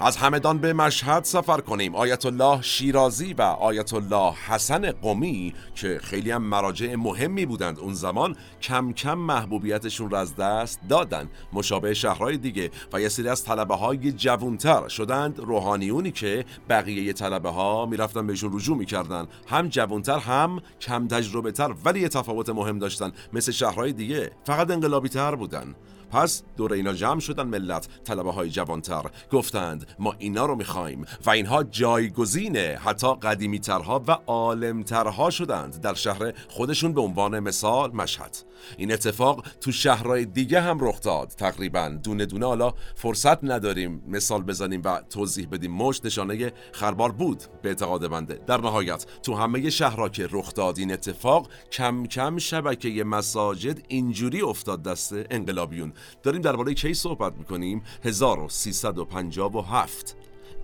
از 0.00 0.16
همدان 0.16 0.58
به 0.58 0.72
مشهد 0.72 1.24
سفر 1.24 1.60
کنیم. 1.60 1.94
آیت 1.94 2.26
الله 2.26 2.62
شیرازی 2.62 3.34
و 3.34 3.42
آیت 3.42 3.94
الله 3.94 4.32
حسن 4.32 4.90
قمی 4.92 5.54
که 5.74 6.00
خیلی 6.02 6.30
هم 6.30 6.42
مراجع 6.42 6.94
مهمی 6.94 7.46
بودند 7.46 7.78
اون 7.78 7.94
زمان 7.94 8.36
کم 8.62 8.92
کم 8.92 9.14
محبوبیتشون 9.14 10.10
را 10.10 10.20
از 10.20 10.36
دست 10.36 10.80
دادن. 10.88 11.30
مشابه 11.52 11.94
شهرهای 11.94 12.36
دیگه 12.36 12.70
و 12.92 13.00
یه 13.00 13.08
سری 13.08 13.28
از 13.28 13.44
طلبه 13.44 13.74
های 13.74 14.12
جوونتر 14.12 14.88
شدند. 14.88 15.38
روحانیونی 15.38 16.10
که 16.10 16.44
بقیه 16.68 17.12
طلبه 17.12 17.50
ها 17.50 17.86
می‌رفتن 17.86 18.26
بهشون 18.26 18.50
رجوع 18.52 18.76
می‌کردن. 18.76 19.26
هم 19.48 19.68
جوونتر 19.68 20.18
هم 20.18 20.60
کم 20.80 21.08
تجربه 21.08 21.52
تر 21.52 21.74
ولی 21.84 22.00
یه 22.00 22.08
تفاوت 22.08 22.48
مهم 22.48 22.78
داشتن. 22.78 23.12
مثل 23.32 23.52
شهرهای 23.52 23.92
دیگه 23.92 24.30
فقط 24.44 24.70
انقلابی 24.70 25.08
تر 25.08 25.34
بودن. 25.34 25.74
پس 26.10 26.42
دور 26.56 26.72
اینا 26.72 26.92
جمع 26.92 27.20
شدن 27.20 27.42
ملت 27.46 27.88
طلبه 28.04 28.32
های 28.32 28.50
جوانتر. 28.50 29.02
گفتند 29.32 29.86
ما 29.98 30.14
اینا 30.18 30.46
رو 30.46 30.54
می‌خوایم. 30.54 31.04
و 31.26 31.30
اینها 31.30 31.62
جایگزین 31.62 32.56
حتی 32.56 33.14
قدیمی 33.14 33.58
ترها 33.58 34.04
و 34.08 34.10
عالمترها 34.26 35.30
شدند. 35.30 35.80
در 35.80 35.94
شهر 35.94 36.32
خودشون 36.48 36.92
به 36.92 37.00
عنوان 37.00 37.40
مثال 37.40 37.92
مشهد. 37.92 38.36
این 38.76 38.92
اتفاق 38.92 39.46
تو 39.60 39.72
شهرهای 39.72 40.24
دیگه 40.24 40.60
هم 40.60 40.78
رخ 40.80 41.00
داد. 41.00 41.28
تقریبا 41.28 41.98
دونه 42.02 42.26
دونه. 42.26 42.46
حالا 42.46 42.74
فرصت 42.94 43.44
نداریم 43.44 44.02
مثال 44.08 44.42
بزنیم 44.42 44.82
و 44.84 45.00
توضیح 45.10 45.48
بدیم. 45.52 45.72
مشت 45.72 46.06
نشانه 46.06 46.52
خربار 46.72 47.12
بود 47.12 47.42
به 47.62 47.68
اعتقاد 47.68 48.08
بنده. 48.08 48.40
در 48.46 48.60
نهایت 48.60 49.06
تو 49.22 49.34
همه 49.34 49.70
شهرها 49.70 50.08
که 50.08 50.28
رخ 50.30 50.54
داد 50.54 50.78
این 50.78 50.92
اتفاق 50.92 51.48
کم 51.72 52.06
کم 52.06 52.38
شبکه 52.38 53.04
مساجد 53.04 53.82
اینجوری 53.88 54.40
افتاد 54.40 54.82
دست 54.82 55.14
انقلابیون. 55.30 55.92
داریم 56.22 56.42
درباره 56.42 56.74
کی 56.74 56.94
صحبت 56.94 57.32
می‌کنیم؟ 57.38 57.82
1357 58.04 60.16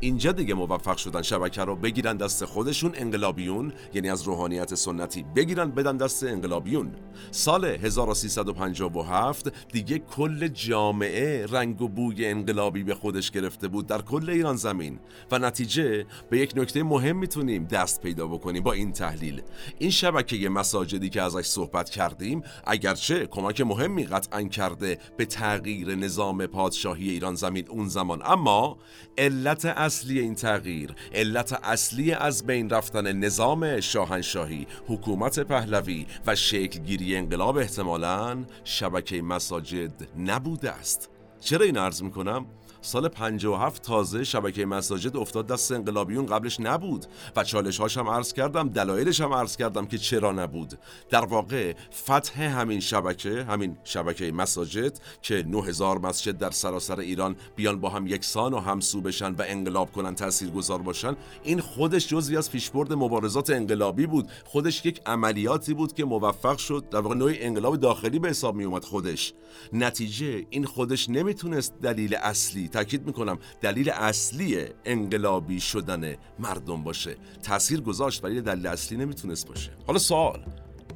اینجا 0.04 0.32
دیگه 0.32 0.54
موفق 0.54 0.96
شدن 0.96 1.22
شبکه 1.22 1.64
رو 1.64 1.76
بگیرن 1.76 2.16
دست 2.16 2.44
خودشون 2.44 2.92
انقلابیون 2.94 3.72
یعنی 3.94 4.10
از 4.10 4.22
روحانیت 4.22 4.74
سنتی 4.74 5.22
بگیرن 5.36 5.70
بدن 5.70 5.96
دست 5.96 6.24
انقلابیون. 6.24 6.92
سال 7.30 7.64
1357 7.64 9.52
دیگه 9.72 9.98
کل 9.98 10.48
جامعه 10.48 11.46
رنگ 11.46 11.82
و 11.82 11.88
بوی 11.88 12.26
انقلابی 12.26 12.84
به 12.84 12.94
خودش 12.94 13.30
گرفته 13.30 13.68
بود 13.68 13.86
در 13.86 14.02
کل 14.02 14.30
ایران 14.30 14.56
زمین. 14.56 14.98
و 15.30 15.38
نتیجه 15.38 16.06
به 16.30 16.38
یک 16.38 16.52
نکته 16.56 16.82
مهم 16.82 17.16
می‌تونیم 17.16 17.64
دست 17.64 18.00
پیدا 18.00 18.26
بکنیم 18.26 18.62
با 18.62 18.72
این 18.72 18.92
تحلیل. 18.92 19.42
این 19.78 19.90
شبکه 19.90 20.48
مساجدی 20.48 21.08
که 21.08 21.22
ازش 21.22 21.46
صحبت 21.46 21.90
کردیم 21.90 22.42
اگرچه 22.66 23.26
کمک 23.26 23.60
مهمی 23.60 24.04
قطعا 24.04 24.42
کرده 24.42 24.98
به 25.16 25.24
تغییر 25.24 25.94
نظام 25.94 26.46
پادشاهی 26.46 27.10
ایران 27.10 27.34
زمین 27.34 27.68
اون 27.68 27.88
زمان 27.88 28.22
اما 28.24 28.78
علت 29.18 29.64
اصلی 29.94 30.20
این 30.20 30.34
تغییر 30.34 30.94
علت 31.12 31.52
اصلی 31.62 32.12
از 32.12 32.46
بین 32.46 32.70
رفتن 32.70 33.12
نظام 33.12 33.80
شاهنشاهی 33.80 34.66
حکومت 34.88 35.40
پهلوی 35.40 36.06
و 36.26 36.34
شکلگیری 36.34 37.16
انقلاب 37.16 37.56
احتمالاً 37.56 38.44
شبکه 38.64 39.22
مساجد 39.22 40.08
نبوده 40.18 40.70
است 40.70 41.10
چرا 41.40 41.64
این 41.64 41.76
عرض 41.76 42.02
می‌کنم؟ 42.02 42.46
سال 42.84 43.08
57 43.08 43.82
تازه 43.82 44.24
شبکه 44.24 44.66
مساجد 44.66 45.16
افتاد 45.16 45.46
دست 45.46 45.72
انقلابیون 45.72 46.26
قبلش 46.26 46.60
نبود 46.60 47.06
و 47.36 47.44
چالش 47.44 47.80
هاشم 47.80 48.08
عرض 48.08 48.32
کردم 48.32 48.68
دلایلش 48.68 49.20
هم 49.20 49.32
عرض 49.32 49.56
کردم 49.56 49.86
که 49.86 49.98
چرا 49.98 50.32
نبود. 50.32 50.78
در 51.10 51.24
واقع 51.24 51.74
فتح 52.04 52.42
همین 52.42 52.80
شبکه 52.80 53.44
همین 53.44 53.76
شبکه 53.84 54.32
مساجد 54.32 54.98
که 55.22 55.44
9000 55.48 55.98
مسجد 55.98 56.38
در 56.38 56.50
سراسر 56.50 57.00
ایران 57.00 57.36
بیان 57.56 57.80
با 57.80 57.88
هم 57.88 58.06
یکسان 58.06 58.54
و 58.54 58.58
همسو 58.58 59.00
بشن 59.00 59.32
و 59.34 59.44
انقلاب 59.46 59.92
کنن 59.92 60.14
تاثیرگذار 60.14 60.82
باشن 60.82 61.16
این 61.42 61.60
خودش 61.60 62.08
جزوی 62.08 62.36
از 62.36 62.50
پیشبرد 62.50 62.92
مبارزات 62.92 63.50
انقلابی 63.50 64.06
بود. 64.06 64.28
خودش 64.44 64.86
یک 64.86 65.00
عملیاتی 65.06 65.74
بود 65.74 65.92
که 65.92 66.04
موفق 66.04 66.58
شد 66.58 66.84
در 66.90 67.00
واقع 67.00 67.14
نوعی 67.14 67.42
انقلاب 67.42 67.76
داخلی 67.76 68.18
به 68.18 68.28
حساب 68.28 68.54
می 68.54 68.64
اومد 68.64 68.84
خودش. 68.84 69.34
نتیجه 69.72 70.46
این 70.50 70.64
خودش 70.64 71.08
نمی‌تونست 71.08 71.74
دلیل 71.82 72.14
اصلی 72.14 72.68
تاکید 72.74 73.06
می‌کنم 73.06 73.38
دلیل 73.60 73.90
اصلی 73.90 74.64
انقلابی 74.84 75.60
شدن 75.60 76.14
مردم 76.38 76.82
باشه. 76.82 77.16
تاثیر 77.42 77.80
گذاشت 77.80 78.24
ولی 78.24 78.40
دلیل 78.40 78.66
اصلی 78.66 78.98
نمی‌تونست 78.98 79.48
باشه. 79.48 79.70
حالا 79.86 79.98
سوال 79.98 80.44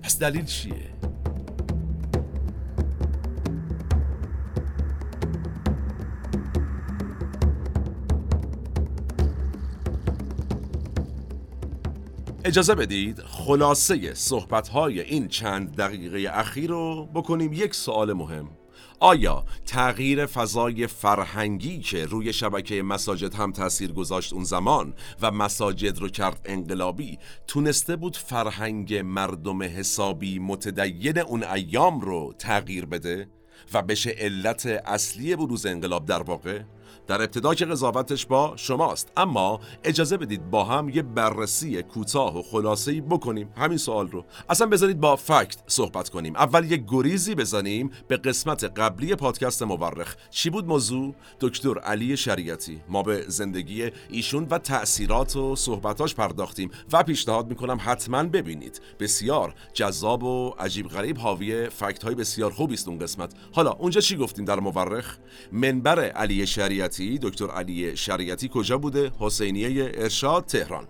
پس 0.03 0.19
دلیل 0.19 0.45
چیه؟ 0.45 0.75
اجازه 12.45 12.75
بدید 12.75 13.21
خلاصه 13.21 14.15
صحبت‌های 14.15 15.01
این 15.01 15.29
چند 15.29 15.77
دقیقه 15.77 16.31
اخیر 16.39 16.71
رو 16.71 17.07
بکنیم. 17.15 17.53
یک 17.53 17.75
سوال 17.75 18.13
مهم. 18.13 18.58
آیا 19.01 19.45
تغییر 19.67 20.27
فضای 20.27 20.87
فرهنگی 20.87 21.79
که 21.79 22.07
روی 22.07 22.33
شبکه 22.33 22.83
مساجد 22.83 23.35
هم 23.35 23.53
تاثیر 23.53 23.93
گذاشت 23.93 24.33
اون 24.33 24.45
زمان 24.45 24.95
و 25.23 25.31
مساجد 25.31 25.99
رو 25.99 26.09
کرد 26.09 26.41
انقلابی 26.45 27.19
تونسته 27.47 27.97
بود 27.97 28.17
فرهنگ 28.17 28.95
مردم 28.95 29.63
حسابی 29.63 30.39
متدین 30.39 31.19
اون 31.19 31.45
ایام 31.45 32.01
رو 32.01 32.35
تغییر 32.39 32.87
بده 32.87 33.29
و 33.75 33.83
بشه 33.83 34.11
علت 34.11 34.67
اصلی 34.67 35.37
بروز 35.37 35.67
انقلاب 35.67 36.07
در 36.07 36.23
واقع؟ 36.23 36.63
در 37.09 37.23
ابتدا 37.23 37.55
که 37.55 37.65
قضاوتش 37.65 38.27
با 38.27 38.53
شماست 38.57 39.13
اما 39.17 39.61
اجازه 39.85 40.17
بدید 40.17 40.51
با 40.51 40.65
هم 40.65 40.89
یه 40.89 41.03
بررسی 41.03 41.83
کوتاه 41.83 42.39
و 42.39 42.43
خلاصه‌ای 42.43 43.01
بکنیم. 43.01 43.53
همین 43.57 43.79
سوال 43.79 44.09
رو. 44.09 44.25
اصلا 44.49 44.67
بذارید 44.67 45.01
با 45.01 45.17
فکت 45.17 45.57
صحبت 45.67 46.09
کنیم. 46.09 46.37
اول 46.37 46.71
یه 46.71 46.85
گریزی 46.89 47.35
بزنیم 47.35 47.91
به 48.09 48.17
قسمت 48.17 48.65
قبلی 48.65 49.15
پادکست 49.15 49.63
مورخ. 49.63 50.15
چی 50.31 50.51
بود 50.51 50.67
موضوع؟ 50.67 51.15
دکتر 51.41 51.79
علی 51.79 52.17
شریعتی. 52.17 52.81
ما 52.89 53.03
به 53.03 53.25
زندگی 53.29 53.91
ایشون 54.11 54.47
و 54.51 54.59
تأثیرات 54.59 55.37
و 55.37 55.57
صحبتاش 55.57 56.15
پرداختیم 56.15 56.71
و 56.93 57.03
پیشنهاد 57.03 57.49
می‌کنم 57.49 57.79
حتما 57.81 58.23
ببینید. 58.23 58.81
بسیار 59.01 59.55
جذاب 59.75 60.23
و 60.23 60.55
عجیب 60.59 60.89
غریب 60.89 61.19
حاوی 61.19 61.69
فکت 61.69 62.05
های 62.05 62.15
بسیار 62.15 62.51
خوبی 62.51 62.75
است 62.75 62.89
اون 62.89 62.99
قسمت. 62.99 63.35
حالا 63.53 63.71
اونجا 63.71 64.01
چی 64.01 64.17
گفتیم 64.17 64.45
در 64.45 64.61
مورخ؟ 64.61 65.17
منبر 65.53 66.01
علی 66.01 66.47
شریعتی. 66.47 66.98
دکتر 67.03 67.51
علی 67.51 67.97
شریعتی 67.97 68.51
کجا 68.53 68.79
بوده؟ 68.79 69.13
حسینیه 69.19 69.93
ارشاد 69.95 70.45
تهران. 70.45 70.89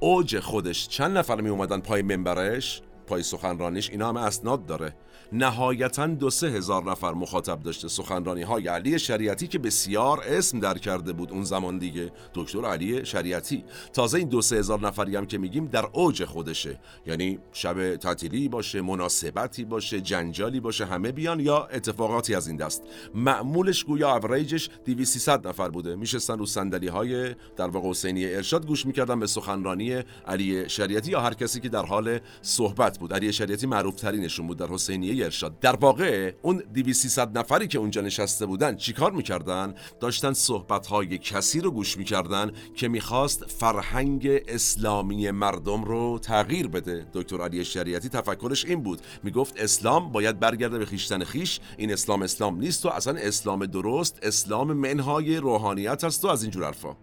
اوج 0.00 0.40
خودش 0.40 0.88
چند 0.88 1.18
نفر 1.18 1.40
می 1.40 1.48
اومدن 1.48 1.80
پای 1.80 2.02
منبرش؟ 2.02 2.82
پای 3.06 3.22
سخنرانیش 3.22 3.90
اینا 3.90 4.08
همه 4.08 4.20
اسناد 4.20 4.66
داره. 4.66 4.96
نهایتا 5.32 6.06
دو 6.06 6.30
سه 6.30 6.46
هزار 6.46 6.90
نفر 6.90 7.12
مخاطب 7.12 7.62
داشته 7.62 7.88
سخنرانی 7.88 8.42
های 8.42 8.68
علی 8.68 8.98
شریعتی 8.98 9.46
که 9.46 9.58
بسیار 9.58 10.20
اسم 10.26 10.60
در 10.60 10.78
کرده 10.78 11.12
بود 11.12 11.32
اون 11.32 11.44
زمان 11.44 11.78
دیگه. 11.78 12.12
دکتر 12.34 12.64
علی 12.64 13.04
شریعتی. 13.04 13.64
تازه 13.92 14.18
این 14.18 14.28
دو 14.28 14.42
سه 14.42 14.56
هزار 14.56 14.80
نفری 14.80 15.16
هم 15.16 15.26
که 15.26 15.38
میگیم 15.38 15.66
در 15.66 15.88
اوج 15.92 16.24
خودشه. 16.24 16.80
یعنی 17.06 17.38
شب 17.52 17.96
تعطیلی 17.96 18.48
باشه 18.48 18.80
مناسبتی 18.80 19.64
باشه 19.64 20.00
جنجالی 20.00 20.60
باشه 20.60 20.84
همه 20.84 21.12
بیان 21.12 21.40
یا 21.40 21.64
اتفاقاتی 21.64 22.34
از 22.34 22.48
این 22.48 22.56
دست. 22.56 22.82
معمولش 23.14 23.84
گویا 23.84 24.16
اوریجش 24.16 24.70
2300 24.84 25.48
نفر 25.48 25.68
بوده. 25.68 25.96
میشستن 25.96 26.38
رو 26.38 26.46
صندلی 26.46 26.88
های 26.88 27.34
در 27.56 27.68
واقع 27.68 27.90
حسینی 27.90 28.26
ارشاد 28.26 28.66
گوش 28.66 28.86
می‌کردن 28.86 29.20
به 29.20 29.26
سخنرانی 29.26 30.02
علی 30.26 30.68
شریعتی 30.68 31.10
یا 31.10 31.20
هر 31.20 31.34
کسی 31.34 31.60
که 31.60 31.68
در 31.68 31.86
حال 31.86 32.18
صحبت 32.42 32.98
بود. 32.98 33.14
علی 33.14 33.32
شریعتی 33.32 33.66
معروف 33.66 33.94
ترینشون 33.94 34.46
بود 34.46 34.56
در 34.56 34.66
حسینیه 34.66 35.15
ارشاد. 35.24 35.58
در 35.60 35.76
واقع 35.76 36.32
اون 36.42 36.62
2300 36.74 37.38
نفری 37.38 37.68
که 37.68 37.78
اونجا 37.78 38.00
نشسته 38.00 38.46
بودن 38.46 38.76
چیکار 38.76 39.12
می‌کردن؟ 39.12 39.74
داشتن 40.00 40.32
صحبت 40.32 40.86
های 40.86 41.18
کسی 41.18 41.60
رو 41.60 41.70
گوش 41.70 41.98
می‌کردن 41.98 42.52
که 42.74 42.88
می‌خواست 42.88 43.44
فرهنگ 43.44 44.28
اسلامی 44.48 45.30
مردم 45.30 45.84
رو 45.84 46.18
تغییر 46.18 46.68
بده. 46.68 47.06
دکتر 47.12 47.40
علی 47.40 47.64
شریعتی 47.64 48.08
تفکرش 48.08 48.64
این 48.64 48.82
بود. 48.82 49.00
می‌گفت 49.22 49.60
اسلام 49.60 50.12
باید 50.12 50.40
برگرده 50.40 50.78
به 50.78 50.86
خیشتن 50.86 51.24
خیش. 51.24 51.60
این 51.76 51.92
اسلام 51.92 52.22
اسلام 52.22 52.58
نیست 52.58 52.86
و 52.86 52.88
اصلا 52.88 53.18
اسلام 53.18 53.66
درست 53.66 54.18
اسلام 54.22 54.72
منهای 54.72 55.36
روحانیت 55.36 56.04
است 56.04 56.24
و 56.24 56.28
از 56.28 56.42
اینجور 56.42 56.64
حرفا. 56.64 56.96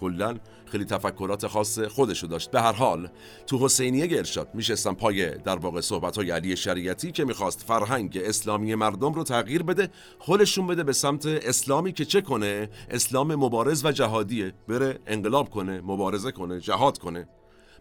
کلا 0.00 0.36
خیلی 0.66 0.84
تفکرات 0.84 1.46
خاص 1.46 1.78
خودشو 1.78 2.26
داشت. 2.26 2.50
به 2.50 2.60
هر 2.60 2.72
حال 2.72 3.08
تو 3.46 3.58
حسینیه 3.58 4.08
ارشاد 4.10 4.48
میشستن 4.54 4.92
پای 4.92 5.30
در 5.30 5.56
واقع 5.56 5.80
صحبت 5.80 6.16
های 6.16 6.30
علی 6.30 6.56
شریعتی 6.56 7.12
که 7.12 7.24
می‌خواست 7.24 7.60
فرهنگ 7.60 8.20
اسلامی 8.24 8.74
مردم 8.74 9.12
رو 9.12 9.24
تغییر 9.24 9.62
بده 9.62 9.88
خودشون 10.18 10.66
بده 10.66 10.84
به 10.84 10.92
سمت 10.92 11.26
اسلامی 11.26 11.92
که 11.92 12.04
چه 12.04 12.20
کنه؟ 12.20 12.68
اسلام 12.90 13.34
مبارز 13.34 13.84
و 13.84 13.92
جهادیه. 13.92 14.52
بره 14.68 14.98
انقلاب 15.06 15.50
کنه 15.50 15.80
مبارزه 15.80 16.32
کنه 16.32 16.60
جهاد 16.60 16.98
کنه. 16.98 17.28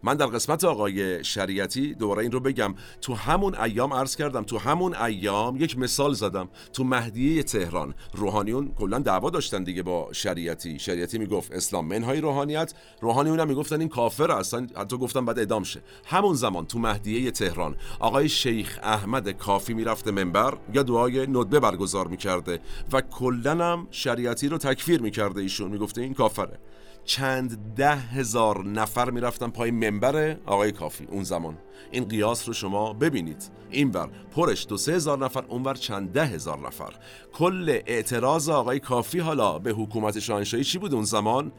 من 0.04 0.16
در 0.16 0.26
قسمت 0.26 0.64
آقای 0.64 1.24
شریعتی 1.24 1.94
دوباره 1.94 2.22
این 2.22 2.32
رو 2.32 2.40
بگم. 2.40 2.76
تو 3.02 3.14
همون 3.14 3.56
ایام 3.56 3.94
عرض 3.94 4.16
کردم 4.16 4.44
تو 4.44 4.58
همون 4.58 4.96
ایام 4.96 5.56
یک 5.56 5.78
مثال 5.80 6.14
زدم. 6.14 6.50
تو 6.74 6.84
مهدیه 6.84 7.44
تهران 7.44 7.94
روحانیون 8.14 8.72
کلا 8.80 9.00
دعوا 9.00 9.30
داشتن 9.30 9.64
دیگه 9.64 9.84
با 9.84 10.10
شریعتی. 10.12 10.80
شریعتی 10.80 11.18
می‌گفت 11.18 11.52
اسلام 11.52 11.88
منهای 11.88 12.22
روحانیت. 12.22 12.74
روحانیون 13.02 13.40
هم 13.40 13.48
می‌گفتن 13.48 13.80
این 13.80 13.90
کافر 13.90 14.32
هستن 14.32 14.68
حتی 14.76 14.98
گفتم 14.98 15.26
بعد 15.26 15.40
ادام 15.40 15.64
شه. 15.64 15.82
همون 16.06 16.34
زمان 16.34 16.66
تو 16.66 16.80
مهدیه 16.80 17.32
تهران 17.32 17.76
آقای 18.00 18.30
شیخ 18.30 18.80
احمد 18.84 19.30
کافی 19.30 19.74
می‌رفته 19.74 20.12
منبر 20.12 20.58
یا 20.74 20.84
دعای 20.84 21.28
ندبه 21.28 21.60
برگزار 21.60 22.08
می‌کرده 22.08 22.60
و 22.92 23.02
کلا 23.02 23.52
هم 23.52 23.88
شریعتی 23.92 24.50
رو 24.50 24.58
تکفیر 24.58 25.02
می‌کرده 25.02 25.42
ایشون. 25.42 25.72
می‌گفته 25.72 26.02
این 26.02 26.14
کافره. 26.14 26.60
چند 27.08 27.74
ده 27.76 27.96
هزار 27.96 28.66
نفر 28.66 29.10
می‌رفتن 29.10 29.50
پای 29.50 29.72
منبر 29.72 30.38
آقای 30.46 30.72
کافی 30.72 31.06
اون 31.06 31.24
زمان. 31.24 31.58
این 31.92 32.08
قیاس 32.08 32.48
رو 32.48 32.54
شما 32.54 32.94
ببینید. 32.94 33.52
اینور 33.72 34.10
پرش 34.32 34.66
دو 34.70 34.78
سه 34.78 34.94
هزار 34.94 35.18
نفر 35.18 35.46
اونور 35.46 35.76
چند 35.76 36.12
ده 36.12 36.26
هزار 36.26 36.68
نفر. 36.68 36.94
کل 37.34 37.80
اعتراض 37.86 38.50
آقای 38.50 38.80
کافی 38.80 39.20
حالا 39.20 39.60
به 39.60 39.72
حکومت 39.72 40.20
شاهنشاهی 40.20 40.64
چی 40.64 40.78
بود 40.78 40.94
اون 40.94 41.04
زمان؟ 41.04 41.52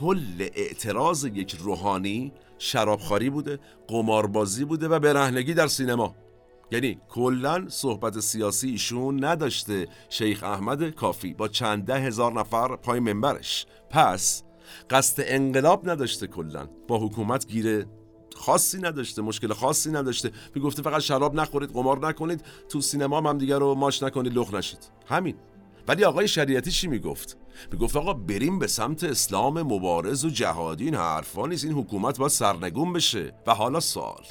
کل 0.00 0.48
اعتراض 0.54 1.24
یک 1.24 1.56
روحانی 1.60 2.32
شرابخواری 2.58 3.30
بوده 3.30 3.58
قماربازی 3.88 4.64
بوده 4.64 4.88
و 4.88 4.98
برهنگی 4.98 5.54
در 5.54 5.66
سینما. 5.66 6.14
یعنی 6.70 6.98
کلا 7.08 7.68
صحبت 7.68 8.20
سیاسی 8.20 8.70
ایشون 8.70 9.24
نداشته 9.24 9.88
شیخ 10.08 10.42
احمد 10.42 10.90
کافی 10.90 11.34
با 11.34 11.48
چند 11.48 11.84
ده 11.84 12.00
هزار 12.00 12.32
نفر 12.32 12.76
پای 12.76 13.00
منبرش. 13.00 13.66
پس 13.90 14.42
قصد 14.90 15.22
انقلاب 15.26 15.90
نداشته 15.90 16.26
کلا. 16.26 16.68
با 16.88 16.98
حکومت 16.98 17.46
گیره 17.46 17.86
خاصی 18.36 18.78
نداشته 18.78 19.22
مشکل 19.22 19.52
خاصی 19.52 19.90
نداشته. 19.90 20.30
می‌گفته 20.54 20.82
فقط 20.82 21.00
شراب 21.00 21.34
نخورید 21.34 21.70
قمار 21.72 22.08
نکنید 22.08 22.44
تو 22.68 22.80
سینما 22.80 23.18
هم, 23.18 23.38
دیگر 23.38 23.58
رو 23.58 23.74
ماش 23.74 24.02
نکنید 24.02 24.34
لخ 24.34 24.54
نشید. 24.54 24.90
همین. 25.06 25.36
ولی 25.88 26.04
آقای 26.04 26.28
شریعتی 26.28 26.70
چی 26.70 26.88
می‌گفت؟ 26.88 27.36
می‌گفت 27.72 27.96
آقا 27.96 28.12
بریم 28.12 28.58
به 28.58 28.66
سمت 28.66 29.04
اسلام 29.04 29.62
مبارز 29.62 30.24
و 30.24 30.30
جهادی 30.30 30.84
این 30.84 30.94
حرفا 30.94 31.46
نیست. 31.46 31.64
این 31.64 31.72
حکومت 31.72 32.18
باید 32.18 32.30
سرنگون 32.30 32.92
بشه. 32.92 33.34
و 33.46 33.54
حالا 33.54 33.80
سوال. 33.80 34.24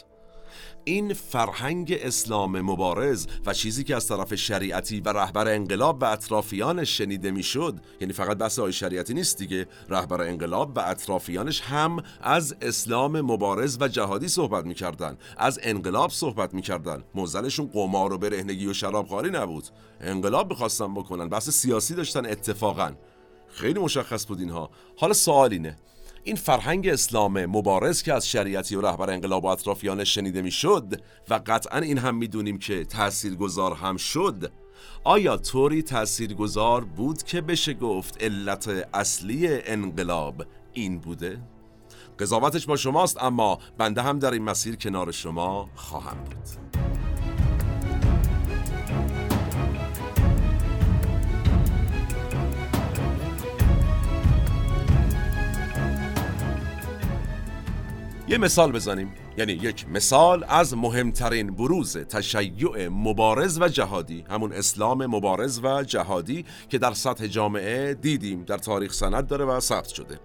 این 0.84 1.14
فرهنگ 1.14 1.98
اسلام 2.02 2.62
مبارز 2.62 3.28
و 3.46 3.54
چیزی 3.54 3.84
که 3.84 3.96
از 3.96 4.08
طرف 4.08 4.36
شریعتی 4.36 5.02
و 5.02 5.10
رهبر 5.10 5.48
انقلاب 5.48 6.02
و 6.02 6.06
اطرافیانش 6.06 6.98
شنیده 6.98 7.32
می‌شد 7.32 7.76
یعنی 8.02 8.14
فقط 8.14 8.38
بحث 8.38 8.60
های 8.60 8.74
شریعتی 8.74 9.14
نیست 9.14 9.38
دیگه 9.38 9.68
رهبر 9.90 10.22
انقلاب 10.22 10.78
و 10.78 10.80
اطرافیانش 10.80 11.62
هم 11.62 12.04
از 12.22 12.56
اسلام 12.62 13.22
مبارز 13.22 13.78
و 13.82 13.88
جهادی 13.88 14.28
صحبت 14.28 14.66
می‌کردن 14.66 15.18
از 15.38 15.60
انقلاب 15.64 16.12
صحبت 16.12 16.54
می‌کردن. 16.54 17.04
موزلشون 17.16 17.68
قمار 17.68 18.14
و 18.14 18.18
برهنگی 18.18 18.68
و 18.68 18.74
شرابخواری 18.74 19.30
نبود. 19.30 19.64
انقلاب 20.02 20.50
بخواستن 20.50 20.94
بکنن 20.94 21.30
بحث 21.30 21.50
سیاسی 21.50 21.96
داشتن 21.96 22.26
اتفاقا. 22.26 22.92
خیلی 23.48 23.80
مشخص 23.80 24.28
بود 24.28 24.40
اینها. 24.40 24.70
حالا 24.98 25.14
سوال 25.14 25.54
اینه 25.54 25.78
این 26.24 26.36
فرهنگ 26.36 26.88
اسلام 26.88 27.46
مبارز 27.46 28.02
که 28.04 28.14
از 28.14 28.30
شریعتی 28.30 28.76
و 28.76 28.82
رهبر 28.82 29.10
انقلاب 29.10 29.44
و 29.44 29.48
اطرافیانش 29.48 30.16
شنیده 30.16 30.42
می‌شد 30.42 31.02
و 31.30 31.42
قطعا 31.46 31.80
این 31.80 31.98
هم 31.98 32.16
می‌دونیم 32.16 32.60
که 32.60 32.86
تاثیرگذار 32.86 33.74
هم 33.74 33.98
شد 33.98 34.52
آیا 35.04 35.38
طوری 35.38 35.82
تاثیرگذار 35.82 36.84
بود 36.84 37.24
که 37.24 37.42
بشه 37.42 37.74
گفت 37.74 38.24
علت 38.24 38.88
اصلی 38.94 39.48
انقلاب 39.48 40.46
این 40.74 41.00
بوده؟ 41.00 41.42
قضاوتش 42.20 42.66
با 42.66 42.76
شماست 42.76 43.24
اما 43.24 43.60
بنده 43.78 44.02
هم 44.02 44.20
در 44.20 44.32
این 44.32 44.44
مسیر 44.44 44.76
کنار 44.76 45.12
شما 45.12 45.70
خواهم 45.76 46.18
بود 46.24 47.11
یه 58.32 58.38
مثال 58.38 58.72
بزنیم. 58.72 59.14
یعنی 59.38 59.54
یک 59.54 59.86
مثال 59.90 60.46
از 60.50 60.78
مهمترین 60.78 61.56
بروز 61.56 61.98
تشیع 61.98 62.88
مبارز 62.88 63.62
و 63.62 63.68
جهادی 63.68 64.26
همون 64.30 64.54
اسلام 64.54 65.06
مبارز 65.06 65.60
و 65.64 65.84
جهادی 65.84 66.46
که 66.70 66.78
در 66.78 66.94
سطح 66.94 67.28
جامعه 67.28 67.94
دیدیم 67.94 68.44
در 68.44 68.58
تاریخ 68.58 68.94
سند 68.94 69.28
داره 69.28 69.46
و 69.46 69.60
ثبت 69.60 69.88
شده. 69.88 70.20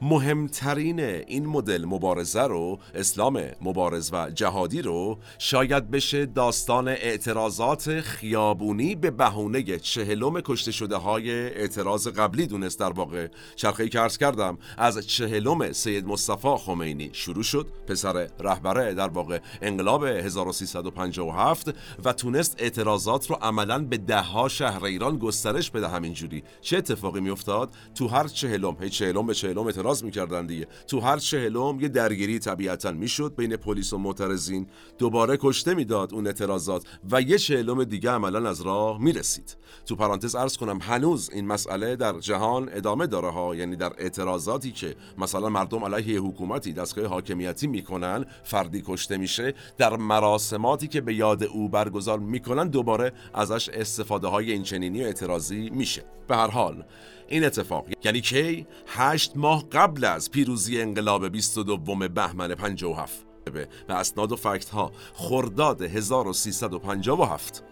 مهمترین 0.00 1.00
این 1.00 1.46
مدل 1.46 1.84
مبارزه 1.84 2.42
رو 2.42 2.78
اسلام 2.94 3.42
مبارز 3.60 4.10
و 4.12 4.30
جهادی 4.30 4.82
رو 4.82 5.18
شاید 5.38 5.90
بشه 5.90 6.26
داستان 6.26 6.88
اعتراضات 6.88 8.00
خیابونی 8.00 8.94
به 8.94 9.10
بهونه 9.10 9.78
چهلم 9.78 10.40
کشته 10.40 10.72
شده 10.72 10.96
های 10.96 11.30
اعتراض 11.30 12.08
قبلی 12.08 12.46
دونست 12.46 12.80
در 12.80 12.92
واقع. 12.92 13.28
چرخه 13.56 13.88
که 13.88 14.08
کردم 14.20 14.58
از 14.78 15.06
چهلم 15.06 15.72
سید 15.72 16.06
مصطفی 16.06 16.56
خمینی 16.58 17.10
شروع 17.12 17.42
شد 17.42 17.66
پسر 17.86 18.28
رهبره 18.40 18.94
در 18.94 19.08
واقع 19.08 19.38
انقلاب 19.62 20.04
1357 20.04 21.74
و 22.04 22.12
تونست 22.12 22.56
اعتراضات 22.58 23.30
رو 23.30 23.36
عملا 23.36 23.78
به 23.78 23.96
ده 23.96 24.20
ها 24.20 24.48
شهر 24.48 24.84
ایران 24.84 25.18
گسترش 25.18 25.70
بده 25.70 25.88
همینجوری. 25.88 26.42
چه 26.60 26.76
اتفاقی 26.76 27.20
میافتاد؟ 27.20 27.70
تو 27.94 28.08
هر 28.08 28.28
چهلم 28.28 28.76
هی 28.80 28.90
چهلم 28.90 29.26
به 29.26 29.34
چهلم 29.34 29.65
اعتراض 29.66 30.04
می‌کردن 30.04 30.46
دیگه. 30.46 30.66
تو 30.86 31.00
هر 31.00 31.16
چهلم 31.16 31.80
یه 31.80 31.88
درگیری 31.88 32.38
طبیعتا 32.38 32.92
می‌شد 32.92 33.34
بین 33.36 33.56
پلیس 33.56 33.92
و 33.92 33.98
معترضین. 33.98 34.66
دوباره 34.98 35.36
کشته 35.40 35.74
می‌داد 35.74 36.14
اون 36.14 36.26
اعتراضات 36.26 36.86
و 37.10 37.22
یه 37.22 37.38
چهلم 37.38 37.84
دیگه 37.84 38.10
عملا 38.10 38.48
از 38.48 38.60
راه 38.60 39.02
می‌رسید. 39.02 39.56
تو 39.86 39.96
پرانتز 39.96 40.34
ارز 40.34 40.56
کنم 40.56 40.78
هنوز 40.82 41.30
این 41.32 41.46
مسئله 41.46 41.96
در 41.96 42.20
جهان 42.20 42.68
ادامه 42.72 43.06
داره 43.06 43.30
ها. 43.30 43.54
یعنی 43.54 43.76
در 43.76 43.92
اعتراضاتی 43.98 44.72
که 44.72 44.96
مثلا 45.18 45.48
مردم 45.48 45.84
علیه 45.84 46.20
حکومتی 46.20 46.72
دستگاه 46.72 47.06
حاکمیتی 47.06 47.66
می‌کنن 47.66 48.24
فردی 48.44 48.82
کشته 48.86 49.16
میشه 49.16 49.54
در 49.78 49.96
مراسماتی 49.96 50.88
که 50.88 51.00
به 51.00 51.14
یاد 51.14 51.44
او 51.44 51.68
برگزار 51.68 52.18
می‌کنن 52.18 52.68
دوباره 52.68 53.12
ازش 53.34 53.68
استفاده 53.68 54.26
های 54.26 54.52
اینچنینی 54.52 55.02
و 55.02 55.06
اعتراضی 55.06 55.70
میشه. 55.70 56.04
به 56.28 56.36
هر 56.36 56.50
حال 56.50 56.84
این 57.28 57.44
اتفاق. 57.44 57.86
یعنی 58.04 58.20
کی؟ 58.20 58.66
هشت 58.86 59.36
ماه 59.36 59.68
قبل 59.68 60.04
از 60.04 60.30
پیروزی 60.30 60.80
انقلاب 60.80 61.28
22 61.28 61.76
بهمن 62.08 62.54
57 62.54 63.26
و 63.88 63.92
اسناد 63.92 64.32
و 64.32 64.36
فکت 64.36 64.68
ها 64.68 64.92
خرداد 65.14 65.82
1357 65.82 67.64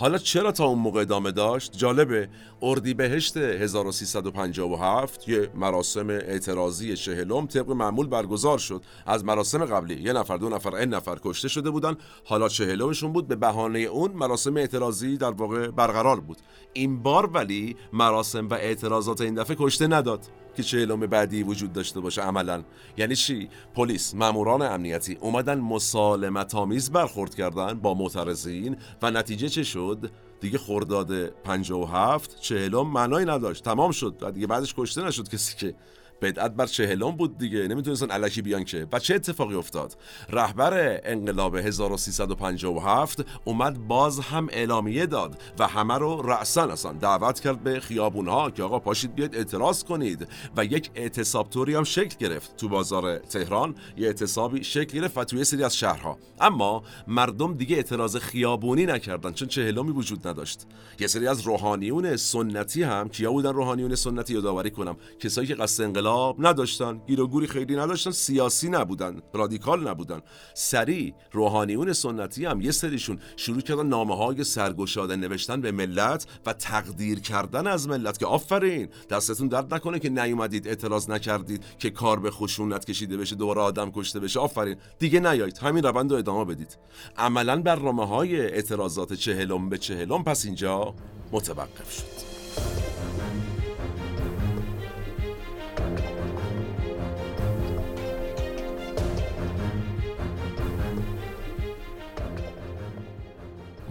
حالا 0.00 0.18
چرا 0.18 0.52
تا 0.52 0.64
اون 0.64 0.78
موقع 0.78 1.00
ادامه 1.00 1.32
داشت؟ 1.32 1.76
جالبه. 1.76 2.28
اردیبهشت 2.62 3.36
1357 3.36 5.28
یه 5.28 5.50
مراسم 5.54 6.10
اعتراضی 6.10 6.96
چهلم 6.96 7.46
طبق 7.46 7.70
معمول 7.70 8.06
برگزار 8.06 8.58
شد. 8.58 8.82
از 9.06 9.24
مراسم 9.24 9.64
قبلی 9.64 10.02
یه 10.02 10.12
نفر 10.12 10.36
دو 10.36 10.48
نفر 10.48 10.74
این 10.74 10.94
نفر 10.94 11.18
کشته 11.24 11.48
شده 11.48 11.70
بودن. 11.70 11.96
حالا 12.24 12.48
چهلمشون 12.48 13.12
بود. 13.12 13.28
به 13.28 13.36
بهانه 13.36 13.78
اون 13.78 14.12
مراسم 14.12 14.56
اعتراضی 14.56 15.16
در 15.16 15.30
واقع 15.30 15.68
برقرار 15.68 16.20
بود. 16.20 16.38
این 16.72 17.02
بار 17.02 17.30
ولی 17.30 17.76
مراسم 17.92 18.48
و 18.48 18.54
اعتراضات 18.54 19.20
این 19.20 19.34
دفعه 19.34 19.56
کشته 19.60 19.86
نداد. 19.86 20.20
که 20.58 20.64
چهلم 20.64 21.00
بعدی 21.00 21.42
وجود 21.42 21.72
داشته 21.72 22.00
باشه 22.00 22.22
عملا. 22.22 22.62
یعنی 22.96 23.16
چی؟ 23.16 23.48
پلیس 23.74 24.14
ماموران 24.14 24.62
امنیتی 24.62 25.18
اومدن 25.20 25.58
مسالمت 25.60 26.54
آمیز 26.54 26.90
برخورد 26.90 27.34
کردن 27.34 27.74
با 27.74 27.94
معترضین 27.94 28.76
و 29.02 29.10
نتیجه 29.10 29.48
چه 29.48 29.62
شد؟ 29.62 30.10
دیگه 30.40 30.58
خرداد 30.58 31.26
57 31.26 32.40
چهلم 32.40 32.86
معنایی 32.92 33.26
نداشت. 33.26 33.64
تمام 33.64 33.90
شد. 33.90 34.16
و 34.20 34.30
دیگه 34.30 34.46
بعدش 34.46 34.74
کشته 34.78 35.02
نشد 35.02 35.28
کسی 35.28 35.56
که 35.56 35.74
بدعت 36.22 36.52
بر 36.52 36.66
چهلم 36.66 37.10
بود 37.10 37.38
دیگه 37.38 37.68
نمی‌تونستن 37.68 38.10
علکی 38.10 38.42
بیان 38.42 38.64
که. 38.64 38.86
و 38.92 38.98
چه 38.98 39.14
اتفاقی 39.14 39.54
افتاد؟ 39.54 39.96
رهبر 40.30 41.00
انقلاب 41.04 41.56
1357 41.56 43.24
اومد 43.44 43.78
باز 43.88 44.20
هم 44.20 44.48
اعلامیه 44.52 45.06
داد 45.06 45.42
و 45.58 45.66
همه 45.66 45.94
رو 45.98 46.22
رأسا 46.22 46.62
اصلا 46.62 46.92
دعوت 46.92 47.40
کرد 47.40 47.62
به 47.62 47.80
خیابونها 47.80 48.50
که 48.50 48.62
آقا 48.62 48.78
پاشید 48.78 49.14
بیاید 49.14 49.36
اعتراض 49.36 49.84
کنید. 49.84 50.28
و 50.56 50.64
یک 50.64 50.90
اعتصاب 50.94 51.50
توری 51.50 51.74
هم 51.74 51.84
شکل 51.84 52.16
گرفت 52.18 52.56
تو 52.56 52.68
بازار 52.68 53.18
تهران 53.18 53.74
یه 53.96 54.06
اعتصابی 54.06 54.64
شکل 54.64 55.00
گرفت 55.00 55.18
و 55.18 55.24
توی 55.24 55.44
سری 55.44 55.64
از 55.64 55.76
شهرها. 55.76 56.18
اما 56.40 56.82
مردم 57.08 57.54
دیگه 57.54 57.76
اعتراض 57.76 58.16
خیابونی 58.16 58.86
نکردن 58.86 59.32
چون 59.32 59.48
چهلمی 59.48 59.90
وجود 59.90 60.28
نداشت. 60.28 60.66
یه 61.00 61.06
سری 61.06 61.26
از 61.26 61.40
روحانیون 61.40 62.16
سنتی 62.16 62.82
هم 62.82 63.08
کیا 63.08 63.32
بودن 63.32 63.52
روحانیون 63.52 63.94
سنتی؟ 63.94 64.34
یادآوری 64.34 64.70
کنم. 64.70 64.96
کسایی 65.20 65.46
که 65.46 65.54
قصد 65.54 65.84
انقلاب 65.84 66.07
انقلاب 66.08 66.46
نداشتن 66.46 67.00
گیر 67.06 67.20
و 67.20 67.26
گوری 67.26 67.46
خیلی 67.46 67.76
نداشتن 67.76 68.10
سیاسی 68.10 68.68
نبودن 68.68 69.20
رادیکال 69.34 69.88
نبودن. 69.88 70.20
سری 70.54 71.14
روحانیون 71.32 71.92
سنتی 71.92 72.44
هم 72.44 72.60
یه 72.60 72.70
سریشون 72.70 73.18
شروع 73.36 73.60
کردن 73.60 73.86
نامه 73.86 74.16
های 74.16 74.44
سرگشاده 74.44 75.16
نوشتن 75.16 75.60
به 75.60 75.72
ملت 75.72 76.26
و 76.46 76.52
تقدیر 76.52 77.20
کردن 77.20 77.66
از 77.66 77.88
ملت 77.88 78.18
که 78.18 78.26
آفرین 78.26 78.88
دستتون 79.10 79.48
درد 79.48 79.74
نکنه 79.74 79.98
که 79.98 80.08
نیومدید 80.08 80.68
اعتراض 80.68 81.10
نکردید 81.10 81.64
که 81.78 81.90
کار 81.90 82.20
به 82.20 82.30
خشونت 82.30 82.84
کشیده 82.84 83.16
بشه 83.16 83.36
دوباره 83.36 83.60
آدم 83.60 83.90
کشته 83.90 84.20
بشه. 84.20 84.40
آفرین. 84.40 84.76
دیگه 84.98 85.20
نیایید. 85.20 85.58
همین 85.58 85.84
روند 85.84 86.12
رو 86.12 86.18
ادامه 86.18 86.44
بدید. 86.44 86.78
عملا 87.16 87.62
برنامه 87.62 88.06
های 88.06 88.40
اعتراضات 88.40 89.12
چهلم 89.12 89.68
به 89.68 89.78
چهلم 89.78 90.24
پس 90.24 90.44
اینجا 90.44 90.94
متوقف 91.32 91.92
شد. 91.92 92.97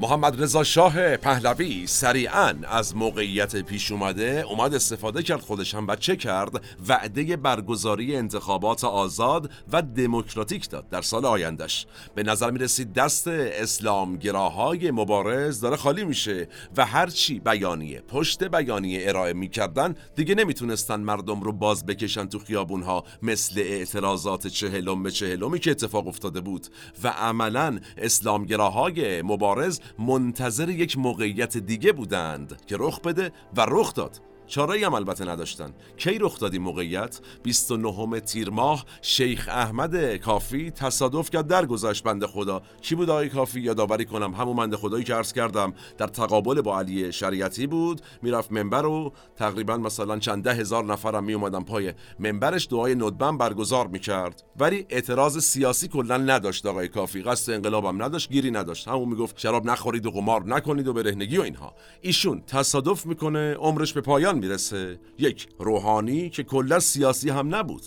محمد 0.02 0.44
رضا 0.44 0.64
شاه 0.64 1.18
پهلوی 1.18 1.88
سریعا 1.88 2.54
از 2.64 2.96
موقعیت 2.96 3.56
پیش 3.56 3.92
اومده 3.92 4.44
اومد 4.50 4.74
استفاده 4.74 5.24
کرد 5.24 5.40
خودش 5.40 5.76
هم 5.76 5.88
و 5.88 5.96
چه 5.96 6.16
کرد 6.16 6.62
وعده 6.88 7.38
برگزاری 7.38 8.16
انتخابات 8.16 8.84
آزاد 8.84 9.52
و 9.72 9.82
دموکراتیک 9.82 10.70
داد 10.70 10.90
در 10.90 11.02
سال 11.02 11.26
آیندهش 11.26 11.86
به 12.16 12.24
نظر 12.24 12.52
می 12.52 12.60
رسید 12.60 12.94
دست 12.94 13.28
اسلامگراهای 13.28 14.92
مبارز 14.92 15.62
داره 15.62 15.76
خالی 15.76 16.06
میشه 16.06 16.48
و 16.78 16.86
هرچی 16.86 17.40
بیانیه 17.40 18.02
پشت 18.02 18.44
بیانیه 18.44 19.10
ارائه 19.10 19.34
می‌کردن 19.34 19.96
دیگه 20.16 20.36
نمی‌تونستن 20.36 21.00
مردم 21.00 21.42
رو 21.42 21.54
باز 21.54 21.86
بکشن 21.86 22.26
تو 22.26 22.40
خیابونها 22.40 23.04
مثل 23.22 23.60
اعتراضات 23.60 24.48
چهلم 24.48 25.04
به 25.04 25.12
چهلمی 25.12 25.60
که 25.60 25.72
اتفاق 25.72 26.08
افتاده 26.08 26.42
بود. 26.42 26.68
و 27.04 27.08
عملا 27.08 27.80
اسلامگراهای 27.98 29.22
مبارز 29.22 29.80
منتظر 30.00 30.70
یک 30.70 30.98
موقعیت 30.98 31.58
دیگه 31.58 31.92
بودند 31.92 32.66
که 32.66 32.76
رخ 32.80 33.00
بده 33.02 33.32
و 33.58 33.66
رخ 33.70 33.94
داد. 33.94 34.22
چاره 34.48 34.86
هم 34.86 34.94
البته 34.94 35.26
نداشتن. 35.26 35.74
کی 35.98 36.18
رخ 36.20 36.40
دادی 36.40 36.60
موقعیت؟ 36.60 37.20
29 37.44 38.20
تیر 38.20 38.50
ماه 38.50 38.86
شیخ 39.02 39.50
احمد 39.52 40.16
کافی 40.16 40.72
تصادف 40.72 41.30
کرد 41.30 41.48
در 41.48 41.66
گذشت 41.66 42.04
بنده 42.04 42.28
خدا. 42.28 42.62
کی 42.82 42.96
بود 42.96 43.10
آقای 43.10 43.30
کافی؟ 43.30 43.62
یادآوری 43.62 44.06
کنم 44.06 44.34
همون 44.34 44.56
بنده 44.56 44.78
خدایی 44.78 45.04
که 45.04 45.14
عرض 45.14 45.34
کردم. 45.34 45.74
در 45.98 46.08
تقابل 46.08 46.62
با 46.62 46.80
علی 46.80 47.12
شریعتی 47.12 47.68
بود 47.68 48.02
می‌رفت 48.22 48.52
منبر 48.52 48.86
و 48.86 49.14
تقریبا 49.36 49.78
مثلا 49.78 50.20
چند 50.20 50.44
ده 50.44 50.54
هزار 50.54 50.86
نفرم 50.86 51.24
می 51.24 51.34
اومدن 51.34 51.64
پای 51.64 51.94
منبرش 52.20 52.68
دعای 52.72 52.96
ندبن 52.96 53.38
برگزار 53.38 53.88
می‌کرد. 53.88 54.44
ولی 54.60 54.86
اعتراض 54.90 55.38
سیاسی 55.38 55.88
کلا 55.88 56.18
نداشت 56.18 56.66
آقای 56.66 56.88
کافی. 56.88 57.22
قصد 57.22 57.54
انقلابم 57.54 58.04
نداشت 58.04 58.30
گیری 58.30 58.52
نداشت. 58.52 58.88
همون 58.88 59.10
می‌گفت 59.10 59.40
شراب 59.40 59.66
نخورید 59.66 60.06
و 60.06 60.12
قمار 60.12 60.46
نکنید 60.46 60.88
و 60.88 60.94
برهنگی 60.94 61.38
و 61.38 61.42
اینها. 61.42 61.74
ایشون 62.02 62.42
تصادف 62.48 63.06
می‌کنه 63.06 63.54
عمرش 63.54 63.94
به 63.94 64.02
پایان 64.02 64.37
می‌رسه. 64.38 65.00
یک 65.18 65.48
روحانی 65.60 66.30
که 66.30 66.44
کلا 66.44 66.80
سیاسی 66.80 67.30
هم 67.30 67.56
نبود. 67.56 67.82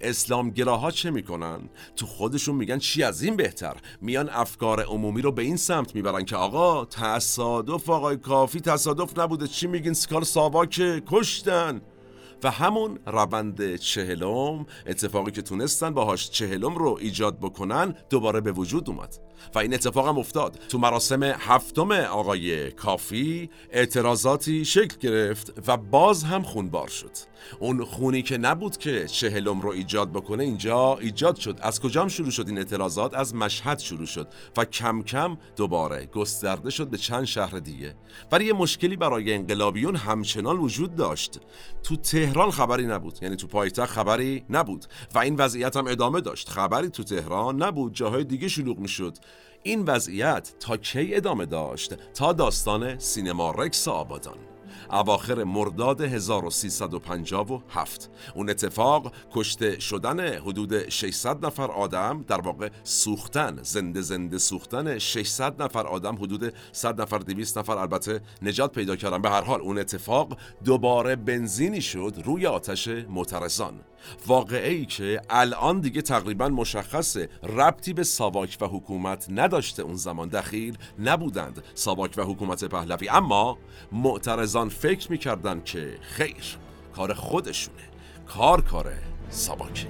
اسلامگراها 0.00 0.90
چه 0.90 1.10
می‌کنن؟ 1.10 1.60
تو 1.96 2.06
خودشون 2.06 2.54
میگن 2.54 2.78
چی 2.78 3.02
از 3.02 3.22
این 3.22 3.36
بهتر؟ 3.36 3.76
میان 4.00 4.28
افکار 4.28 4.82
عمومی 4.84 5.22
رو 5.22 5.32
به 5.32 5.42
این 5.42 5.56
سمت 5.56 5.94
می‌برن 5.94 6.24
که 6.24 6.36
آقا 6.36 6.84
تصادف 6.84 7.90
آقای 7.90 8.16
کافی 8.16 8.60
تصادف 8.60 9.18
نبوده. 9.18 9.46
چی 9.46 9.66
میگین؟ 9.66 9.92
سکال 9.92 10.24
ساواک 10.24 11.02
کشتن. 11.06 11.80
و 12.44 12.50
همون 12.50 12.98
روند 13.06 13.76
چهلم 13.76 14.66
اتفاقی 14.86 15.30
که 15.30 15.42
تونستن 15.42 15.94
باهاش 15.94 16.30
چهلم 16.30 16.74
رو 16.74 16.98
ایجاد 17.00 17.38
بکنن 17.38 17.94
دوباره 18.10 18.40
به 18.40 18.52
وجود 18.52 18.90
اومد. 18.90 19.18
و 19.54 19.58
این 19.58 19.74
اتفاق 19.74 20.08
هم 20.08 20.18
افتاد. 20.18 20.58
تو 20.68 20.78
مراسم 20.78 21.22
هفتم 21.22 21.92
آقای 21.92 22.70
کافی 22.70 23.50
اعتراضاتی 23.70 24.64
شکل 24.64 24.96
گرفت 25.00 25.68
و 25.68 25.76
باز 25.76 26.24
هم 26.24 26.42
خونبار 26.42 26.88
شد. 26.88 27.10
اون 27.60 27.84
خونی 27.84 28.22
که 28.22 28.38
نبود 28.38 28.76
که 28.76 29.06
چهلم 29.06 29.60
رو 29.60 29.70
ایجاد 29.70 30.12
بکنه 30.12 30.44
اینجا 30.44 30.98
ایجاد 31.00 31.36
شد. 31.36 31.58
از 31.62 31.80
کجام 31.80 32.08
شروع 32.08 32.30
شد 32.30 32.48
این 32.48 32.58
اعتراضات؟ 32.58 33.14
از 33.14 33.34
مشهد 33.34 33.78
شروع 33.78 34.06
شد 34.06 34.28
و 34.56 34.64
کم 34.64 35.02
کم 35.02 35.36
دوباره 35.56 36.06
گسترده 36.06 36.70
شد 36.70 36.88
به 36.88 36.98
چند 36.98 37.24
شهر 37.24 37.58
دیگه. 37.58 37.94
ولی 38.32 38.44
یه 38.44 38.52
مشکلی 38.52 38.96
برای 38.96 39.34
انقلابیون 39.34 39.96
همچنان 39.96 40.58
وجود 40.58 40.94
داشت. 40.94 41.40
تو 41.82 41.96
تهران 41.96 42.50
خبری 42.50 42.86
نبود. 42.86 43.18
یعنی 43.22 43.36
تو 43.36 43.46
پایتخت 43.46 43.92
خبری 43.92 44.44
نبود. 44.50 44.84
و 45.14 45.18
این 45.18 45.36
وضعیت 45.36 45.76
هم 45.76 45.86
ادامه 45.86 46.20
داشت. 46.20 46.48
خبری 46.48 46.88
تو 46.88 47.04
تهران 47.04 47.62
نبود. 47.62 47.94
جاهای 47.94 48.24
دیگه 48.24 48.48
شلوغ 48.48 48.78
می‌شد. 48.78 49.18
این 49.62 49.84
وضعیت 49.84 50.52
تا 50.60 50.76
کی 50.76 51.14
ادامه 51.14 51.46
داشت؟ 51.46 51.96
تا 52.14 52.32
داستان 52.32 52.98
سینما 52.98 53.50
رکس 53.50 53.88
آبادان. 53.88 54.38
اواخر 54.90 55.44
مرداد 55.44 56.00
1357 56.00 58.10
اون 58.34 58.50
اتفاق 58.50 59.12
کشته 59.32 59.80
شدن 59.80 60.38
حدود 60.38 60.88
600 60.88 61.46
نفر 61.46 61.70
آدم 61.70 62.24
در 62.28 62.40
واقع 62.40 62.68
سوختن 62.84 63.58
زنده 63.62 64.00
زنده 64.00 64.38
سوختن 64.38 64.98
600 64.98 65.62
نفر 65.62 65.86
آدم 65.86 66.16
حدود 66.16 66.54
100 66.72 67.00
نفر 67.00 67.18
200 67.18 67.58
نفر 67.58 67.78
البته 67.78 68.20
نجات 68.42 68.72
پیدا 68.72 68.96
کردن. 68.96 69.22
به 69.22 69.30
هر 69.30 69.42
حال 69.42 69.60
اون 69.60 69.78
اتفاق 69.78 70.36
دوباره 70.64 71.16
بنزینی 71.16 71.80
شد 71.80 72.22
روی 72.24 72.46
آتش 72.46 72.88
معترضان. 72.88 73.80
واقعه 74.26 74.72
ای 74.72 74.86
که 74.86 75.20
الان 75.30 75.80
دیگه 75.80 76.02
تقریبا 76.02 76.48
مشخصه 76.48 77.28
ربطی 77.42 77.92
به 77.92 78.04
ساواک 78.04 78.56
و 78.60 78.66
حکومت 78.66 79.26
نداشته 79.30 79.82
اون 79.82 79.94
زمان. 79.94 80.28
دخیل 80.28 80.78
نبودند 80.98 81.64
ساواک 81.74 82.14
و 82.16 82.22
حکومت 82.22 82.64
پهلوی. 82.64 83.08
اما 83.08 83.58
معترضان 83.92 84.68
فکر 84.68 85.10
می‌کردن 85.10 85.62
که 85.64 85.98
خیر 86.02 86.58
کار 86.96 87.14
خودشونه. 87.14 87.82
کار 88.26 88.62
کار 88.62 88.92
ساواکه. 89.28 89.86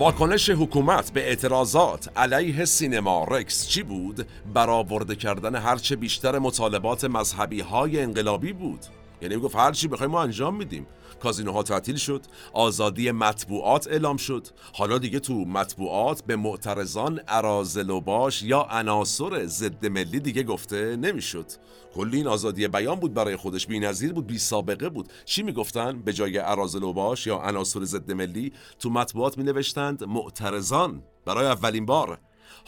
واکنش 0.00 0.50
حکومت 0.50 1.12
به 1.12 1.28
اعتراضات 1.28 2.18
علیه 2.18 2.64
سینما 2.64 3.24
رکس 3.24 3.68
چی 3.68 3.82
بود؟ 3.82 4.26
برآورده 4.54 5.16
کردن 5.16 5.56
هرچه 5.56 5.96
بیشتر 5.96 6.38
مطالبات 6.38 7.04
مذهبی 7.04 7.60
های 7.60 8.02
انقلابی 8.02 8.52
بود 8.52 8.80
یعنی 9.22 9.36
گفت 9.36 9.56
هر 9.56 9.72
چی 9.72 9.88
بخوایم 9.88 10.10
ما 10.12 10.22
انجام 10.22 10.56
میدیم 10.56 10.86
کازینوها 11.20 11.62
تعطیل 11.62 11.96
شد 11.96 12.22
آزادی 12.52 13.10
مطبوعات 13.10 13.88
اعلام 13.88 14.16
شد. 14.16 14.46
حالا 14.72 14.98
دیگه 14.98 15.20
تو 15.20 15.34
مطبوعات 15.34 16.22
به 16.24 16.36
معترضان 16.36 17.20
ارازل 17.28 17.90
و 17.90 18.00
باش 18.00 18.42
یا 18.42 18.66
عناصر 18.70 19.46
ضد 19.46 19.86
ملی 19.86 20.20
دیگه 20.20 20.42
گفته 20.42 20.96
نمی‌شد. 20.96 21.46
کلی 21.94 22.16
این 22.16 22.26
آزادی 22.26 22.68
بیان 22.68 23.00
بود 23.00 23.14
برای 23.14 23.36
خودش 23.36 23.66
بی‌نظیر 23.66 24.12
بود 24.12 24.26
بی 24.26 24.38
سابقه 24.38 24.88
بود. 24.88 25.08
چی 25.24 25.42
می‌گفتن؟ 25.42 26.02
به 26.02 26.12
جای 26.12 26.38
ارازل 26.38 26.82
و 26.82 26.92
باش 26.92 27.26
یا 27.26 27.38
عناصر 27.38 27.84
ضد 27.84 28.12
ملی 28.12 28.52
تو 28.78 28.90
مطبوعات 28.90 29.38
می 29.38 29.44
نوشتند 29.44 30.04
معترضان. 30.04 31.02
برای 31.26 31.46
اولین 31.46 31.86
بار 31.86 32.18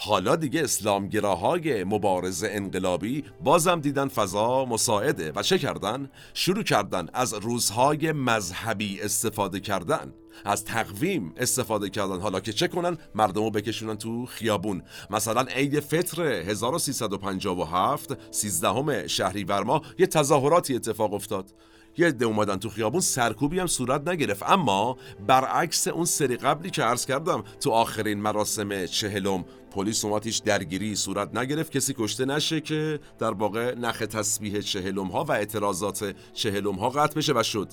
حالا 0.05 0.37
دیگه 0.37 0.63
اسلامگراهای 0.63 1.85
مبارز 1.85 2.45
انقلابی 2.49 3.25
بازم 3.45 3.81
دیدن 3.81 4.09
فضا 4.09 4.65
مساعده. 4.65 5.33
و 5.37 5.43
چه 5.43 5.59
کردن؟ 5.59 6.11
شروع 6.35 6.63
کردن 6.63 7.09
از 7.15 7.35
روزهای 7.35 8.13
مذهبی 8.13 9.01
استفاده 9.01 9.61
کردن. 9.61 10.13
از 10.45 10.65
تقویم 10.65 11.35
استفاده 11.37 11.91
کردن. 11.91 12.21
حالا 12.21 12.41
که 12.41 12.53
چه 12.53 12.69
کنن؟ 12.69 12.99
مردمو 13.15 13.51
بکشونن 13.51 13.97
تو 13.97 14.27
خیابون. 14.27 14.83
مثلا 15.11 15.41
عید 15.41 15.81
فطر 15.81 16.23
1357 16.23 18.35
13 18.35 19.09
شهریور 19.09 19.63
ماه 19.63 19.83
یه 19.99 20.07
تظاهراتی 20.07 20.75
اتفاق 20.75 21.15
افتاد. 21.15 21.55
یه 21.99 22.07
عده 22.07 22.25
اومدن 22.25 22.57
تو 22.57 22.69
خیابون 22.69 23.01
سرکوبی 23.01 23.59
هم 23.59 23.67
صورت 23.67 24.09
نگرفت. 24.09 24.43
اما 24.43 24.97
برعکس 25.27 25.89
اون 25.89 26.05
سری 26.05 26.37
قبلی 26.37 26.71
که 26.71 26.83
عرض 26.83 27.07
کردم 27.07 27.45
تو 27.61 27.71
آخرین 27.71 28.21
مراسم 28.21 28.87
چهلم 28.87 29.45
پلیس 29.73 30.05
اومد 30.05 30.27
هیچ 30.27 30.43
درگیری 30.43 30.97
صورت 30.97 31.37
نگرفت. 31.37 31.73
کسی 31.73 31.95
کشته 31.99 32.25
نشه 32.25 32.61
که 32.61 33.01
در 33.19 33.31
واقع 33.31 33.75
نخ 33.75 33.99
تسبیح 33.99 34.61
چهلم 34.61 35.07
ها 35.07 35.25
و 35.25 35.33
اعتراضات 35.33 36.15
چهلم 36.35 36.75
ها 36.75 36.89
قطع 36.91 37.15
بشه 37.15 37.33
و 37.37 37.43
شد. 37.43 37.69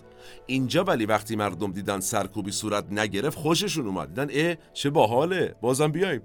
اینجا 0.45 0.83
ولی 0.83 1.05
وقتی 1.05 1.35
مردم 1.35 1.71
دیدن 1.71 1.99
سرکوبی 1.99 2.51
صورت 2.51 2.85
نگرفت 2.91 3.37
خوششون 3.37 3.87
اومد. 3.87 4.07
دیدن 4.07 4.49
اه 4.49 4.55
چه 4.73 4.89
باحاله. 4.89 5.55
بازم 5.61 5.91
بیایم. 5.91 6.21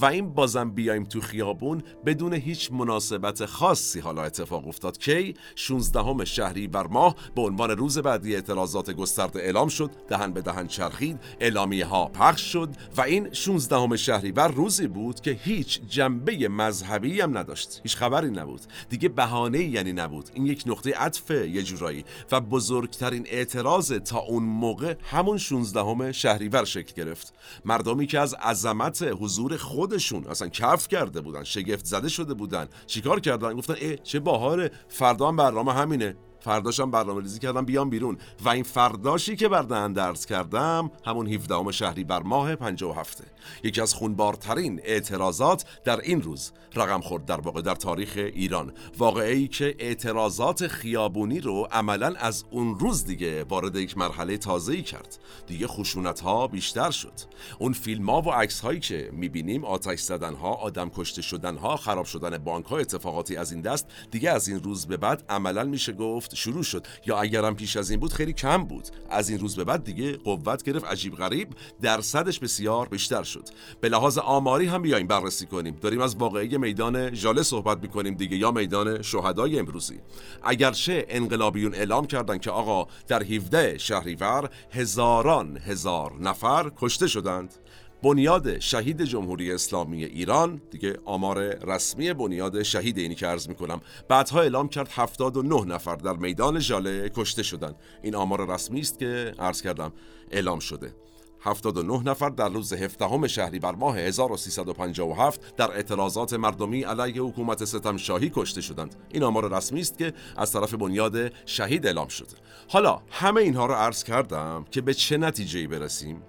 و 0.00 0.04
این 0.04 0.34
بازم 0.34 0.70
بیایم 0.70 1.04
تو 1.04 1.20
خیابون 1.20 1.82
بدون 2.06 2.34
هیچ 2.34 2.72
مناسبت 2.72 3.46
خاصی. 3.46 4.00
حالا 4.00 4.22
اتفاق 4.22 4.68
افتاد 4.68 4.98
کی؟ 4.98 5.34
16 5.54 6.24
شهری 6.24 6.68
بر 6.68 6.86
ماه 6.86 7.16
به 7.34 7.42
عنوان 7.42 7.70
روز 7.70 7.98
بعدی 7.98 8.34
اعتراضات 8.34 8.90
گسترده 8.90 9.40
اعلام 9.40 9.68
شد. 9.68 9.90
دهن 10.08 10.32
به 10.32 10.40
دهن 10.40 10.66
چرخید. 10.66 11.18
اعلامیه 11.40 11.86
ها 11.86 12.06
پخش 12.06 12.52
شد 12.52 12.68
و 12.96 13.00
این 13.00 13.32
16 13.32 13.96
شهری 13.96 14.32
بر 14.32 14.48
روزی 14.48 14.86
بود 14.86 15.20
که 15.20 15.30
هیچ 15.30 15.80
جنبه 15.88 16.48
مذهبی 16.48 17.20
هم 17.20 17.38
نداشت. 17.38 17.80
هیچ 17.82 17.96
خبری 17.96 18.30
نبود. 18.30 18.60
دیگه 18.88 19.08
بهانه 19.08 19.64
یعنی 19.64 19.92
نبود. 19.92 20.30
این 20.34 20.46
یک 20.46 20.64
نقطه 20.66 20.94
عطف 20.94 21.30
یه 21.30 21.62
جورایی. 21.62 22.04
و 22.32 22.40
بزرگترین 22.40 23.26
اعتراض 23.30 23.92
تا 23.92 24.18
اون 24.18 24.42
موقع 24.42 24.94
همون 25.02 25.38
16 25.38 26.12
شهریور 26.12 26.64
شکل 26.64 27.04
گرفت. 27.04 27.34
مردمی 27.64 28.06
که 28.06 28.20
از 28.20 28.34
عظمت 28.34 29.02
حضور 29.20 29.56
خودشون 29.70 30.26
اصلا 30.26 30.48
کف 30.48 30.88
کرده 30.88 31.20
بودن 31.20 31.44
شگفت 31.44 31.84
زده 31.84 32.08
شده 32.08 32.34
بودن. 32.34 32.68
چیکار 32.86 33.20
کردن؟ 33.20 33.54
گفتن 33.54 33.74
ای 33.74 33.96
چه 33.96 34.20
باحال 34.20 34.68
فردا 34.88 35.32
برنامه 35.32 35.72
همینه. 35.72 36.16
فرداشم 36.40 36.90
برنامه 36.90 37.20
ریزی 37.20 37.38
کردم 37.38 37.64
بیام 37.64 37.90
بیرون. 37.90 38.18
و 38.44 38.48
این 38.48 38.62
فرداشی 38.62 39.36
که 39.36 39.48
بردهن 39.48 39.92
درس 39.92 40.26
کردم 40.26 40.90
همون 41.04 41.26
17 41.26 41.72
شهری 41.72 42.04
بر 42.04 42.22
ماه 42.22 42.56
57 42.56 43.22
یکی 43.64 43.80
از 43.80 43.94
خونبارترین 43.94 44.80
اعتراضات 44.84 45.64
در 45.84 46.00
این 46.00 46.22
روز 46.22 46.52
رقم 46.74 47.00
خورد 47.00 47.24
در 47.24 47.40
واقع 47.40 47.62
در 47.62 47.74
تاریخ 47.74 48.12
ایران. 48.16 48.72
واقعه 48.98 49.34
ای 49.34 49.48
که 49.48 49.74
اعتراضات 49.78 50.66
خیابونی 50.66 51.40
رو 51.40 51.68
عملا 51.72 52.14
از 52.18 52.44
اون 52.50 52.78
روز 52.78 53.04
دیگه 53.04 53.44
وارد 53.44 53.76
یک 53.76 53.98
مرحله 53.98 54.36
تازه 54.36 54.72
ای 54.72 54.82
کرد. 54.82 55.18
دیگه 55.46 55.66
خشونت 55.66 56.20
ها 56.20 56.46
بیشتر 56.46 56.90
شد. 56.90 57.12
اون 57.58 57.72
فیلم 57.72 58.10
ها 58.10 58.22
و 58.22 58.30
عکس 58.30 58.60
هایی 58.60 58.80
که 58.80 59.10
می‌بینیم 59.12 59.64
آتش 59.64 60.00
زدن 60.00 60.34
ها 60.34 60.54
آدم 60.54 60.90
کشته 60.90 61.22
شدن 61.22 61.56
ها 61.56 61.76
خراب 61.76 62.04
شدن 62.04 62.38
بانک 62.38 62.66
ها 62.66 62.78
اتفاقاتی 62.78 63.36
از 63.36 63.52
این 63.52 63.60
دست 63.60 63.86
دیگه 64.10 64.30
از 64.30 64.48
این 64.48 64.62
روز 64.62 64.86
به 64.86 64.96
بعد 64.96 65.24
عملا 65.28 65.64
میشه 65.64 65.92
گفت 65.92 66.29
شروع 66.34 66.62
شد. 66.62 66.86
یا 67.06 67.18
اگرم 67.18 67.56
پیش 67.56 67.76
از 67.76 67.90
این 67.90 68.00
بود 68.00 68.12
خیلی 68.12 68.32
کم 68.32 68.64
بود. 68.64 68.88
از 69.10 69.28
این 69.30 69.38
روز 69.38 69.56
به 69.56 69.64
بعد 69.64 69.84
دیگه 69.84 70.16
قوت 70.16 70.62
گرفت 70.62 70.84
عجیب 70.84 71.16
غریب. 71.16 71.48
درصدش 71.82 72.38
بسیار 72.38 72.88
بیشتر 72.88 73.22
شد. 73.22 73.48
به 73.80 73.88
لحاظ 73.88 74.18
آماری 74.18 74.66
هم 74.66 74.82
بیایم 74.82 75.06
بررسی 75.06 75.46
کنیم. 75.46 75.76
داریم 75.80 76.00
از 76.00 76.16
واقعی 76.16 76.58
میدان 76.58 77.14
ژاله 77.14 77.42
صحبت 77.42 77.82
می‌کنیم 77.82 78.14
دیگه 78.14 78.36
یا 78.36 78.50
میدان 78.50 79.02
شهدای 79.02 79.58
امروزی. 79.58 80.00
اگرچه 80.42 81.06
انقلابیون 81.08 81.74
اعلام 81.74 82.06
کردن 82.06 82.38
که 82.38 82.50
آقا 82.50 82.86
در 83.08 83.22
17 83.22 83.78
شهریور 83.78 84.50
هزاران 84.72 85.58
هزار 85.58 86.12
نفر 86.20 86.70
کشته 86.76 87.06
شدند. 87.06 87.54
بنیاد 88.02 88.58
شهید 88.58 89.02
جمهوری 89.02 89.52
اسلامی 89.52 90.04
ایران. 90.04 90.60
دیگه 90.70 90.96
آمار 91.04 91.38
رسمی 91.66 92.12
بنیاد 92.12 92.62
شهید 92.62 92.98
اینی 92.98 93.14
که 93.14 93.26
عرض 93.26 93.48
می‌کنم. 93.48 93.80
بعدها 94.08 94.40
اعلام 94.40 94.68
کرد 94.68 94.88
79 94.90 95.64
نفر 95.64 95.96
در 95.96 96.12
میدان 96.12 96.60
ژاله 96.60 97.08
کشته 97.08 97.42
شدن. 97.42 97.74
این 98.02 98.14
آمار 98.14 98.54
رسمی 98.54 98.80
است 98.80 98.98
که 98.98 99.34
عرض 99.38 99.62
کردم 99.62 99.92
اعلام 100.30 100.58
شده. 100.58 100.94
79 101.40 102.02
نفر 102.10 102.28
در 102.28 102.48
روز 102.48 102.72
17 102.72 103.28
شهریور 103.28 103.74
ماه 103.74 103.98
1357 103.98 105.56
در 105.56 105.70
اعتراضات 105.70 106.32
مردمی 106.32 106.82
علیه 106.82 107.22
حکومت 107.22 107.64
ستم 107.64 107.96
شاهی 107.96 108.30
کشته 108.34 108.60
شدند. 108.60 108.94
این 109.12 109.22
آمار 109.22 109.56
رسمی 109.56 109.80
است 109.80 109.98
که 109.98 110.12
از 110.36 110.52
طرف 110.52 110.74
بنیاد 110.74 111.32
شهید 111.46 111.86
اعلام 111.86 112.08
شده. 112.08 112.36
حالا 112.68 113.02
همه 113.10 113.40
اینها 113.40 113.66
را 113.66 113.76
عرض 113.76 114.04
کردم 114.04 114.64
که 114.70 114.80
به 114.80 114.94
چه 114.94 115.16
نتیجه 115.16 115.68
برسیم؟ 115.68 116.22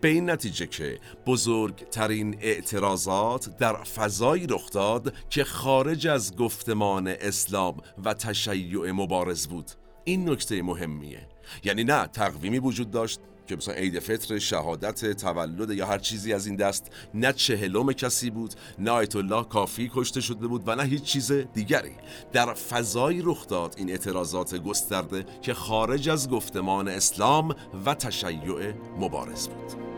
به 0.00 0.08
این 0.08 0.30
نتیجه 0.30 0.66
که 0.66 0.98
بزرگترین 1.26 2.36
اعتراضات 2.40 3.56
در 3.58 3.74
فضایی 3.74 4.46
رخ 4.46 4.70
داد 4.70 5.14
که 5.30 5.44
خارج 5.44 6.06
از 6.06 6.36
گفتمان 6.36 7.08
اسلام 7.08 7.76
و 8.04 8.14
تشیع 8.14 8.92
مبارز 8.92 9.46
بود. 9.46 9.70
این 10.04 10.30
نکته 10.30 10.62
مهمیه. 10.62 11.28
یعنی 11.64 11.84
نه 11.84 12.06
تقویمی 12.06 12.58
وجود 12.58 12.90
داشت 12.90 13.20
که 13.48 13.56
مثلا 13.56 13.74
عید 13.74 13.98
فطر 13.98 14.38
شهادت 14.38 15.12
تولد 15.12 15.70
یا 15.70 15.86
هر 15.86 15.98
چیزی 15.98 16.32
از 16.32 16.46
این 16.46 16.56
دست 16.56 16.90
نه 17.14 17.32
چهلم 17.32 17.92
کسی 17.92 18.30
بود 18.30 18.54
نه 18.78 18.90
آیت 18.90 19.16
الله 19.16 19.44
کافی 19.44 19.90
کشته 19.94 20.20
شده 20.20 20.46
بود 20.46 20.62
و 20.66 20.74
نه 20.74 20.82
هیچ 20.82 21.02
چیز 21.02 21.32
دیگری. 21.32 21.92
در 22.32 22.54
فضایی 22.54 23.22
رخ 23.24 23.46
داد 23.46 23.74
این 23.78 23.90
اعتراضات 23.90 24.54
گسترده 24.54 25.24
که 25.42 25.54
خارج 25.54 26.08
از 26.08 26.30
گفتمان 26.30 26.88
اسلام 26.88 27.54
و 27.86 27.94
تشیع 27.94 28.72
مبارز 28.98 29.48
بود. 29.48 29.97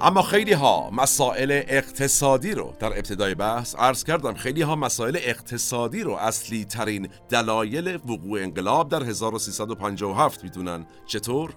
اما 0.00 0.22
خیلی 0.22 0.52
ها 0.52 0.90
مسائل 0.90 1.62
اقتصادی 1.68 2.52
رو 2.52 2.74
در 2.78 2.86
ابتدای 2.86 3.34
بحث 3.34 3.74
عرض 3.74 4.04
کردم. 4.04 4.34
خیلی 4.34 4.62
ها 4.62 4.76
مسائل 4.76 5.18
اقتصادی 5.22 6.02
رو 6.02 6.12
اصلی 6.12 6.64
ترین 6.64 7.08
دلایل 7.28 7.94
وقوع 7.96 8.42
انقلاب 8.42 8.88
در 8.88 9.02
1357 9.02 10.44
می‌دونن. 10.44 10.86
چطور؟ 11.06 11.54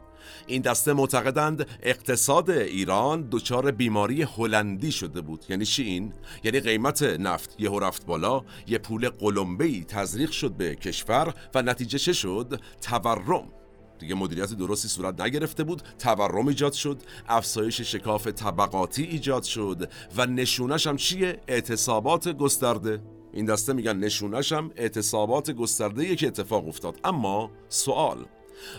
این 0.48 0.62
دسته 0.62 0.94
معتقدند 0.94 1.68
اقتصاد 1.84 2.50
ایران 2.50 3.28
دچار 3.32 3.72
بیماری 3.72 4.22
هلندی 4.22 4.92
شده 4.92 5.22
بود. 5.22 5.46
یعنی 5.50 5.66
چی 5.66 5.84
این؟ 5.84 6.14
یعنی 6.44 6.60
قیمت 6.60 7.04
نفت 7.04 7.56
یهو 7.60 7.80
رفت 7.80 8.06
بالا 8.06 8.44
یه 8.68 8.78
پول 8.78 9.10
قلمبه‌ای 9.10 9.84
تزریق 9.84 10.32
شد 10.32 10.52
به 10.52 10.76
کشور 10.76 11.34
و 11.56 11.62
نتیجه 11.62 12.00
چه 12.00 12.14
شد؟ 12.14 12.62
تورم. 12.82 13.59
دیگه 14.00 14.16
مدیریت 14.16 14.54
درستی 14.54 14.88
صورت 14.88 15.22
نگرفته 15.22 15.64
بود 15.64 15.82
تورم 16.00 16.48
ایجاد 16.48 16.74
شد 16.74 17.02
افزایش 17.28 17.82
شکاف 17.82 18.28
طبقاتی 18.28 19.04
ایجاد 19.04 19.44
شد 19.44 19.92
و 20.18 20.26
نشونش 20.26 20.88
هم 20.88 20.98
چیه؟ 20.98 21.40
اعتصابات 21.48 22.28
گسترده. 22.28 23.02
این 23.34 23.46
دسته 23.46 23.74
میگن 23.74 23.98
نشونش 23.98 24.52
هم 24.52 24.72
اعتصابات 24.76 25.52
گسترده 25.52 26.16
که 26.16 26.28
اتفاق 26.28 26.68
افتاد. 26.68 27.00
اما 27.04 27.52
سوال 27.70 28.26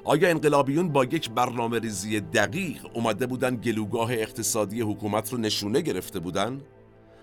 آیا 0.04 0.28
انقلابیون 0.28 0.88
با 0.88 1.04
یک 1.04 1.30
برنامه 1.30 1.78
ریزی 1.78 2.20
دقیق 2.20 2.86
اومده 2.94 3.26
بودن 3.26 3.56
گلوگاه 3.56 4.12
اقتصادی 4.12 4.80
حکومت 4.80 5.32
رو 5.32 5.38
نشونه 5.38 5.80
گرفته 5.80 6.20
بودن؟ 6.20 6.60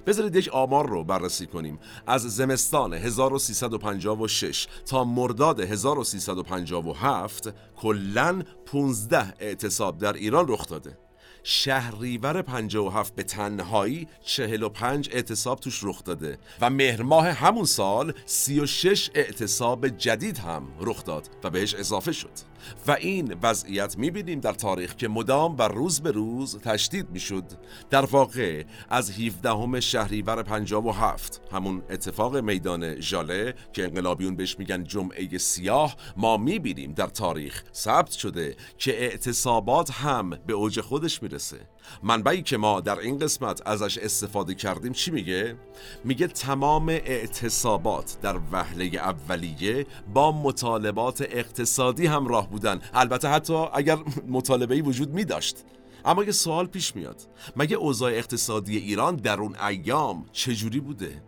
بذارید 0.08 0.36
یک 0.36 0.50
آمار 0.54 0.90
رو 0.90 1.04
بررسی 1.04 1.46
کنیم. 1.46 1.80
از 2.08 2.22
زمستان 2.22 2.94
1356 2.94 4.68
تا 4.86 5.04
مرداد 5.04 5.60
1357 5.60 7.54
کلا 7.76 8.44
15 8.66 9.34
اعتصاب 9.40 9.98
در 9.98 10.14
ایران 10.14 10.46
رخ 10.48 10.68
داده. 10.68 11.07
شهریور 11.50 12.42
57 12.42 13.16
به 13.16 13.24
تنهایی 13.24 14.08
45 14.24 15.10
اعتصاب 15.14 15.60
توش 15.60 15.80
رخ 15.84 16.04
داده 16.04 16.38
و 16.62 16.70
مهر 16.70 17.02
ماه 17.02 17.30
همون 17.30 17.66
سال 17.66 18.14
36 18.26 19.10
اعتصاب 19.16 19.88
جدید 19.88 20.38
هم 20.38 20.68
رخ 20.80 21.04
داد 21.04 21.30
و 21.44 21.50
بهش 21.50 21.76
اضافه 21.76 22.12
شد. 22.12 22.30
و 22.88 22.92
این 22.92 23.36
وضعیت 23.44 23.98
می‌بینیم 23.98 24.40
در 24.40 24.54
تاریخ 24.54 24.96
که 24.96 25.08
مدام 25.08 25.56
و 25.58 25.62
روز 25.62 26.02
به 26.02 26.12
روز 26.12 26.60
تشدید 26.60 27.10
می‌شد. 27.10 27.44
در 27.90 28.06
واقع 28.06 28.64
از 28.90 29.12
17 29.12 29.80
شهریور 29.80 30.44
57 30.44 31.42
همون 31.52 31.84
اتفاق 31.90 32.38
میدان 32.38 33.02
ژاله 33.02 33.54
که 33.74 33.84
انقلابیون 33.84 34.36
بهش 34.36 34.60
میگن 34.60 34.84
جمعه 34.84 35.38
سیاه 35.38 35.96
ما 36.18 36.38
می‌بینیم 36.38 36.94
در 36.94 37.08
تاریخ 37.08 37.64
ثبت 37.74 38.12
شده 38.12 38.56
که 38.78 39.04
اعتصابات 39.04 39.92
هم 39.92 40.30
به 40.30 40.54
اوج 40.54 40.82
خودش 40.82 41.20
می‌رسه 41.38 41.68
منبعی 42.04 42.42
که 42.42 42.58
ما 42.58 42.82
در 42.82 43.00
این 43.00 43.20
قسمت 43.20 43.68
ازش 43.68 43.98
استفاده 43.98 44.56
کردیم 44.56 44.94
چی 44.94 45.12
میگه؟ 45.12 45.56
میگه 46.04 46.28
تمام 46.28 46.90
اعتصابات 46.90 48.18
در 48.22 48.40
وهله 48.52 48.86
اولیه 48.86 49.86
با 50.14 50.32
مطالبات 50.32 51.22
اقتصادی 51.22 52.06
همراه 52.06 52.50
بودن 52.50 52.82
البته 52.94 53.28
حتی 53.30 53.54
اگر 53.54 53.98
مطالبه 54.28 54.82
وجود 54.82 55.14
می 55.14 55.26
داشت 55.26 55.58
اما 56.06 56.24
یه 56.24 56.32
سوال 56.32 56.66
پیش 56.66 56.96
میاد 56.96 57.22
مگه 57.56 57.76
اوضاع 57.76 58.12
اقتصادی 58.12 58.78
ایران 58.78 59.16
در 59.16 59.40
اون 59.40 59.56
ایام 59.56 60.26
چجوری 60.32 60.80
بوده؟ 60.80 61.22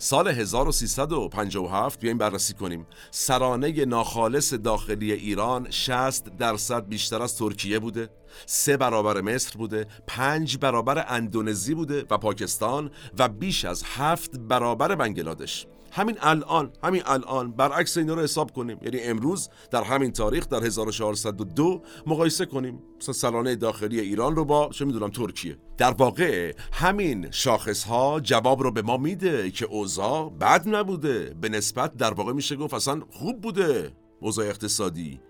سال 0.00 0.28
1357 0.28 2.00
بیایم 2.00 2.18
بررسی 2.18 2.54
کنیم. 2.54 2.86
سرانه 3.10 3.84
ناخالص 3.84 4.54
داخلی 4.54 5.12
ایران 5.12 5.70
60 5.70 6.36
درصد 6.36 6.88
بیشتر 6.88 7.22
از 7.22 7.36
ترکیه 7.36 7.78
بوده. 7.78 8.08
سه 8.46 8.76
برابر 8.76 9.20
مصر 9.20 9.58
بوده 9.58 9.86
پنج 10.06 10.58
برابر 10.58 11.04
اندونزی 11.08 11.74
بوده 11.74 12.04
و 12.10 12.18
پاکستان 12.18 12.90
و 13.18 13.28
بیش 13.28 13.64
از 13.64 13.82
هفت 13.86 14.38
برابر 14.38 14.94
بنگلادش. 14.94 15.66
همین 15.92 16.16
الان 16.20 16.72
همین 16.84 17.02
الان 17.06 17.52
برعکس 17.52 17.96
اینا 17.96 18.14
رو 18.14 18.22
حساب 18.22 18.52
کنیم. 18.52 18.78
یعنی 18.82 19.00
امروز 19.00 19.48
در 19.70 19.82
همین 19.82 20.12
تاریخ 20.12 20.48
در 20.48 20.64
1402 20.64 21.82
مقایسه 22.06 22.46
کنیم. 22.46 22.82
مثلا 23.00 23.12
سلانه 23.14 23.56
داخلی 23.56 24.00
ایران 24.00 24.36
رو 24.36 24.44
با 24.44 24.70
چه 24.72 24.84
می‌دونم 24.84 25.10
ترکیه. 25.10 25.58
در 25.76 25.90
واقع 25.90 26.54
همین 26.72 27.30
شاخص 27.30 27.84
ها 27.84 28.20
جواب 28.20 28.62
رو 28.62 28.70
به 28.70 28.82
ما 28.82 28.96
میده 28.96 29.50
که 29.50 29.66
اوضاع 29.66 30.30
بد 30.30 30.68
نبوده. 30.68 31.34
به 31.40 31.48
نسبت 31.48 31.96
در 31.96 32.14
واقع 32.14 32.32
میشه 32.32 32.56
گفت 32.56 32.74
اصلا 32.74 33.00
خوب 33.10 33.40
بوده. 33.40 33.92
اوضاع 34.20 34.46
اقتصادی 34.46 35.20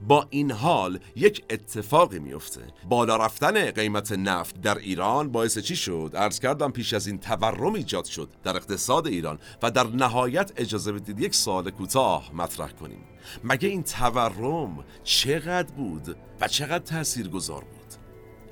با 0.00 0.26
این 0.30 0.50
حال 0.50 0.98
یک 1.16 1.44
اتفاقی 1.50 2.18
میفته 2.18 2.60
بالا 2.88 3.16
رفتن 3.16 3.70
قیمت 3.70 4.12
نفت 4.12 4.60
در 4.60 4.78
ایران 4.78 5.32
باعث 5.32 5.58
چی 5.58 5.76
شد؟ 5.76 6.10
عرض 6.14 6.40
کردم 6.40 6.70
پیش 6.70 6.94
از 6.94 7.06
این 7.06 7.18
تورم 7.18 7.74
ایجاد 7.74 8.04
شد 8.04 8.28
در 8.44 8.56
اقتصاد 8.56 9.06
ایران 9.06 9.38
و 9.62 9.70
در 9.70 9.86
نهایت 9.86 10.52
اجازه 10.56 10.92
بدید 10.92 11.20
یک 11.20 11.34
سال 11.34 11.70
کوتاه 11.70 12.30
مطرح 12.34 12.70
کنیم. 12.70 13.04
مگه 13.44 13.68
این 13.68 13.82
تورم 13.82 14.84
چقدر 15.04 15.72
بود 15.74 16.16
و 16.40 16.48
چقدر 16.48 16.84
تأثیر 16.84 17.28
گذار 17.28 17.60
بود؟ 17.60 17.94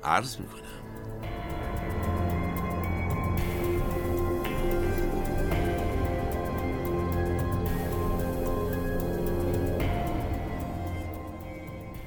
عرض 0.03 0.37
می‌کنم. 0.37 0.61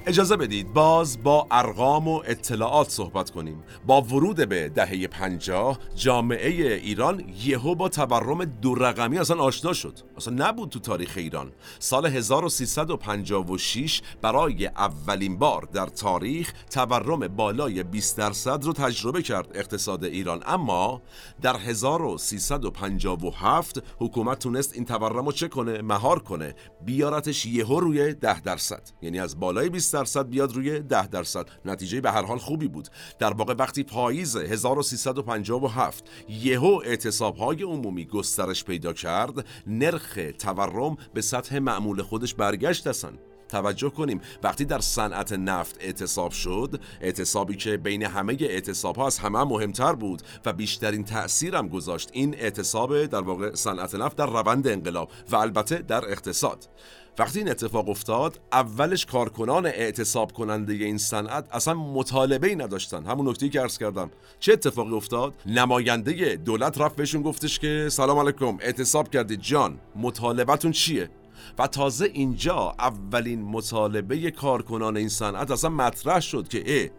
اجازه 0.08 0.36
بدید 0.36 0.72
باز 0.72 1.22
با 1.22 1.46
ارقام 1.50 2.08
و 2.08 2.22
اطلاعات 2.26 2.90
صحبت 2.90 3.30
کنیم. 3.30 3.62
با 3.86 4.02
ورود 4.02 4.48
به 4.48 4.68
دهه 4.68 5.06
50 5.06 5.78
جامعه 5.94 6.74
ایران 6.74 7.24
یهو 7.44 7.74
با 7.74 7.88
تورم 7.88 8.44
دو 8.44 8.74
رقمی 8.74 9.18
اصلا 9.18 9.42
آشنا 9.42 9.72
شد. 9.72 9.98
اصلا 10.16 10.48
نبود 10.48 10.68
تو 10.68 10.78
تاریخ 10.78 11.12
ایران. 11.16 11.52
سال 11.78 12.06
1356 12.06 14.02
برای 14.22 14.66
اولین 14.66 15.38
بار 15.38 15.68
در 15.72 15.86
تاریخ 15.86 16.52
تورم 16.70 17.28
بالای 17.28 17.82
20 17.82 18.16
درصد 18.16 18.64
رو 18.64 18.72
تجربه 18.72 19.22
کرد 19.22 19.48
اقتصاد 19.54 20.04
ایران. 20.04 20.42
اما 20.46 21.02
در 21.42 21.56
1357 21.56 23.82
حکومت 23.98 24.38
تونست 24.38 24.74
این 24.74 24.84
تورم 24.84 25.26
رو 25.26 25.32
چه 25.32 25.48
کنه؟ 25.48 25.82
مهار 25.82 26.18
کنه. 26.18 26.54
بیارتش 26.84 27.46
یهو 27.46 27.80
روی 27.80 28.14
10 28.14 28.40
درصد. 28.40 28.82
یعنی 29.02 29.20
از 29.20 29.40
بالای 29.40 29.68
20 29.68 29.97
درصد 29.98 30.28
بیاد 30.28 30.52
روی 30.52 30.80
10 30.80 31.06
درصد. 31.06 31.46
نتیجه 31.64 32.00
به 32.00 32.10
هر 32.10 32.22
حال 32.22 32.38
خوبی 32.38 32.68
بود. 32.68 32.88
در 33.18 33.32
واقع 33.32 33.54
وقتی 33.58 33.82
پاییز 33.82 34.36
1357 34.36 36.04
یهو 36.28 36.80
اعتصاب 36.84 37.36
های 37.36 37.62
عمومی 37.62 38.04
گسترش 38.04 38.64
پیدا 38.64 38.92
کرد 38.92 39.46
نرخ 39.66 40.18
تورم 40.38 40.96
به 41.14 41.20
سطح 41.20 41.58
معمول 41.58 42.02
خودش 42.02 42.34
برگشت 42.34 42.86
اصلا. 42.86 43.12
توجه 43.48 43.90
کنیم 43.90 44.20
وقتی 44.42 44.64
در 44.64 44.78
صنعت 44.78 45.32
نفت 45.32 45.76
اعتصاب 45.80 46.32
شد 46.32 46.80
اعتصابی 47.00 47.56
که 47.56 47.76
بین 47.76 48.02
همه 48.02 48.36
اعتصاب 48.40 48.96
ها 48.96 49.06
از 49.06 49.18
همه 49.18 49.44
مهمتر 49.44 49.92
بود 49.92 50.22
و 50.44 50.52
بیشترین 50.52 51.04
تأثیر 51.04 51.56
هم 51.56 51.68
گذاشت 51.68 52.10
این 52.12 52.34
اعتصاب 52.34 53.06
در 53.06 53.20
واقع 53.20 53.54
صنعت 53.54 53.94
نفت 53.94 54.16
در 54.16 54.26
روند 54.26 54.68
انقلاب 54.68 55.10
و 55.30 55.36
البته 55.36 55.78
در 55.78 56.10
اقتصاد. 56.10 56.68
وقتی 57.18 57.38
این 57.38 57.48
اتفاق 57.48 57.88
افتاد 57.88 58.40
اولش 58.52 59.06
کارکنان 59.06 59.66
اعتصاب 59.66 60.32
کننده 60.32 60.72
این 60.72 60.98
صنعت 60.98 61.46
اصلا 61.50 61.74
مطالبه 61.74 62.48
ای 62.48 62.56
نداشتن. 62.56 63.04
همون 63.06 63.28
نکته 63.28 63.48
که 63.48 63.60
عرض 63.60 63.78
کردم. 63.78 64.10
چه 64.40 64.52
اتفاقی 64.52 64.94
افتاد؟ 64.94 65.34
نماینده 65.46 66.36
دولت 66.36 66.80
رفت 66.80 66.96
بهشون 66.96 67.22
گفتش 67.22 67.58
که 67.58 67.88
سلام 67.90 68.18
علیکم 68.18 68.58
اعتصاب 68.60 69.10
کردید 69.10 69.40
جان 69.40 69.78
مطالبتون 69.96 70.72
چیه؟ 70.72 71.10
و 71.58 71.66
تازه 71.66 72.04
اینجا 72.04 72.74
اولین 72.78 73.42
مطالبه 73.42 74.30
کارکنان 74.30 74.96
این 74.96 75.08
صنعت 75.08 75.50
اصلا 75.50 75.70
مطرح 75.70 76.20
شد 76.20 76.48
که 76.48 76.72
ای 76.72 76.90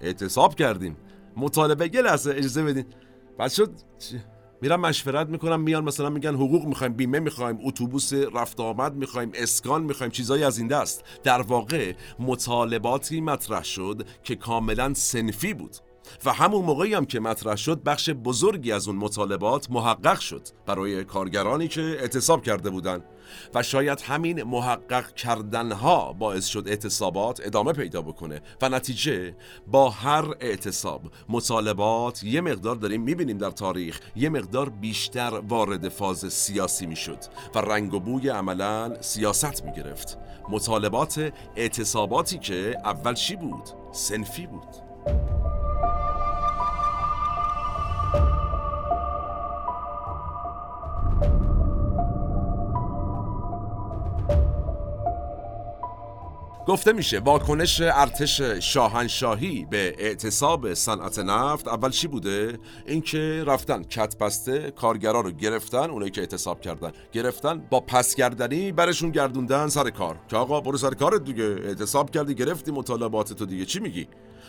اعتصاب 0.00 0.54
کردیم. 0.54 0.96
مطالبه 1.36 1.90
یه 1.94 2.02
لحظه 2.02 2.30
اجازه 2.30 2.62
بدین. 2.62 2.84
بعد 3.38 3.50
شد 3.50 3.70
میرم 4.62 4.80
مشورت 4.80 5.28
می‌کنم 5.28 5.60
میان 5.60 5.84
مثلا 5.84 6.10
میگن 6.10 6.34
حقوق 6.34 6.64
می‌خوایم 6.64 6.92
بیمه 6.92 7.20
می‌خوایم 7.20 7.58
اتوبوس 7.64 8.12
رفت 8.12 8.60
آمد 8.60 8.94
می‌خوایم 8.94 9.30
اسکان 9.34 9.82
می‌خوایم 9.84 10.12
چیزایی 10.12 10.44
از 10.44 10.58
این 10.58 10.66
دست. 10.66 11.04
در 11.24 11.42
واقع 11.42 11.92
مطالباتی 12.18 13.20
مطرح 13.20 13.64
شد 13.64 14.06
که 14.22 14.36
کاملا 14.36 14.94
سنفی 14.94 15.54
بود 15.54 15.76
و 16.24 16.32
همون 16.32 16.64
موقعی 16.64 16.94
هم 16.94 17.04
که 17.04 17.20
مطرح 17.20 17.56
شد 17.56 17.82
بخش 17.82 18.10
بزرگی 18.10 18.72
از 18.72 18.88
اون 18.88 18.96
مطالبات 18.96 19.70
محقق 19.70 20.20
شد 20.20 20.42
برای 20.66 21.04
کارگرانی 21.04 21.68
که 21.68 21.80
اعتصاب 21.80 22.42
کرده 22.42 22.70
بودند 22.70 23.04
و 23.54 23.62
شاید 23.62 24.00
همین 24.00 24.42
محقق 24.42 25.14
کردنها 25.14 26.12
باعث 26.12 26.46
شد 26.46 26.64
اعتصابات 26.66 27.40
ادامه 27.44 27.72
پیدا 27.72 28.02
بکنه 28.02 28.40
و 28.62 28.68
نتیجه 28.68 29.34
با 29.66 29.90
هر 29.90 30.24
اعتصاب 30.40 31.02
مطالبات 31.28 32.24
یه 32.24 32.40
مقدار 32.40 32.76
داریم 32.76 33.02
می‌بینیم 33.02 33.38
در 33.38 33.50
تاریخ 33.50 34.00
یه 34.16 34.28
مقدار 34.28 34.68
بیشتر 34.68 35.42
وارد 35.48 35.88
فاز 35.88 36.32
سیاسی 36.32 36.86
می‌شد 36.86 37.18
و 37.54 37.58
رنگ 37.58 37.94
و 37.94 38.00
بوی 38.00 38.28
عملا 38.28 39.02
سیاست 39.02 39.64
می‌گرفت 39.64 40.18
مطالبات 40.48 41.32
اعتصاباتی 41.56 42.38
که 42.38 42.76
اول 42.84 43.14
چی 43.14 43.36
بود؟ 43.36 43.64
سنفی 43.92 44.46
بود 44.46 44.88
گفته 56.68 56.92
میشه 56.92 57.18
واکنش 57.18 57.80
ارتش 57.80 58.40
شاهنشاهی 58.40 59.66
به 59.70 59.94
اعتصاب 59.98 60.74
صنعت 60.74 61.18
نفت 61.18 61.68
اول 61.68 61.90
چی 61.90 62.08
بوده؟ 62.08 62.58
اینکه 62.86 63.44
رفتن 63.46 63.82
کت 63.82 64.18
بسته 64.18 64.70
کارگرا 64.70 65.20
رو 65.20 65.30
گرفتن 65.30 65.90
اونایی 65.90 66.10
که 66.10 66.20
اعتصاب 66.20 66.60
کردن. 66.60 66.92
گرفتن 67.12 67.58
با 67.70 67.80
پسگردنی 67.80 68.72
برشون 68.72 69.10
گردوندن 69.10 69.68
سر 69.68 69.90
کار. 69.90 70.16
که 70.28 70.36
آقا 70.36 70.60
برو 70.60 70.78
سر 70.78 70.90
کارت 70.90 71.24
دیگه 71.24 71.44
اعتصاب 71.44 72.10
کردی 72.10 72.34
گرفتی 72.34 72.70
مطالبات 72.70 73.32
تو 73.32 73.46
دیگه. 73.46 73.64
چی 73.64 73.80
میگی؟ 73.80 74.08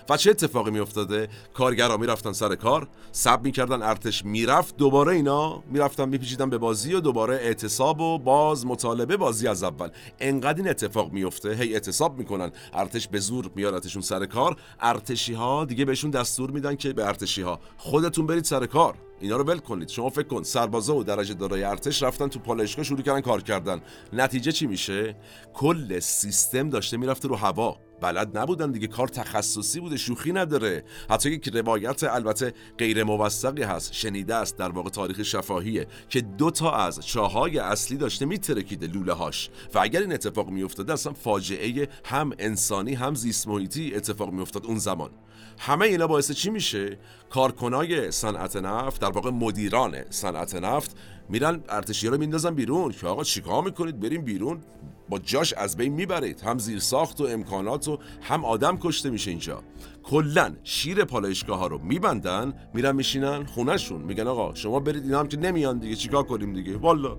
و 0.09 0.17
چه 0.17 0.29
اتفاقی 0.29 0.71
میافتاده؟ 0.71 1.27
کارگرا 1.53 1.97
می‌رفتن 1.97 2.31
سر 2.31 2.55
کار 2.55 2.87
سب 3.11 3.39
می‌کردن 3.43 3.81
ارتش 3.81 4.25
می‌رفت 4.25 4.77
دوباره 4.77 5.13
اینا 5.13 5.63
می‌رفتن 5.67 6.09
میپیچیدن 6.09 6.49
به 6.49 6.57
بازی 6.57 6.93
و 6.93 6.99
دوباره 6.99 7.35
اعتصاب 7.35 8.01
و 8.01 8.19
باز 8.19 8.65
مطالبه 8.65 9.17
بازی 9.17 9.47
از 9.47 9.63
اول. 9.63 9.89
انقدر 10.19 10.57
این 10.57 10.69
اتفاق 10.69 11.11
میفته 11.11 11.53
هی 11.53 11.73
اعتصاب 11.73 12.17
می‌کنن. 12.17 12.51
ارتش 12.73 13.07
به 13.07 13.19
زور 13.19 13.51
میارتشون 13.55 14.01
سر 14.01 14.25
کار. 14.25 14.55
ارتشی 14.79 15.33
ها 15.33 15.65
دیگه 15.65 15.85
بهشون 15.85 16.11
دستور 16.11 16.51
میدن 16.51 16.75
که 16.75 16.93
به 16.93 17.07
ارتشی 17.07 17.41
ها 17.41 17.59
خودتون 17.77 18.25
برید 18.25 18.43
سر 18.43 18.65
کار. 18.65 18.95
اینا 19.19 19.37
رو 19.37 19.43
ول 19.43 19.57
کنید. 19.57 19.89
شما 19.89 20.09
فکر 20.09 20.27
کن 20.27 20.43
سربازا 20.43 20.95
و 20.95 21.03
درجه 21.03 21.33
دارای 21.33 21.63
ارتش 21.63 22.03
رفتن 22.03 22.27
تو 22.27 22.39
پالایشگاه 22.39 22.85
شروع 22.85 23.01
کردن 23.01 23.21
کار 23.21 23.41
کردن. 23.41 23.81
نتیجه 24.13 24.51
چی 24.51 24.67
میشه؟ 24.67 25.15
کل 25.53 25.99
سیستم 25.99 26.69
داشته 26.69 26.97
می‌رفته 26.97 27.27
رو 27.27 27.35
هوا. 27.35 27.88
بلد 28.01 28.37
نبودن 28.37 28.71
دیگه 28.71 28.87
کار 28.87 29.07
تخصصی 29.07 29.79
بوده 29.79 29.97
شوخی 29.97 30.33
نداره. 30.33 30.83
حتی 31.09 31.29
یک 31.29 31.49
روایت 31.49 32.03
البته 32.03 32.53
غیر 32.77 33.03
موثقی 33.03 33.63
هست 33.63 33.93
شنیده 33.93 34.35
است 34.35 34.57
در 34.57 34.69
واقع 34.69 34.89
تاریخ 34.89 35.23
شفاهیه 35.23 35.87
که 36.09 36.21
دو 36.21 36.51
تا 36.51 36.71
از 36.71 37.05
چاهای 37.05 37.59
اصلی 37.59 37.97
داشته 37.97 38.25
میترکیده 38.25 38.87
لوله 38.87 39.13
هاش 39.13 39.49
و 39.73 39.79
اگر 39.79 40.01
این 40.01 40.13
اتفاق 40.13 40.49
میافتاده 40.49 40.93
اصلا 40.93 41.13
فاجعه 41.13 41.87
هم 42.05 42.31
انسانی 42.39 42.93
هم 42.93 43.15
زیست 43.15 43.47
محیطی 43.47 43.95
اتفاق 43.95 44.31
میافتاد 44.31 44.65
اون 44.65 44.77
زمان. 44.77 45.09
همه 45.57 45.85
اینا 45.85 46.07
باعث 46.07 46.31
چی 46.31 46.49
میشه؟ 46.49 46.97
کارکنای 47.29 48.11
صنعت 48.11 48.55
نفت 48.55 49.01
در 49.01 49.09
واقع 49.09 49.29
مدیران 49.29 49.95
صنعت 50.09 50.55
نفت 50.55 50.97
میرن 51.29 51.63
ارتشی 51.69 52.07
رو 52.07 52.17
میندازن 52.17 52.55
بیرون 52.55 52.91
که 52.91 53.07
آقا 53.07 53.23
چیکار 53.23 53.63
می‌کنید؟ 53.63 53.99
بریم 53.99 54.21
بیرون. 54.21 54.61
با 55.09 55.19
جاش 55.19 55.53
از 55.53 55.77
بین 55.77 55.93
می‌برید. 55.93 56.41
هم 56.41 56.59
زیر 56.59 56.79
ساخت 56.79 57.21
و 57.21 57.23
امکانات 57.23 57.87
و 57.87 57.99
هم 58.21 58.45
آدم 58.45 58.77
کشته 58.77 59.09
میشه 59.09 59.31
اینجا. 59.31 59.63
کلا 60.03 60.55
شیر 60.63 61.03
پالایشگاه 61.03 61.59
ها 61.59 61.67
رو 61.67 61.79
میبندن 61.79 62.53
میرن 62.73 62.95
میشینن 62.95 63.45
خونهشون. 63.45 64.01
میگن 64.01 64.27
آقا 64.27 64.53
شما 64.53 64.79
برید 64.79 65.03
اینا 65.03 65.19
هم 65.19 65.27
که 65.27 65.37
نمیان 65.37 65.79
دیگه. 65.79 65.95
چیکار 65.95 66.23
کنیم 66.23 66.53
دیگه؟ 66.53 66.77
والا. 66.77 67.17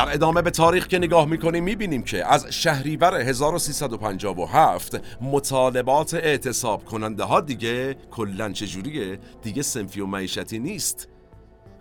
در 0.00 0.14
ادامه 0.14 0.42
به 0.42 0.50
تاریخ 0.50 0.86
که 0.86 0.98
نگاه 0.98 1.26
می‌کنیم 1.26 1.64
می‌بینیم 1.64 2.02
که 2.02 2.32
از 2.32 2.46
شهریور 2.46 3.14
1357 3.14 5.00
مطالبات 5.22 6.14
اعتصاب 6.14 6.84
کننده 6.84 7.24
ها 7.24 7.40
دیگه 7.40 7.94
کلن 8.10 8.52
چجوریه؟ 8.52 9.18
دیگه 9.42 9.62
سنفی 9.62 10.00
و 10.00 10.06
معیشتی 10.06 10.58
نیست. 10.58 11.08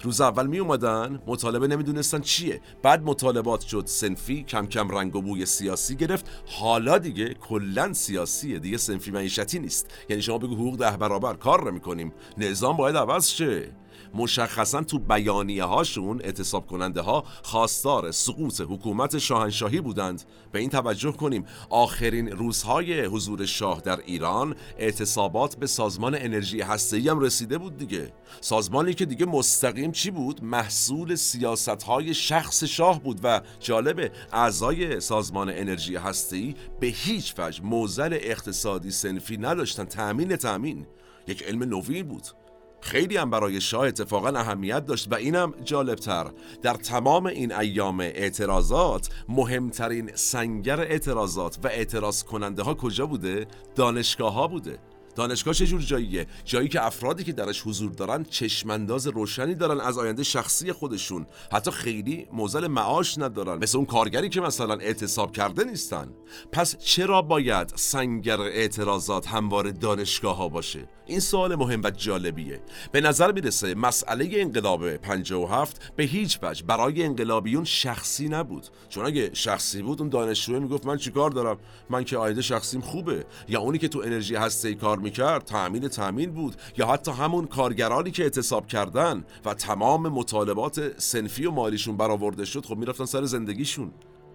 روز 0.01 0.21
اول 0.21 0.47
می 0.47 0.59
اومدن 0.59 1.19
مطالبه 1.27 1.67
نمی‌دونستن 1.67 2.21
چیه. 2.21 2.61
بعد 2.83 3.03
مطالبات 3.03 3.61
شد 3.61 3.83
سنفی 3.85 4.43
کم 4.43 4.67
کم 4.67 4.89
رنگ 4.89 5.15
و 5.15 5.21
بوی 5.21 5.45
سیاسی 5.45 5.95
گرفت. 5.95 6.25
حالا 6.45 6.97
دیگه 6.97 7.33
کلا 7.33 7.93
سیاسیه 7.93 8.59
دیگه 8.59 8.77
سنفی 8.77 9.11
معیشتی 9.11 9.59
نیست. 9.59 9.87
یعنی 10.09 10.21
شما 10.21 10.37
بگو 10.37 10.55
حقوق 10.55 10.77
ده 10.77 10.97
برابر 10.97 11.33
کار 11.33 11.63
رو 11.63 11.71
می‌کنیم 11.71 12.13
نظام 12.37 12.77
باید 12.77 12.95
عوض 12.95 13.27
شه. 13.27 13.78
مشخصا 14.13 14.83
تو 14.83 14.99
بیانیه 14.99 15.63
هاشون 15.63 16.21
اعتصاب 16.23 16.67
کننده 16.67 17.01
ها 17.01 17.23
خواستار 17.43 18.11
سقوط 18.11 18.61
حکومت 18.61 19.17
شاهنشاهی 19.17 19.81
بودند. 19.81 20.23
به 20.51 20.59
این 20.59 20.69
توجه 20.69 21.11
کنیم 21.11 21.45
آخرین 21.69 22.31
روزهای 22.31 23.05
حضور 23.05 23.45
شاه 23.45 23.81
در 23.81 23.99
ایران 24.05 24.55
اعتصابات 24.77 25.55
به 25.55 25.67
سازمان 25.67 26.15
انرژی 26.15 26.61
هسته‌ای 26.61 27.09
هم 27.09 27.19
رسیده 27.19 27.57
بود 27.57 27.77
دیگه. 27.77 28.13
سازمانی 28.41 28.93
که 28.93 29.05
دیگه 29.05 29.25
مستقیم 29.25 29.91
چی 29.91 30.11
بود؟ 30.11 30.43
محصول 30.43 31.15
سیاست 31.15 31.83
های 31.83 32.13
شخص 32.13 32.63
شاه 32.63 33.03
بود 33.03 33.19
و 33.23 33.41
جالب 33.59 34.11
اعضای 34.33 34.99
سازمان 34.99 35.49
انرژی 35.49 35.95
هسته‌ای 35.95 36.55
به 36.79 36.87
هیچ 36.87 37.33
وجه 37.37 37.63
موزل 37.63 38.17
اقتصادی 38.21 38.91
سنفی 38.91 39.37
نداشتن. 39.37 39.85
تأمین 39.85 40.35
تأمین. 40.35 40.87
یک 41.27 41.43
علم 41.43 41.63
نوین 41.63 42.07
بود. 42.07 42.38
خیلی 42.81 43.17
هم 43.17 43.29
برای 43.29 43.61
شاه 43.61 43.87
اتفاقا 43.87 44.29
اهمیت 44.29 44.85
داشت 44.85 45.11
و 45.11 45.15
اینم 45.15 45.53
جالبتر 45.63 46.31
در 46.61 46.73
تمام 46.73 47.25
این 47.25 47.53
ایام 47.53 47.99
اعتراضات 47.99 49.09
مهمترین 49.29 50.11
سنگر 50.15 50.79
اعتراضات 50.79 51.57
و 51.63 51.67
اعتراض 51.67 52.23
کننده 52.23 52.63
ها 52.63 52.73
کجا 52.73 53.05
بوده؟ 53.05 53.47
دانشگاه 53.75 54.33
ها 54.33 54.47
بوده 54.47 54.79
دانشگاه 55.19 55.53
چه 55.53 55.65
جور 55.65 55.81
جاییه؟ 55.81 56.27
جایی 56.45 56.67
که 56.67 56.85
افرادی 56.85 57.23
که 57.23 57.33
درش 57.33 57.61
حضور 57.61 57.91
دارن 57.91 58.23
چشمانداز 58.23 59.07
روشنی 59.07 59.55
دارن 59.55 59.79
از 59.79 59.97
آینده 59.97 60.23
شخصی 60.23 60.71
خودشون. 60.71 61.25
حتی 61.51 61.71
خیلی 61.71 62.27
موزل 62.33 62.67
معاش 62.67 63.17
ندارن. 63.17 63.57
مثل 63.57 63.77
اون 63.77 63.85
کارگری 63.85 64.29
که 64.29 64.41
مثلا 64.41 64.73
اعتصاب 64.73 65.31
کرده 65.31 65.63
نیستن. 65.63 66.09
پس 66.51 66.77
چرا 66.77 67.21
باید 67.21 67.73
سنگر 67.75 68.41
اعتراضات 68.41 69.27
هموار 69.27 69.71
دانشگاه 69.71 70.37
ها 70.37 70.49
باشه؟ 70.49 70.89
این 71.05 71.19
سوال 71.19 71.55
مهم 71.55 71.81
و 71.83 71.89
جالبیه. 71.89 72.61
به 72.91 73.01
نظر 73.01 73.31
می‌رسه 73.31 73.75
مسئله 73.75 74.29
انقلاب 74.33 74.97
57 74.97 75.91
به 75.95 76.03
هیچ 76.03 76.39
وجه 76.41 76.65
برای 76.65 77.03
انقلابیون 77.03 77.63
شخصی 77.63 78.29
نبود. 78.29 78.67
چون 78.89 79.05
اگه 79.05 79.29
شخصی 79.33 79.81
بود 79.81 80.01
اون 80.01 80.09
دانشجو 80.09 80.59
می‌گفت 80.59 80.85
من 80.85 80.97
چیکار 80.97 81.29
دارم؟ 81.29 81.57
من 81.89 82.03
که 82.03 82.17
آینده 82.17 82.41
شخصیم 82.41 82.81
خوبه. 82.81 83.25
یا 83.47 83.59
اونی 83.59 83.77
که 83.77 83.87
تو 83.87 83.99
انرژی 83.99 84.35
هسته 84.35 84.73
کار 84.73 84.99
می‌کرد 85.09 85.45
تأمین 85.45 85.87
تأمین 85.87 86.31
بود 86.31 86.55
یا 86.77 86.87
حتی 86.87 87.11
همون 87.11 87.47
کارگرانی 87.47 88.11
که 88.11 88.23
اعتصاب 88.23 88.67
کردن 88.67 89.25
و 89.45 89.53
تمام 89.53 90.07
مطالبات 90.07 90.99
سنفی 90.99 91.45
و 91.45 91.51
مالیشون 91.51 91.97
برآورده 91.97 92.45
شد 92.45 92.65
خب 92.65 92.77
می‌رفتن 92.77 93.05
سر 93.05 93.25
زندگیشون. 93.25 93.91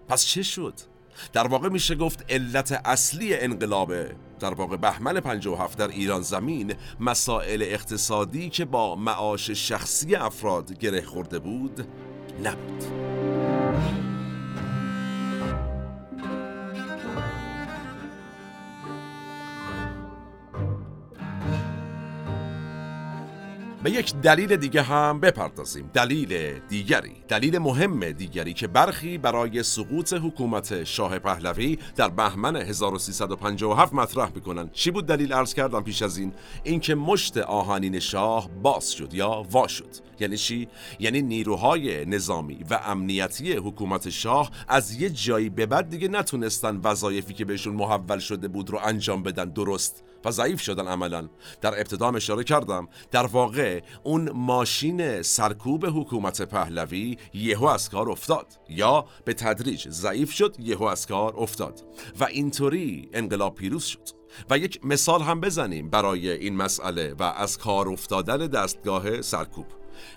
پس 0.08 0.24
چه 0.24 0.42
شد؟ 0.42 0.74
در 1.32 1.46
واقع 1.46 1.68
میشه 1.68 1.94
گفت 1.94 2.24
علت 2.28 2.80
اصلی 2.84 3.34
انقلاب 3.34 3.92
در 4.40 4.54
واقع 4.54 4.76
بهمن 4.76 5.20
57 5.20 5.78
در 5.78 5.88
ایران 5.88 6.22
زمین 6.22 6.74
مسائل 7.00 7.62
اقتصادی 7.62 8.50
که 8.50 8.64
با 8.64 8.96
معاش 8.96 9.50
شخصی 9.50 10.14
افراد 10.14 10.78
گره 10.78 11.02
خورده 11.02 11.38
بود 11.38 11.86
نبود. 12.44 14.13
به 23.84 23.90
یک 23.90 24.14
دلیل 24.14 24.56
دیگه 24.56 24.82
هم 24.82 25.20
بپردازیم. 25.20 25.90
دلیل 25.92 26.58
دیگری 26.68 27.12
دلیل 27.28 27.58
مهم 27.58 28.10
دیگری 28.10 28.52
که 28.52 28.66
برخی 28.66 29.18
برای 29.18 29.62
سقوط 29.62 30.12
حکومت 30.12 30.84
شاه 30.84 31.18
پهلوی 31.18 31.78
در 31.96 32.08
بهمن 32.08 32.56
1357 32.56 33.94
مطرح 33.94 34.30
می‌کنن 34.34 34.70
چی 34.72 34.90
بود 34.90 35.06
دلیل 35.06 35.32
عرض 35.32 35.54
کردم 35.54 35.82
پیش 35.82 36.02
از 36.02 36.18
این؟ 36.18 36.32
اینکه 36.62 36.94
مشت 36.94 37.38
آهنین 37.38 37.98
شاه 37.98 38.50
باز 38.62 38.92
شد 38.92 39.14
یا 39.14 39.46
وا 39.50 39.66
شد. 39.66 39.96
یعنی 40.20 40.36
چی؟ 40.36 40.68
یعنی 40.98 41.22
نیروهای 41.22 42.04
نظامی 42.04 42.64
و 42.70 42.80
امنیتی 42.84 43.52
حکومت 43.52 44.10
شاه 44.10 44.50
از 44.68 45.00
یه 45.00 45.10
جایی 45.10 45.50
به 45.50 45.66
بعد 45.66 45.88
دیگه 45.88 46.08
نتونستن 46.08 46.80
وظایفی 46.84 47.34
که 47.34 47.44
بهشون 47.44 47.74
محول 47.74 48.18
شده 48.18 48.48
بود 48.48 48.70
رو 48.70 48.78
انجام 48.84 49.22
بدن. 49.22 49.44
درست. 49.44 50.04
و 50.24 50.30
ضعیف 50.30 50.60
شدن 50.60 50.88
عملا. 50.88 51.28
در 51.60 51.74
ابتدا 51.74 52.10
اشاره 52.10 52.44
کردم. 52.44 52.88
در 53.10 53.26
واقع 53.26 53.80
اون 54.02 54.30
ماشین 54.30 55.22
سرکوب 55.22 55.86
حکومت 55.86 56.42
پهلوی 56.42 57.16
یهو 57.34 57.64
از 57.64 57.90
کار 57.90 58.10
افتاد. 58.10 58.46
یا 58.68 59.04
به 59.24 59.34
تدریج 59.34 59.88
ضعیف 59.88 60.32
شد 60.32 60.56
یهو 60.58 60.84
از 60.84 61.06
کار 61.06 61.34
افتاد. 61.36 61.82
و 62.20 62.24
اینطوری 62.24 63.08
انقلاب 63.12 63.54
پیروز 63.54 63.84
شد. 63.84 64.08
و 64.50 64.58
یک 64.58 64.80
مثال 64.84 65.22
هم 65.22 65.40
بزنیم 65.40 65.90
برای 65.90 66.30
این 66.30 66.56
مسئله 66.56 67.14
و 67.18 67.22
از 67.22 67.58
کار 67.58 67.88
افتادن 67.88 68.46
دستگاه 68.46 69.22
سرکوب. 69.22 69.66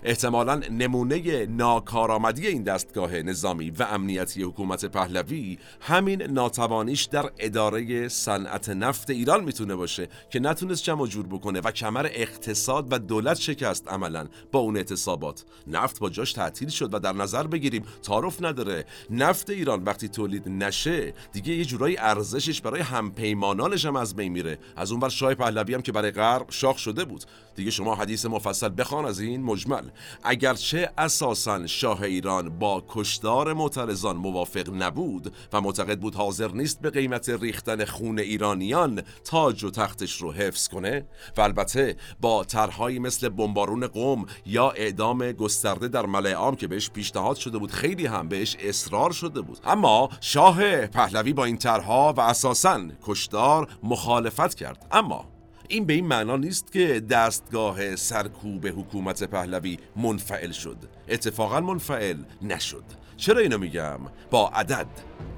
احتمالا 0.02 0.54
نمونه 0.70 1.46
ناکارآمدی 1.46 2.46
این 2.46 2.62
دستگاه 2.62 3.16
نظامی 3.16 3.70
و 3.70 3.82
امنیتی 3.82 4.42
حکومت 4.42 4.84
پهلوی 4.84 5.58
همین 5.80 6.22
ناتوانیش 6.22 7.04
در 7.04 7.30
اداره 7.38 8.08
صنعت 8.08 8.68
نفت 8.68 9.10
ایران 9.10 9.44
می‌تونه 9.44 9.76
باشه 9.76 10.08
که 10.30 10.40
نتونست 10.40 10.82
جمع 10.84 11.06
جور 11.06 11.26
بکنه 11.26 11.60
و 11.60 11.70
کمر 11.70 12.08
اقتصاد 12.12 12.86
و 12.90 12.98
دولت 12.98 13.36
شکست 13.36 13.88
عملا 13.88 14.28
با 14.52 14.58
اون 14.58 14.76
اعتصابات. 14.76 15.44
نفت 15.66 15.98
با 16.00 16.10
جاش 16.10 16.32
تعطیل 16.32 16.68
شد 16.68 16.94
و 16.94 16.98
در 16.98 17.12
نظر 17.12 17.46
بگیریم 17.46 17.84
تعارف 18.02 18.42
نداره. 18.42 18.84
نفت 19.10 19.50
ایران 19.50 19.84
وقتی 19.84 20.08
تولید 20.08 20.48
نشه 20.48 21.14
دیگه 21.32 21.54
یه 21.54 21.64
جورایی 21.64 21.96
ارزشش 21.98 22.60
برای 22.60 22.80
همپیمانانش 22.80 23.84
هم 23.84 23.96
از 23.96 24.16
بین 24.16 24.32
میره. 24.32 24.58
از 24.76 24.90
اون 24.90 25.00
بر 25.00 25.08
شاه 25.08 25.34
پهلوی 25.34 25.74
هم 25.74 25.82
که 25.82 25.92
برای 25.92 26.10
غرب 26.10 26.46
شاخ 26.50 26.78
شده 26.78 27.04
بود. 27.04 27.24
دیگه 27.58 27.70
شما 27.70 27.94
حدیث 27.94 28.26
مفصل 28.26 28.70
بخوان 28.78 29.04
از 29.04 29.20
این 29.20 29.42
مجمل. 29.42 29.82
اگرچه 30.22 30.90
اساسا 30.98 31.66
شاه 31.66 32.02
ایران 32.02 32.58
با 32.58 32.84
کشدار 32.88 33.52
معترضان 33.52 34.16
موافق 34.16 34.70
نبود 34.74 35.34
و 35.52 35.60
معتقد 35.60 36.00
بود 36.00 36.14
حاضر 36.14 36.48
نیست 36.48 36.80
به 36.80 36.90
قیمت 36.90 37.28
ریختن 37.28 37.84
خون 37.84 38.18
ایرانیان 38.18 39.02
تاج 39.24 39.64
و 39.64 39.70
تختش 39.70 40.16
رو 40.16 40.32
حفظ 40.32 40.68
کنه 40.68 41.06
و 41.36 41.40
البته 41.40 41.96
با 42.20 42.44
طرحهایی 42.44 42.98
مثل 42.98 43.28
بمبارون 43.28 43.86
قوم 43.86 44.26
یا 44.46 44.70
اعدام 44.70 45.32
گسترده 45.32 45.88
در 45.88 46.06
ملع 46.06 46.32
عام 46.32 46.56
که 46.56 46.66
بهش 46.66 46.90
پیشنهاد 46.90 47.36
شده 47.36 47.58
بود 47.58 47.70
خیلی 47.70 48.06
هم 48.06 48.28
بهش 48.28 48.56
اصرار 48.60 49.12
شده 49.12 49.40
بود. 49.40 49.58
اما 49.64 50.08
شاه 50.20 50.86
پهلوی 50.86 51.32
با 51.32 51.44
این 51.44 51.58
طرحها 51.58 52.14
و 52.16 52.20
اساسا 52.20 52.80
کشدار 53.02 53.68
مخالفت 53.82 54.54
کرد. 54.54 54.86
اما 54.92 55.37
این 55.68 55.86
به 55.86 55.92
این 55.92 56.06
معنا 56.06 56.36
نیست 56.36 56.72
که 56.72 57.00
دستگاه 57.00 57.96
سرکوب 57.96 58.66
حکومت 58.66 59.24
پهلوی 59.24 59.78
منفعل 59.96 60.50
شد. 60.50 60.76
اتفاقا 61.08 61.60
منفعل 61.60 62.16
نشد. 62.42 62.84
چرا 63.16 63.40
اینو 63.40 63.58
میگم؟ 63.58 63.98
با 64.30 64.48
عدد 64.48 64.86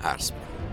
عرض 0.02 0.30
می‌کنم. 0.32 0.69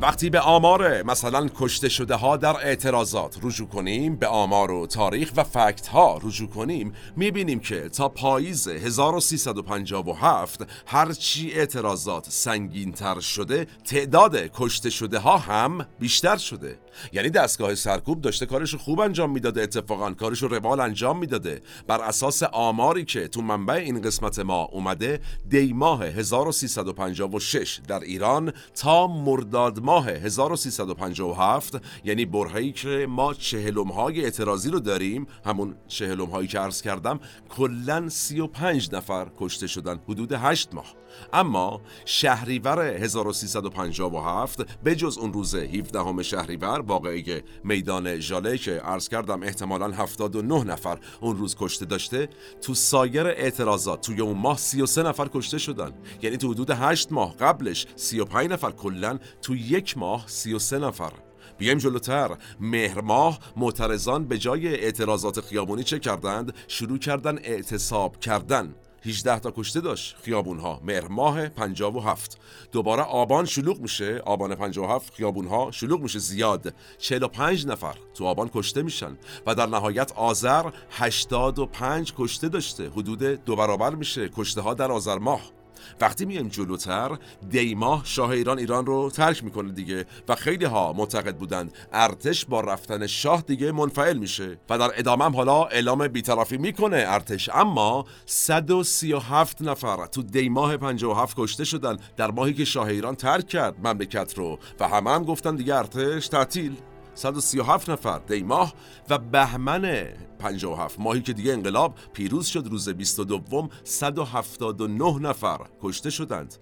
وقتی 0.00 0.30
به 0.30 0.40
آمار 0.40 1.02
مثلا 1.02 1.48
کشته 1.54 1.88
شده 1.88 2.14
ها 2.14 2.36
در 2.36 2.56
اعتراضات 2.56 3.38
رجوع 3.42 3.68
کنیم 3.68 4.16
به 4.16 4.26
آمار 4.26 4.70
و 4.70 4.86
تاریخ 4.86 5.32
و 5.36 5.44
فکت 5.44 5.86
ها 5.86 6.20
رجوع 6.22 6.48
کنیم 6.48 6.92
می‌بینیم 7.16 7.60
که 7.60 7.88
تا 7.88 8.08
پاییز 8.08 8.68
1357 8.68 10.66
هرچی 10.86 11.52
اعتراضات 11.52 12.26
سنگین 12.30 12.92
تر 12.92 13.20
شده 13.20 13.66
تعداد 13.84 14.36
کشته 14.36 14.90
شده 14.90 15.18
ها 15.18 15.38
هم 15.38 15.86
بیشتر 15.98 16.36
شده. 16.36 16.78
یعنی 17.12 17.30
دستگاه 17.30 17.74
سرکوب 17.74 18.20
داشته 18.20 18.46
کارش 18.46 18.74
خوب 18.74 19.00
انجام 19.00 19.30
می‌داده 19.30 19.62
اتفاقا. 19.62 20.12
کارش 20.12 20.42
رو 20.42 20.48
روال 20.48 20.80
انجام 20.80 21.18
می‌داده. 21.18 21.60
بر 21.86 22.00
اساس 22.00 22.42
آماری 22.42 23.04
که 23.04 23.28
تو 23.28 23.42
منبع 23.42 23.74
این 23.74 24.00
قسمت 24.00 24.38
ما 24.38 24.62
اومده 24.62 25.20
دی 25.48 25.72
ماه 25.72 26.04
1356 26.04 27.80
در 27.88 28.00
ایران 28.00 28.52
تا 28.74 29.06
مرداد 29.06 29.80
ماه 29.80 30.08
1357 30.08 31.80
یعنی 32.04 32.24
برهایی 32.24 32.72
که 32.72 33.06
ما 33.08 33.34
چهلم 33.34 33.88
های 33.88 34.24
اعتراضی 34.24 34.70
رو 34.70 34.80
داریم 34.80 35.26
همون 35.44 35.74
چهلم 35.88 36.26
هایی 36.26 36.48
که 36.48 36.58
عرض 36.58 36.82
کردم 36.82 37.20
کلا 37.48 38.08
35 38.08 38.94
نفر 38.94 39.26
کشته 39.38 39.66
شدن 39.66 40.00
حدود 40.08 40.32
8 40.32 40.74
ماه. 40.74 40.94
اما 41.32 41.80
شهریور 42.04 42.80
1357 42.80 44.82
به 44.82 44.96
جز 44.96 45.18
اون 45.18 45.32
روز 45.32 45.54
17 45.54 46.22
شهریور 46.22 46.80
واقعی 46.80 47.42
میدان 47.64 48.20
ژاله 48.20 48.58
که 48.58 48.72
عرض 48.72 49.08
کردم 49.08 49.42
احتمالا 49.42 49.88
79 49.88 50.64
نفر 50.64 50.98
اون 51.20 51.36
روز 51.36 51.56
کشته 51.58 51.84
داشته 51.84 52.28
تو 52.62 52.74
سایر 52.74 53.26
اعتراضات 53.26 54.06
توی 54.06 54.20
اون 54.20 54.38
ماه 54.38 54.58
33 54.58 55.02
نفر 55.02 55.28
کشته 55.34 55.58
شدن. 55.58 55.92
یعنی 56.22 56.36
تو 56.36 56.50
حدود 56.50 56.70
8 56.70 57.12
ماه 57.12 57.36
قبلش 57.36 57.86
35 57.96 58.50
نفر 58.50 58.70
کلا 58.70 59.18
تو 59.42 59.56
یک 59.56 59.98
ماه 59.98 60.24
33 60.26 60.78
نفر. 60.78 61.12
بیایم 61.58 61.78
جلوتر. 61.78 62.36
مهر 62.60 63.00
ماه 63.00 63.38
معترضان 63.56 64.24
به 64.24 64.38
جای 64.38 64.68
اعتراضات 64.68 65.40
خیابونی 65.40 65.84
چه 65.84 65.98
کردند؟ 65.98 66.54
شروع 66.68 66.98
کردن 66.98 67.38
اعتصاب 67.38 68.20
کردن. 68.20 68.74
18 69.06 69.38
تا 69.38 69.52
کشته 69.56 69.80
داشت. 69.80 70.16
خیابون 70.22 70.58
ها 70.58 70.80
مهر 70.84 71.08
ماه 71.08 71.48
57 71.48 72.38
دوباره 72.72 73.02
آبان 73.02 73.44
شلوغ 73.44 73.80
میشه. 73.80 74.22
آبان 74.26 74.54
57 74.54 75.14
خیابون 75.14 75.46
ها 75.46 75.70
شلوغ 75.70 76.00
میشه. 76.00 76.18
زیاد. 76.18 76.74
45 76.98 77.66
نفر 77.66 77.94
تو 78.14 78.24
آبان 78.24 78.50
کشته 78.54 78.82
میشن. 78.82 79.18
و 79.46 79.54
در 79.54 79.66
نهایت 79.66 80.12
آذر 80.12 80.70
85 80.90 82.12
کشته 82.18 82.48
داشته. 82.48 82.90
حدود 82.90 83.22
دو 83.22 83.56
برابر 83.56 83.94
میشه. 83.94 84.28
کشته 84.36 84.60
ها 84.60 84.74
در 84.74 84.92
آذر 84.92 85.18
ماه. 85.18 85.55
وقتی 86.00 86.24
میایم 86.24 86.48
جلوتر 86.48 87.18
دیماه 87.48 88.02
شاه 88.04 88.30
ایران 88.30 88.58
ایران 88.58 88.86
رو 88.86 89.10
ترک 89.10 89.44
می‌کنه 89.44 89.72
دیگه 89.72 90.06
و 90.28 90.34
خیلی 90.34 90.64
ها 90.64 90.92
معتقد 90.92 91.36
بودند 91.36 91.72
ارتش 91.92 92.46
با 92.46 92.60
رفتن 92.60 93.06
شاه 93.06 93.40
دیگه 93.40 93.72
منفعل 93.72 94.18
میشه 94.18 94.58
و 94.70 94.78
در 94.78 94.90
ادامه 94.94 95.24
هم 95.24 95.36
حالا 95.36 95.64
اعلام 95.64 96.08
بیطرفی 96.08 96.58
می‌کنه 96.58 97.04
ارتش. 97.06 97.50
اما 97.54 98.04
137 98.26 99.62
نفر 99.62 100.06
تو 100.06 100.22
دیماه 100.22 100.76
57 100.76 101.36
کشته 101.38 101.64
شدن 101.64 101.96
در 102.16 102.30
ماهی 102.30 102.54
که 102.54 102.64
شاه 102.64 102.88
ایران 102.88 103.14
ترک 103.14 103.48
کرد 103.48 103.86
مملکت 103.86 104.34
رو 104.36 104.58
و 104.80 104.88
همه 104.88 105.10
هم 105.10 105.24
گفتن 105.24 105.56
دیگه 105.56 105.74
ارتش 105.74 106.28
تعطیل. 106.28 106.76
137 107.16 107.90
نفر 107.90 108.18
دی 108.18 108.42
ماه 108.42 108.74
و 109.10 109.18
بهمن 109.18 110.06
57 110.38 111.00
ماهی 111.00 111.22
که 111.22 111.32
دیگه 111.32 111.52
انقلاب 111.52 111.94
پیروز 112.12 112.46
شد 112.46 112.66
روز 112.70 112.88
22 112.88 113.68
179 113.84 115.18
نفر 115.18 115.58
کشته 115.82 116.10
شدند 116.10 116.54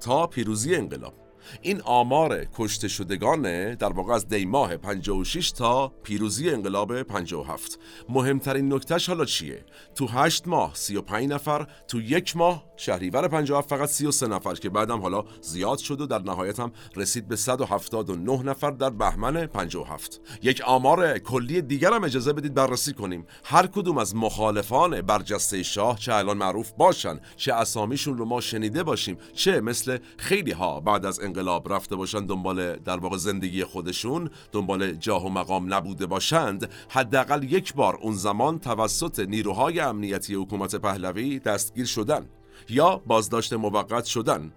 تا 0.00 0.26
پیروزی 0.26 0.74
انقلاب. 0.74 1.25
این 1.62 1.80
آمار 1.80 2.44
کشته 2.56 2.88
شدگان 2.88 3.74
در 3.74 3.92
واقع 3.92 4.14
از 4.14 4.28
دی 4.28 4.44
ماه 4.44 4.76
56 4.76 5.52
تا 5.52 5.88
پیروزی 5.88 6.50
انقلاب 6.50 7.02
57 7.02 7.78
مهمترین 8.08 8.72
نکتهش 8.72 9.08
حالا 9.08 9.24
چیه؟ 9.24 9.64
تو 9.94 10.06
8 10.06 10.48
ماه 10.48 10.74
35 10.74 11.28
نفر 11.28 11.66
تو 11.88 12.00
یک 12.00 12.36
ماه 12.36 12.64
شهریور 12.76 13.28
57 13.28 13.68
فقط 13.68 13.88
33 13.88 14.26
نفر 14.26 14.54
که 14.54 14.70
بعدم 14.70 15.00
حالا 15.00 15.24
زیاد 15.40 15.78
شد 15.78 16.00
و 16.00 16.06
در 16.06 16.22
نهایت 16.22 16.60
هم 16.60 16.72
رسید 16.96 17.28
به 17.28 17.36
179 17.36 18.42
نفر 18.42 18.70
در 18.70 18.90
بهمن 18.90 19.46
57 19.46 20.20
یک 20.42 20.62
آمار 20.66 21.18
کلی 21.18 21.62
دیگر 21.62 21.92
هم 21.92 22.04
اجازه 22.04 22.32
بدید 22.32 22.54
بررسی 22.54 22.92
کنیم. 22.92 23.26
هر 23.44 23.66
کدوم 23.66 23.98
از 23.98 24.16
مخالفان 24.16 25.02
برجسته 25.02 25.62
شاه 25.62 25.98
چه 25.98 26.14
الان 26.14 26.36
معروف 26.36 26.72
باشن 26.72 27.20
چه 27.36 27.54
اسامیشون 27.54 28.18
رو 28.18 28.24
ما 28.24 28.40
شنیده 28.40 28.82
باشیم 28.82 29.18
چه 29.34 29.60
مثل 29.60 29.98
خیلی 30.18 30.52
ها 30.52 30.80
بعد 30.80 31.06
از 31.06 31.20
انقلاب 31.20 31.35
رفته 31.70 31.96
باشن 31.96 32.26
دنبال 32.26 32.76
در 32.76 32.96
واقع 32.96 33.16
زندگی 33.16 33.64
خودشون 33.64 34.30
دنبال 34.52 34.92
جاه 34.92 35.26
و 35.26 35.28
مقام 35.28 35.74
نبوده 35.74 36.06
باشند 36.06 36.70
حداقل 36.88 37.42
یک 37.44 37.74
بار 37.74 37.96
اون 37.96 38.14
زمان 38.14 38.58
توسط 38.58 39.20
نیروهای 39.20 39.80
امنیتی 39.80 40.34
حکومت 40.34 40.76
پهلوی 40.76 41.38
دستگیر 41.38 41.86
شدن 41.86 42.26
یا 42.68 43.02
بازداشت 43.06 43.52
موقت 43.52 44.04
شدن. 44.04 44.52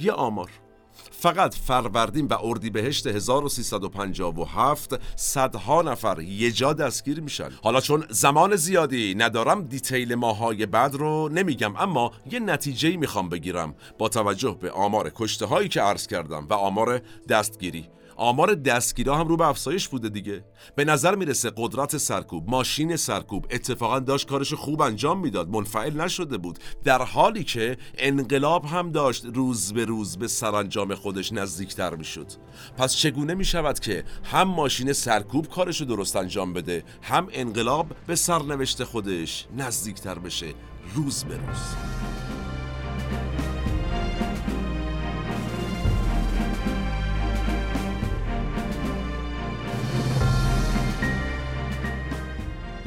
یه 0.00 0.12
آمار. 0.12 0.50
فقط 1.10 1.54
فروردین 1.54 2.26
و 2.26 2.36
اردیبهشت 2.42 3.06
1357 3.06 5.00
صدها 5.16 5.82
نفر 5.82 6.20
یه 6.20 6.50
جا 6.50 6.72
دستگیر 6.72 7.20
میشن. 7.20 7.50
حالا 7.62 7.80
چون 7.80 8.04
زمان 8.10 8.56
زیادی 8.56 9.14
ندارم 9.14 9.62
دیتیل 9.62 10.14
ماهای 10.14 10.66
بعد 10.66 10.94
رو 10.94 11.28
نمیگم 11.28 11.76
اما 11.76 12.12
یه 12.30 12.40
نتیجه 12.40 12.96
می‌خوام 12.96 13.28
بگیرم 13.28 13.74
با 13.98 14.08
توجه 14.08 14.58
به 14.60 14.70
آمار 14.70 15.12
کشته 15.14 15.46
هایی 15.46 15.68
که 15.68 15.80
عرض 15.80 16.06
کردم 16.06 16.46
و 16.50 16.54
آمار 16.54 17.00
دستگیری. 17.28 17.88
آمار 18.16 18.54
دستگیرا 18.54 19.16
هم 19.16 19.28
رو 19.28 19.36
به 19.36 19.48
افزایش 19.48 19.88
بوده 19.88 20.08
دیگه. 20.08 20.44
به 20.76 20.84
نظر 20.84 21.14
می‌رسه 21.14 21.52
قدرت 21.56 21.96
سرکوب 21.96 22.50
ماشین 22.50 22.96
سرکوب 22.96 23.46
اتفاقا 23.50 23.98
داشت 23.98 24.28
کارش 24.28 24.54
خوب 24.54 24.82
انجام 24.82 25.20
می‌داد. 25.20 25.48
منفعل 25.48 26.00
نشده 26.00 26.38
بود. 26.38 26.58
در 26.84 27.02
حالی 27.02 27.44
که 27.44 27.76
انقلاب 27.98 28.64
هم 28.64 28.92
داشت 28.92 29.24
روز 29.24 29.72
به 29.72 29.84
روز 29.84 30.18
به 30.18 30.28
سرانجام 30.28 30.94
خودش 30.94 31.32
نزدیکتر 31.32 31.94
می‌شد. 31.94 32.26
پس 32.76 32.94
چگونه 32.94 33.34
می‌شود 33.34 33.78
که 33.80 34.04
هم 34.24 34.48
ماشین 34.48 34.92
سرکوب 34.92 35.48
کارش 35.48 35.80
رو 35.80 35.86
درست 35.86 36.16
انجام 36.16 36.52
بده 36.52 36.84
هم 37.02 37.28
انقلاب 37.32 37.86
به 38.06 38.14
سرنوشت 38.14 38.84
خودش 38.84 39.46
نزدیکتر 39.56 40.18
بشه 40.18 40.46
روز 40.94 41.24
به 41.24 41.34
روز؟ 41.36 41.74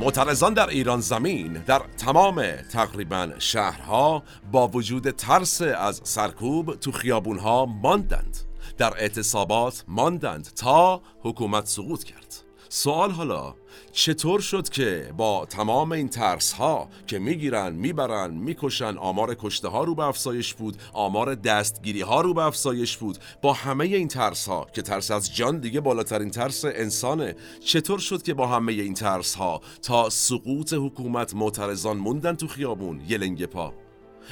معترضان 0.07 0.53
در 0.53 0.69
ایران 0.69 0.99
زمین 0.99 1.53
در 1.53 1.81
تمام 1.97 2.51
تقریبا 2.51 3.31
شهرها 3.39 4.23
با 4.51 4.67
وجود 4.67 5.11
ترس 5.11 5.61
از 5.61 6.01
سرکوب 6.03 6.75
تو 6.75 6.91
خیابونها 6.91 7.65
ماندند. 7.65 8.37
در 8.77 8.93
اعتصابات 8.97 9.83
ماندند 9.87 10.49
تا 10.55 11.01
حکومت 11.23 11.65
سقوط 11.65 12.03
کرد. 12.03 12.46
سوال 12.69 13.11
حالا 13.11 13.53
چطور 13.91 14.39
شد 14.39 14.69
که 14.69 15.13
با 15.17 15.45
تمام 15.45 15.91
این 15.91 16.09
ترس 16.09 16.53
ها 16.53 16.89
که 17.07 17.19
می‌گیرن 17.19 17.73
می‌برن 17.73 18.33
می‌کشن 18.33 18.97
آمار 18.97 19.35
کشته 19.39 19.67
ها 19.67 19.83
رو 19.83 19.95
به 19.95 20.03
افزایش 20.03 20.53
بود 20.53 20.77
آمار 20.93 21.35
دستگیری 21.35 22.01
ها 22.01 22.21
رو 22.21 22.33
به 22.33 22.41
افزایش 22.41 22.97
بود 22.97 23.17
با 23.41 23.53
همه 23.53 23.85
این 23.85 24.07
ترس 24.07 24.47
ها 24.47 24.67
که 24.73 24.81
ترس 24.81 25.11
از 25.11 25.35
جان 25.35 25.59
دیگه 25.59 25.79
بالاترین 25.79 26.29
ترس 26.29 26.65
انسانه 26.65 27.35
چطور 27.65 27.99
شد 27.99 28.21
که 28.21 28.33
با 28.33 28.47
همه 28.47 28.73
این 28.73 28.93
ترس 28.93 29.35
ها 29.35 29.61
تا 29.81 30.09
سقوط 30.09 30.73
حکومت 30.73 31.35
معترضان 31.35 31.97
موندن 31.97 32.35
تو 32.35 32.47
خیابون 32.47 33.01
یه 33.07 33.17
لنگ 33.17 33.45
پا؟ 33.45 33.73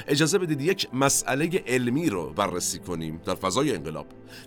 اجازه 0.08 0.38
بدید 0.38 0.60
یک 0.60 0.88
مسئله 0.94 1.62
علمی 1.66 2.10
رو 2.10 2.30
بررسی 2.30 2.78
کنیم 2.78 3.20
در 3.24 3.34
فضای 3.34 3.74
انقلاب. 3.74 4.06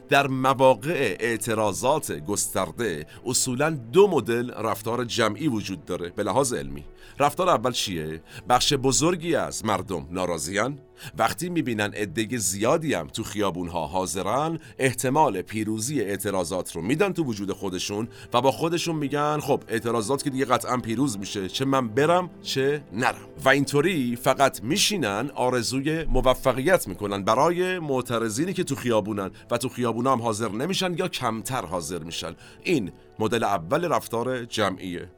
در 0.10 0.28
مواقع 0.28 1.18
اعتراضات 1.20 2.12
گسترده 2.12 3.06
اصولا 3.26 3.70
دو 3.70 4.08
مدل 4.08 4.52
رفتار 4.52 5.06
جمعی 5.06 5.48
وجود 5.48 5.86
داره 5.86 6.10
به 6.10 6.24
لحاظ 6.24 6.54
علمی. 6.54 6.86
رفتار 7.20 7.50
اول 7.50 7.72
چیه؟ 7.72 8.22
بخش 8.50 8.74
بزرگی 8.74 9.36
از 9.36 9.66
مردم 9.66 10.08
ناراضیان؟ 10.12 10.80
وقتی 11.18 11.50
می‌بینن 11.50 11.94
عده 11.94 12.38
زیادی 12.38 12.94
هم 12.94 13.08
تو 13.08 13.24
خیابونها 13.24 13.88
حاضرن 13.88 14.60
احتمال 14.80 15.42
پیروزی 15.42 16.02
اعتراضات 16.02 16.76
رو 16.76 16.82
میدن 16.82 17.14
تو 17.14 17.24
وجود 17.24 17.52
خودشون 17.52 18.08
و 18.34 18.42
با 18.42 18.52
خودشون 18.52 18.96
میگن 18.96 19.40
خب 19.40 19.64
اعتراضات 19.68 20.24
که 20.24 20.30
دیگه 20.30 20.46
قطعا 20.46 20.78
پیروز 20.78 21.18
میشه 21.18 21.48
چه 21.48 21.66
من 21.66 21.88
برم 21.88 22.30
چه 22.44 22.84
نرم. 22.94 23.16
و 23.46 23.50
اینطوری 23.50 24.16
فقط 24.16 24.64
میشینن 24.64 25.30
آرزوی 25.36 26.04
موفقیت 26.04 26.88
می‌کنن 26.88 27.24
برای 27.24 27.80
معترضینی 27.80 28.54
که 28.54 28.64
تو 28.64 28.76
خیابونن 28.76 29.32
و 29.52 29.58
تو 29.58 29.70
خیابونا 29.70 30.12
هم 30.12 30.22
حاضر 30.22 30.50
نمیشن 30.50 30.98
یا 30.98 31.08
کمتر 31.08 31.66
حاضر 31.66 32.00
میشن. 32.00 32.36
این 32.64 32.92
مدل 33.20 33.44
اول 33.44 33.86
رفتار 33.86 34.46
جمعیه. 34.46 35.10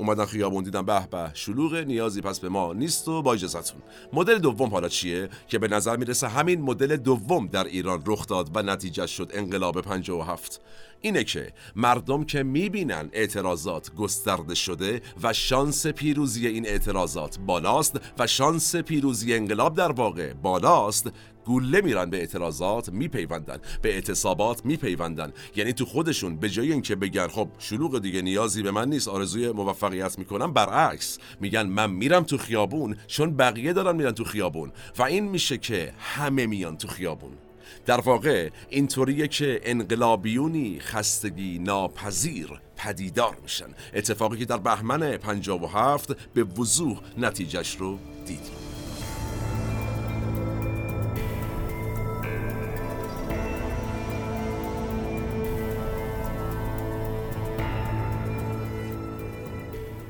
اومدن 0.00 0.24
خیابون 0.24 0.64
دیدن 0.64 0.82
به 0.82 1.06
به 1.06 1.30
شلوغ 1.34 1.74
نیازی 1.74 2.20
پس 2.20 2.40
به 2.40 2.48
ما 2.48 2.72
نیست 2.72 3.08
و 3.08 3.22
با 3.22 3.34
اجازتون. 3.34 3.82
مدل 4.12 4.38
دوم 4.38 4.70
حالا 4.70 4.88
چیه؟ 4.88 5.28
که 5.48 5.58
به 5.58 5.68
نظر 5.68 5.96
می‌رسه 5.96 6.28
همین 6.28 6.62
مدل 6.62 6.96
دوم 6.96 7.46
در 7.46 7.64
ایران 7.64 8.02
رخ 8.06 8.26
داد 8.26 8.50
و 8.54 8.62
نتیجه 8.62 9.06
شد 9.06 9.30
انقلاب 9.34 9.80
57 9.80 10.60
اینه 11.00 11.24
که 11.24 11.52
مردم 11.76 12.24
که 12.24 12.42
می‌بینن 12.42 13.08
اعتراضات 13.12 13.94
گسترده 13.94 14.54
شده 14.54 15.02
و 15.22 15.32
شانس 15.32 15.86
پیروزی 15.86 16.46
این 16.46 16.66
اعتراضات 16.66 17.38
بالاست 17.38 18.00
و 18.18 18.26
شانس 18.26 18.76
پیروزی 18.76 19.34
انقلاب 19.34 19.76
در 19.76 19.92
واقع 19.92 20.32
بالاست 20.32 21.10
گوله 21.50 21.80
میرن 21.80 22.10
به 22.10 22.16
اعتراضات 22.16 22.88
میپیوندن 22.88 23.58
به 23.82 23.94
اعتصابات 23.94 24.64
میپیوندن. 24.64 25.32
یعنی 25.56 25.72
تو 25.72 25.84
خودشون 25.84 26.36
به 26.36 26.50
جای 26.50 26.72
اینکه 26.72 26.96
بگن 26.96 27.26
خب 27.26 27.48
شلوغ 27.58 27.98
دیگه 27.98 28.22
نیازی 28.22 28.62
به 28.62 28.70
من 28.70 28.88
نیست 28.88 29.08
آرزوی 29.08 29.52
موفقیت 29.52 30.18
می‌کنم 30.18 30.52
برعکس. 30.52 31.18
میگن 31.40 31.62
من 31.62 31.90
میرم 31.90 32.22
تو 32.22 32.38
خیابون 32.38 32.96
چون 33.06 33.36
بقیه 33.36 33.72
دارن 33.72 33.96
میرن 33.96 34.12
تو 34.12 34.24
خیابون. 34.24 34.72
و 34.98 35.02
این 35.02 35.28
میشه 35.28 35.58
که 35.58 35.92
همه 35.98 36.46
میان 36.46 36.76
تو 36.76 36.88
خیابون. 36.88 37.32
در 37.86 38.00
واقع 38.00 38.50
اینطوریه 38.68 39.28
که 39.28 39.60
انقلابیونی 39.64 40.80
خستگی 40.80 41.58
ناپذیر 41.58 42.48
پدیدار 42.76 43.36
میشن. 43.42 43.68
اتفاقی 43.94 44.38
که 44.38 44.44
در 44.44 44.58
بهمن 44.58 45.16
57 45.16 46.32
به 46.34 46.44
وضوح 46.44 47.00
نتیجهش 47.18 47.76
رو 47.76 47.98
دیدیم. 48.26 48.69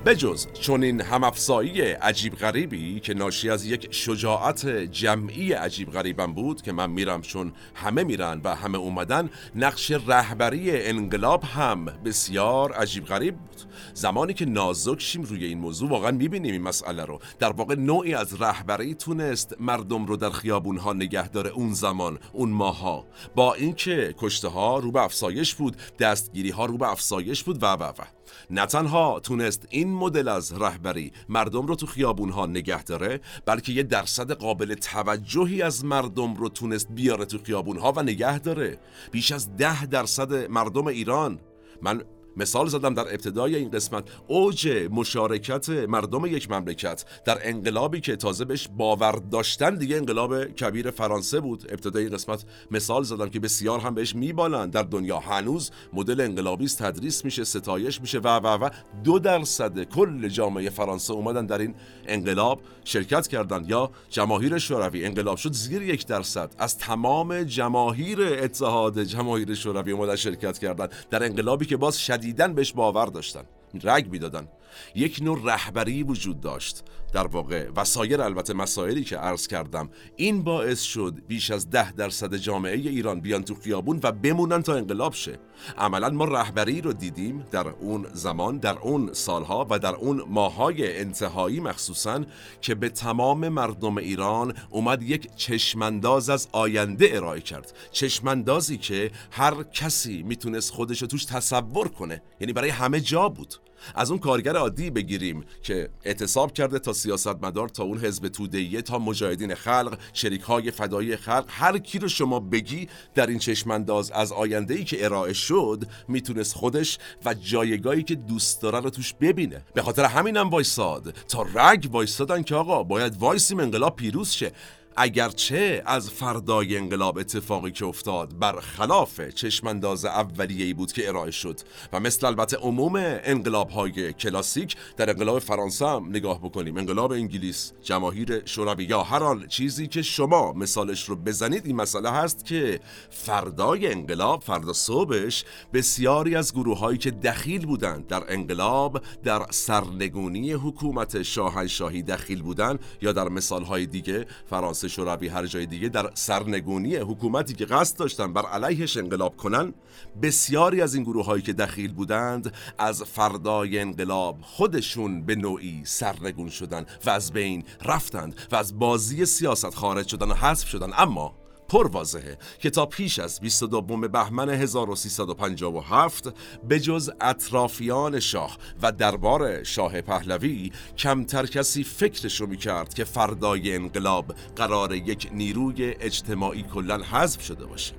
بجز 0.06 0.46
چون 0.60 0.82
این 0.82 1.00
همافزایی 1.00 1.80
عجیب 1.80 2.34
غریبی 2.34 3.00
که 3.00 3.14
ناشی 3.14 3.50
از 3.50 3.66
یک 3.66 3.88
شجاعت 3.94 4.66
جمعی 4.66 5.52
عجیب 5.52 5.90
غریبم 5.90 6.32
بود 6.32 6.62
که 6.62 6.72
من 6.72 6.90
میرم 6.90 7.22
چون 7.22 7.52
همه 7.74 8.04
میرن 8.04 8.40
و 8.44 8.54
همه 8.54 8.78
اومدن 8.78 9.30
نقش 9.54 9.90
رهبری 9.90 10.86
انقلاب 10.86 11.44
هم 11.44 11.84
بسیار 11.84 12.72
عجیب 12.72 13.04
غریب 13.04 13.36
بود. 13.36 13.62
زمانی 13.94 14.34
که 14.34 14.44
نازک 14.44 15.00
شیم 15.00 15.22
روی 15.22 15.44
این 15.44 15.58
موضوع 15.58 15.90
واقعا 15.90 16.10
می‌بینیم 16.10 16.52
این 16.52 16.62
مسئله 16.62 17.04
رو. 17.04 17.20
در 17.38 17.52
واقع 17.52 17.74
نوعی 17.74 18.14
از 18.14 18.42
رهبری 18.42 18.94
تونست 18.94 19.54
مردم 19.60 20.06
رو 20.06 20.16
در 20.16 20.30
خیابون 20.30 20.76
ها 20.78 20.92
نگه 20.92 21.28
داره 21.28 21.50
اون 21.50 21.72
زمان 21.72 22.18
اون 22.32 22.50
ماها. 22.50 23.06
با 23.34 23.54
اینکه 23.54 24.14
کشته 24.18 24.48
ها 24.48 24.78
رو 24.78 24.92
به 24.92 25.02
افسایش 25.02 25.54
بود 25.54 25.76
دستگیری 25.98 26.50
ها 26.50 26.66
رو 26.66 26.78
به 26.78 26.90
افسایش 26.90 27.42
بود 27.42 27.62
و 27.62 27.66
و 27.66 27.82
و. 27.82 28.19
نه 28.50 28.66
تنها 28.66 29.20
تونست 29.20 29.66
این 29.70 29.92
مدل 29.92 30.28
از 30.28 30.60
رهبری 30.60 31.12
مردم 31.28 31.66
رو 31.66 31.74
تو 31.74 31.86
خیابون 31.86 32.30
ها 32.30 32.46
نگه 32.46 32.84
داره 32.84 33.20
بلکه 33.46 33.72
یه 33.72 33.82
درصد 33.82 34.32
قابل 34.32 34.74
توجهی 34.74 35.62
از 35.62 35.84
مردم 35.84 36.34
رو 36.34 36.48
تونست 36.48 36.88
بیاره 36.90 37.24
تو 37.24 37.38
خیابون 37.38 37.78
ها 37.78 37.92
و 37.92 38.02
نگه 38.02 38.38
داره. 38.38 38.78
بیش 39.10 39.32
از 39.32 39.56
ده 39.56 39.86
درصد 39.86 40.50
مردم 40.50 40.86
ایران. 40.86 41.38
من 41.82 42.02
مثال 42.40 42.68
زدم 42.68 42.94
در 42.94 43.02
ابتدای 43.02 43.56
این 43.56 43.70
قسمت. 43.70 44.04
اوج 44.26 44.88
مشارکت 44.90 45.68
مردم 45.68 46.26
یک 46.26 46.50
مملکت 46.50 47.04
در 47.24 47.38
انقلابی 47.42 48.00
که 48.00 48.16
تازه 48.16 48.44
بهش 48.44 48.68
باور 48.76 49.12
داشتن 49.32 49.74
دیگه 49.74 49.96
انقلاب 49.96 50.44
کبیر 50.44 50.90
فرانسه 50.90 51.40
بود. 51.40 51.66
ابتدای 51.68 52.04
این 52.04 52.12
قسمت 52.14 52.44
مثال 52.70 53.02
زدم 53.02 53.28
که 53.28 53.40
بسیار 53.40 53.80
هم 53.80 53.94
بهش 53.94 54.14
میبالن 54.14 54.70
در 54.70 54.82
دنیا 54.82 55.18
هنوز 55.18 55.70
مدل 55.92 56.20
انقلابی 56.20 56.68
تدریس 56.68 57.24
میشه 57.24 57.44
ستایش 57.44 58.00
میشه 58.00 58.18
و 58.18 58.28
و 58.28 58.46
و. 58.46 58.70
دو 59.04 59.18
درصد 59.18 59.82
کل 59.82 60.28
جامعه 60.28 60.70
فرانسه 60.70 61.12
اومدن 61.12 61.46
در 61.46 61.58
این 61.58 61.74
انقلاب 62.06 62.60
شرکت 62.84 63.28
کردند. 63.28 63.70
یا 63.70 63.90
جماهیر 64.10 64.58
شوروی. 64.58 65.04
انقلاب 65.04 65.36
شد 65.36 65.52
زیر 65.52 65.82
یک 65.82 66.06
درصد. 66.06 66.54
از 66.58 66.78
تمام 66.78 67.42
جماهیر 67.42 68.18
اتحاد 68.22 69.02
جماهیر 69.02 69.54
شوروی 69.54 69.92
اومدن 69.92 70.16
شرکت 70.16 70.58
کردند. 70.58 70.92
در 71.10 71.24
انقلابی 71.24 71.66
که 71.66 71.76
باز 71.76 72.00
شدیدن 72.30 72.54
بهش 72.54 72.72
باور 72.72 73.06
داشتن 73.06 73.44
رگ 73.82 74.10
می‌دادن. 74.10 74.48
یک 74.94 75.18
نوع 75.22 75.40
رهبری 75.44 76.02
وجود 76.02 76.40
داشت. 76.40 76.82
در 77.12 77.26
واقع. 77.26 77.68
و 77.76 77.84
سایر 77.84 78.22
البته 78.22 78.54
مسائلی 78.54 79.04
که 79.04 79.16
عرض 79.16 79.46
کردم 79.46 79.90
این 80.16 80.42
باعث 80.42 80.80
شد 80.80 81.14
بیش 81.28 81.50
از 81.50 81.70
ده 81.70 81.92
درصد 81.92 82.34
جامعه 82.34 82.76
ایران 82.76 83.20
بیان 83.20 83.42
تو 83.42 83.54
خیابون 83.54 84.00
و 84.02 84.12
بمونن 84.12 84.62
تا 84.62 84.74
انقلاب 84.74 85.14
شه. 85.14 85.38
عملا 85.78 86.08
ما 86.08 86.24
رهبری 86.24 86.80
رو 86.80 86.92
دیدیم 86.92 87.44
در 87.50 87.68
اون 87.68 88.06
زمان 88.12 88.58
در 88.58 88.78
اون 88.78 89.12
سالها 89.12 89.66
و 89.70 89.78
در 89.78 89.94
اون 89.94 90.22
ماهای 90.28 90.98
انتهایی 90.98 91.60
مخصوصا 91.60 92.24
که 92.60 92.74
به 92.74 92.88
تمام 92.88 93.48
مردم 93.48 93.98
ایران 93.98 94.54
اومد 94.70 95.02
یک 95.02 95.36
چشمانداز 95.36 96.30
از 96.30 96.48
آینده 96.52 97.10
ارائه 97.12 97.40
کرد. 97.40 97.72
چشماندازی 97.92 98.78
که 98.78 99.10
هر 99.30 99.62
کسی 99.62 100.22
می‌تونست 100.22 100.72
خودش 100.72 101.02
رو 101.02 101.08
توش 101.08 101.24
تصور 101.24 101.88
کنه. 101.88 102.22
یعنی 102.40 102.52
برای 102.52 102.70
همه 102.70 103.00
جا 103.00 103.28
بود. 103.28 103.54
از 103.94 104.10
اون 104.10 104.20
کارگر 104.20 104.56
عادی 104.56 104.90
بگیریم 104.90 105.44
که 105.62 105.88
اعتصاب 106.04 106.52
کرده 106.52 106.78
تا 106.78 106.92
سیاستمدار 107.00 107.68
تا 107.68 107.84
اون 107.84 107.98
حزب 107.98 108.28
تودهیه 108.28 108.82
تا 108.82 108.98
مجاهدین 108.98 109.54
خلق 109.54 109.98
شریک 110.12 110.40
های 110.40 110.70
فدایی 110.70 111.16
خلق 111.16 111.44
هر 111.48 111.78
کی 111.78 111.98
رو 111.98 112.08
شما 112.08 112.40
بگی 112.40 112.88
در 113.14 113.26
این 113.26 113.38
چشمانداز 113.38 114.10
از 114.10 114.32
آینده 114.32 114.74
ای 114.74 114.84
که 114.84 115.04
ارائه 115.04 115.32
شد 115.32 115.84
می‌تونست 116.08 116.54
خودش 116.54 116.98
و 117.24 117.34
جایگاهی 117.34 118.02
که 118.02 118.14
دوست 118.14 118.62
داره 118.62 118.80
رو 118.80 118.90
توش 118.90 119.14
ببینه. 119.14 119.62
به 119.74 119.82
خاطر 119.82 120.04
همینم 120.04 120.50
وایساد. 120.50 121.14
تا 121.28 121.46
رگ 121.54 121.88
وایسادن 121.92 122.42
که 122.42 122.54
آقا 122.54 122.82
باید 122.82 123.16
وایسیم 123.16 123.60
انقلاب 123.60 123.96
پیروز 123.96 124.30
شه. 124.30 124.52
اگرچه 124.96 125.82
از 125.86 126.10
فردای 126.10 126.76
انقلاب 126.76 127.18
اتفاقی 127.18 127.70
که 127.70 127.84
افتاد 127.84 128.38
برخلاف 128.38 129.20
چشمانداز 129.20 130.04
اولیه‌ای 130.04 130.74
بود 130.74 130.92
که 130.92 131.08
ارائه 131.08 131.30
شد 131.30 131.60
و 131.92 132.00
مثل 132.00 132.26
البته 132.26 132.56
عموم 132.56 132.96
انقلاب 132.96 133.70
های 133.70 134.12
کلاسیک 134.12 134.76
در 134.96 135.10
انقلاب 135.10 135.38
فرانسه 135.38 135.86
هم 135.86 136.08
نگاه 136.08 136.38
بکنیم. 136.38 136.76
انقلاب 136.76 137.12
انگلیس 137.12 137.72
جماهیر 137.82 138.46
شوروی 138.46 138.84
یا 138.84 139.02
هر 139.02 139.18
حال 139.18 139.46
چیزی 139.46 139.86
که 139.86 140.02
شما 140.02 140.52
مثالش 140.52 141.08
رو 141.08 141.16
بزنید 141.16 141.66
این 141.66 141.76
مسئله 141.76 142.10
هست 142.10 142.44
که 142.44 142.80
فردای 143.10 143.92
انقلاب 143.92 144.42
فردا 144.42 144.72
صبحش 144.72 145.44
بسیاری 145.72 146.36
از 146.36 146.52
گروه 146.54 146.78
هایی 146.78 146.98
که 146.98 147.10
دخیل 147.10 147.66
بودند 147.66 148.06
در 148.06 148.32
انقلاب 148.32 149.02
در 149.24 149.46
سرنگونی 149.50 150.52
حکومت 150.52 151.22
شاهنشاهی 151.22 152.02
دخیل 152.02 152.42
بودند 152.42 152.78
یا 153.02 153.12
در 153.12 153.28
مثال 153.28 153.64
های 153.64 153.86
دیگه 153.86 154.26
فرانسه 154.46 154.79
شوروی 154.88 155.28
هر 155.28 155.46
جای 155.46 155.66
دیگه 155.66 155.88
در 155.88 156.10
سرنگونی 156.14 156.96
حکومتی 156.96 157.54
که 157.54 157.64
قصد 157.64 157.98
داشتن 157.98 158.32
بر 158.32 158.46
علیهش 158.46 158.96
انقلاب 158.96 159.36
کنن 159.36 159.74
بسیاری 160.22 160.82
از 160.82 160.94
این 160.94 161.04
گروه 161.04 161.24
هایی 161.24 161.42
که 161.42 161.52
دخیل 161.52 161.92
بودند 161.92 162.54
از 162.78 163.02
فردای 163.02 163.78
انقلاب 163.78 164.38
خودشون 164.42 165.22
به 165.22 165.34
نوعی 165.34 165.82
سرنگون 165.84 166.48
شدن 166.48 166.86
و 167.06 167.10
از 167.10 167.32
بین 167.32 167.64
رفتند 167.84 168.34
و 168.52 168.56
از 168.56 168.78
بازی 168.78 169.26
سیاست 169.26 169.74
خارج 169.74 170.08
شدن 170.08 170.28
و 170.28 170.34
حذف 170.34 170.68
شدن. 170.68 170.90
اما 170.98 171.39
پر 171.70 171.86
واضحه 171.86 172.38
که 172.58 172.70
تا 172.70 172.86
پیش 172.86 173.18
از 173.18 173.40
22 173.40 173.96
بهمن 174.08 174.48
1357 174.48 176.34
به 176.68 176.80
جز 176.80 177.10
اطرافیان 177.20 178.20
شاه 178.20 178.56
و 178.82 178.92
دربار 178.92 179.64
شاه 179.64 180.00
پهلوی 180.00 180.72
کمتر 180.98 181.46
کسی 181.46 181.84
فکرش 181.84 182.40
رو 182.40 182.46
می‌کرد 182.46 182.94
که 182.94 183.04
فردای 183.04 183.74
انقلاب 183.74 184.34
قرار 184.56 184.94
یک 184.94 185.28
نیروی 185.32 185.94
اجتماعی 186.00 186.62
کلا 186.62 186.98
حذف 187.02 187.42
شده 187.42 187.66
باشه. 187.66 187.94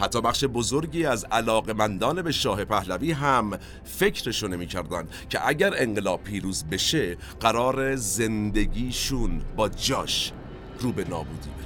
حتی 0.00 0.20
بخش 0.20 0.44
بزرگی 0.44 1.04
از 1.06 1.24
علاقمندان 1.24 2.22
به 2.22 2.32
شاه 2.32 2.64
پهلوی 2.64 3.12
هم 3.12 3.58
فکرشو 3.84 4.48
نمی‌کردند 4.48 5.10
که 5.28 5.48
اگر 5.48 5.74
انقلاب 5.76 6.22
پیروز 6.22 6.64
بشه 6.64 7.16
قرار 7.40 7.96
زندگیشون 7.96 9.42
با 9.56 9.68
جاش 9.68 10.32
رو 10.80 10.92
به 10.92 11.04
نابودی 11.08 11.61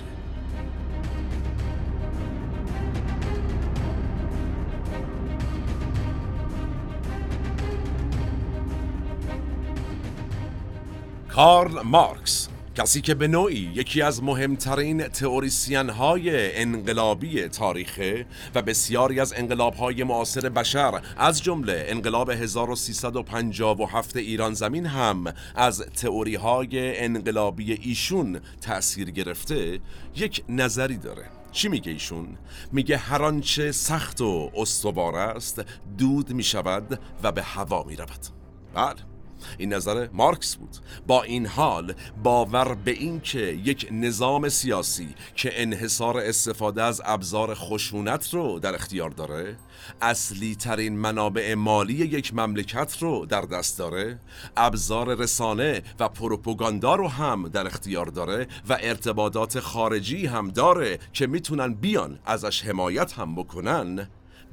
کارل 11.36 11.82
مارکس 11.82 12.48
کسی 12.74 13.00
که 13.00 13.14
به 13.14 13.28
نوعی 13.28 13.70
یکی 13.74 14.02
از 14.02 14.22
مهمترین 14.22 15.08
تئوریسین 15.08 15.90
های 15.90 16.56
انقلابی 16.56 17.48
تاریخه 17.48 18.26
و 18.54 18.62
بسیاری 18.62 19.20
از 19.20 19.34
انقلاب 19.36 19.74
های 19.74 20.04
معاصر 20.04 20.48
بشر 20.48 21.00
از 21.16 21.42
جمله 21.42 21.84
انقلاب 21.88 22.30
1357 22.30 24.16
ایران 24.16 24.54
زمین 24.54 24.86
هم 24.86 25.24
از 25.54 25.80
تئوری 25.80 26.34
های 26.34 26.98
انقلابی 26.98 27.72
ایشون 27.72 28.40
تأثیر 28.60 29.10
گرفته 29.10 29.78
یک 30.16 30.44
نظری 30.48 30.96
داره. 30.96 31.24
چی 31.52 31.68
میگه 31.68 31.92
ایشون؟ 31.92 32.38
میگه 32.72 32.96
هر 32.96 33.22
آنچه 33.22 33.72
سخت 33.72 34.20
و 34.20 34.50
استوار 34.56 35.16
است 35.16 35.64
دود 35.98 36.32
می‌شود 36.32 37.00
و 37.22 37.32
به 37.32 37.42
هوا 37.42 37.82
می‌رود. 37.82 38.26
بله. 38.74 39.15
این 39.58 39.74
نظر 39.74 40.08
مارکس 40.12 40.56
بود. 40.56 40.76
با 41.06 41.22
این 41.22 41.46
حال 41.46 41.94
باور 42.22 42.74
به 42.74 42.90
این 42.90 43.20
که 43.20 43.38
یک 43.38 43.88
نظام 43.90 44.48
سیاسی 44.48 45.14
که 45.34 45.62
انحصار 45.62 46.18
استفاده 46.18 46.82
از 46.82 47.02
ابزار 47.04 47.54
خشونت 47.54 48.34
رو 48.34 48.58
در 48.58 48.74
اختیار 48.74 49.10
داره 49.10 49.56
اصلی 50.02 50.54
ترین 50.54 50.96
منابع 50.96 51.54
مالی 51.54 51.94
یک 51.94 52.34
مملکت 52.34 52.96
رو 53.00 53.26
در 53.26 53.40
دست 53.40 53.78
داره 53.78 54.18
ابزار 54.56 55.14
رسانه 55.14 55.82
و 56.00 56.08
پروپاگاندا 56.08 56.94
رو 56.94 57.08
هم 57.08 57.48
در 57.48 57.66
اختیار 57.66 58.06
داره 58.06 58.46
و 58.68 58.78
ارتباطات 58.80 59.60
خارجی 59.60 60.26
هم 60.26 60.50
داره 60.50 60.98
که 61.12 61.26
می‌تونن 61.26 61.74
بیان 61.74 62.18
ازش 62.26 62.64
حمایت 62.64 63.12
هم 63.12 63.34
بکنن 63.34 64.08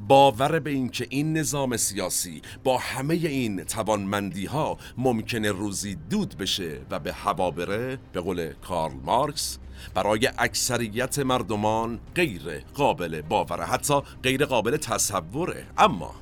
باور 0.08 0.60
به 0.60 0.70
اینکه 0.70 1.08
این 1.10 1.38
نظام 1.38 1.78
سیاسی 1.78 2.42
با 2.64 2.78
همه 2.78 3.14
این 3.14 3.64
توانمندی 3.64 4.46
ها 4.46 4.78
ممکنه 4.98 5.52
روزی 5.52 5.98
دود 6.10 6.38
بشه 6.38 6.80
و 6.92 7.00
به 7.00 7.14
هوا 7.14 7.52
بره 7.52 8.00
به 8.14 8.22
قول 8.22 8.54
کارل 8.54 8.96
مارکس 9.04 9.58
برای 9.94 10.30
اکثریت 10.38 11.20
مردمان 11.20 12.00
غیر 12.16 12.64
قابل 12.74 13.22
باوره 13.22 13.66
حتی 13.66 14.02
غیر 14.24 14.46
قابل 14.46 14.78
تصوره. 14.78 15.66
اما 15.78 16.16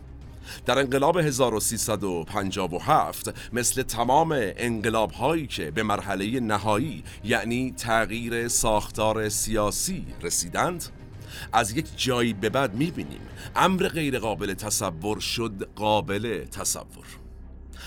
در 0.66 0.80
انقلاب 0.80 1.18
1357 1.18 3.54
مثل 3.54 3.84
تمام 3.84 4.36
انقلاب 4.58 5.12
هایی 5.12 5.48
که 5.48 5.72
به 5.72 5.84
مرحله 5.84 6.40
نهایی 6.40 7.04
یعنی 7.24 7.74
تغییر 7.78 8.48
ساختار 8.48 9.30
سیاسی 9.30 10.06
رسیدند 10.22 11.01
از 11.54 11.72
یک 11.72 11.86
جایی 11.98 12.34
به 12.34 12.50
بعد 12.50 12.76
می‌بینیم 12.76 13.22
امر 13.56 13.88
غیر 13.88 14.20
قابل 14.20 14.54
تصور 14.54 15.20
شد 15.20 15.70
قابل 15.76 16.46
تصور. 16.46 17.06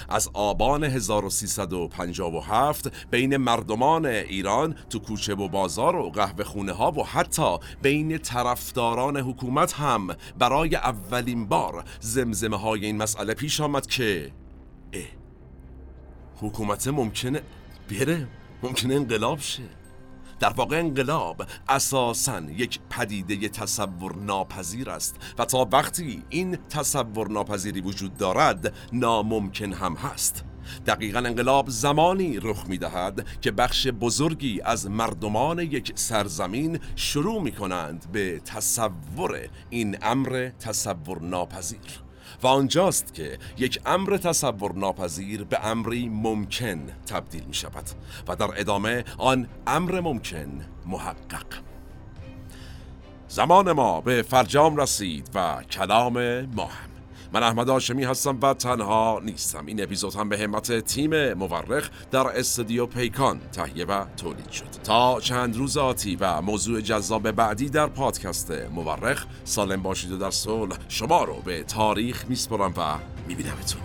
از 0.09 0.31
آبان 0.33 0.85
1357 0.85 2.93
بین 3.11 3.37
مردمان 3.37 4.07
ایران 4.07 4.75
تو 4.91 4.99
کوچه 4.99 5.35
و 5.35 5.49
بازار 5.49 5.97
و 5.97 6.11
قهوه 6.11 6.45
خونه 6.45 6.73
ها 6.73 6.91
و 6.91 7.07
حتی 7.07 7.59
بین 7.83 8.19
طرفداران 8.19 9.17
حکومت 9.17 9.73
هم 9.73 10.09
برای 10.39 10.77
اولین 10.77 11.47
بار 11.47 11.85
زمزمه 12.01 12.57
های 12.57 12.87
این 12.87 12.97
مسئله 12.97 13.35
پیش 13.35 13.61
آمد 13.61 13.87
که 13.87 14.33
اه 14.93 15.03
حکومت 16.37 16.89
ممکنه 16.89 17.43
بره؟ 17.91 18.29
ممکنه 18.63 18.95
انقلاب 18.95 19.39
شه؟ 19.39 19.63
در 20.41 20.53
واقع 20.53 20.79
انقلاب 20.79 21.47
اساسا 21.69 22.41
یک 22.41 22.81
پدیده 22.91 23.49
تصور 23.49 24.17
ناپذیر 24.17 24.91
است 24.91 25.17
و 25.39 25.45
تا 25.45 25.69
وقتی 25.73 26.23
این 26.29 26.57
تصور 26.71 27.29
ناپذیری 27.29 27.81
وجود 27.81 28.17
دارد 28.17 28.75
ناممکن 28.93 29.73
هم 29.73 29.95
هست. 29.95 30.45
دقیقا 30.87 31.19
انقلاب 31.19 31.71
زمانی 31.71 32.39
رخ 32.43 32.67
می 32.69 32.79
دهد 32.79 33.27
که 33.41 33.51
بخش 33.51 33.87
بزرگی 33.87 34.61
از 34.61 34.91
مردمان 34.91 35.59
یک 35.59 35.93
سرزمین 35.95 36.79
شروع 36.97 37.43
می 37.43 37.53
کنند 37.53 38.07
به 38.13 38.41
تصور 38.45 39.49
این 39.71 39.97
امر 40.03 40.51
تصور 40.61 41.23
ناپذیر 41.23 42.04
و 42.45 42.47
آنجاست 42.47 43.15
که 43.15 43.39
یک 43.59 43.81
امر 43.87 44.17
تصور 44.17 44.73
ناپذیر 44.73 45.45
به 45.45 45.67
امری 45.67 46.09
ممکن 46.09 46.87
تبدیل 47.07 47.45
می 47.45 47.55
شود 47.55 47.85
و 48.29 48.37
در 48.37 48.49
ادامه 48.57 49.05
آن 49.19 49.49
امر 49.67 50.01
ممکن 50.01 50.65
محقق. 50.87 51.47
زمان 53.29 53.73
ما 53.73 54.01
به 54.01 54.23
فرجام 54.23 54.77
رسید 54.77 55.31
و 55.35 55.63
کلام 55.63 56.41
ما 56.41 56.65
هم. 56.65 56.94
من 57.35 57.43
احمد 57.43 57.71
آشمی 57.71 58.05
هستم 58.05 58.39
و 58.43 58.55
تنها 58.55 59.21
نیستم. 59.25 59.67
این 59.67 59.83
اپیزود 59.83 60.15
هم 60.15 60.29
به 60.29 60.39
همت 60.39 60.81
تیم 60.81 61.33
مورخ 61.33 61.91
در 62.11 62.27
استودیو 62.27 62.87
پیکان 62.87 63.41
تهیه 63.53 63.85
و 63.85 64.05
تولید 64.17 64.51
شد. 64.51 64.65
تا 64.85 65.21
چند 65.21 65.57
روز 65.57 65.77
آتی 65.77 66.17
و 66.17 66.41
موضوع 66.41 66.81
جذاب 66.81 67.31
بعدی 67.31 67.69
در 67.69 67.87
پادکست 67.87 68.51
مورخ 68.51 69.27
سالم 69.45 69.83
باشید 69.83 70.13
و 70.13 70.17
در 70.17 70.31
صلح 70.31 70.77
شما 70.89 71.25
رو 71.25 71.35
به 71.45 71.63
تاریخ 71.63 72.25
میسپرم 72.29 72.75
و 72.77 72.99
میبینمتون. 73.29 73.81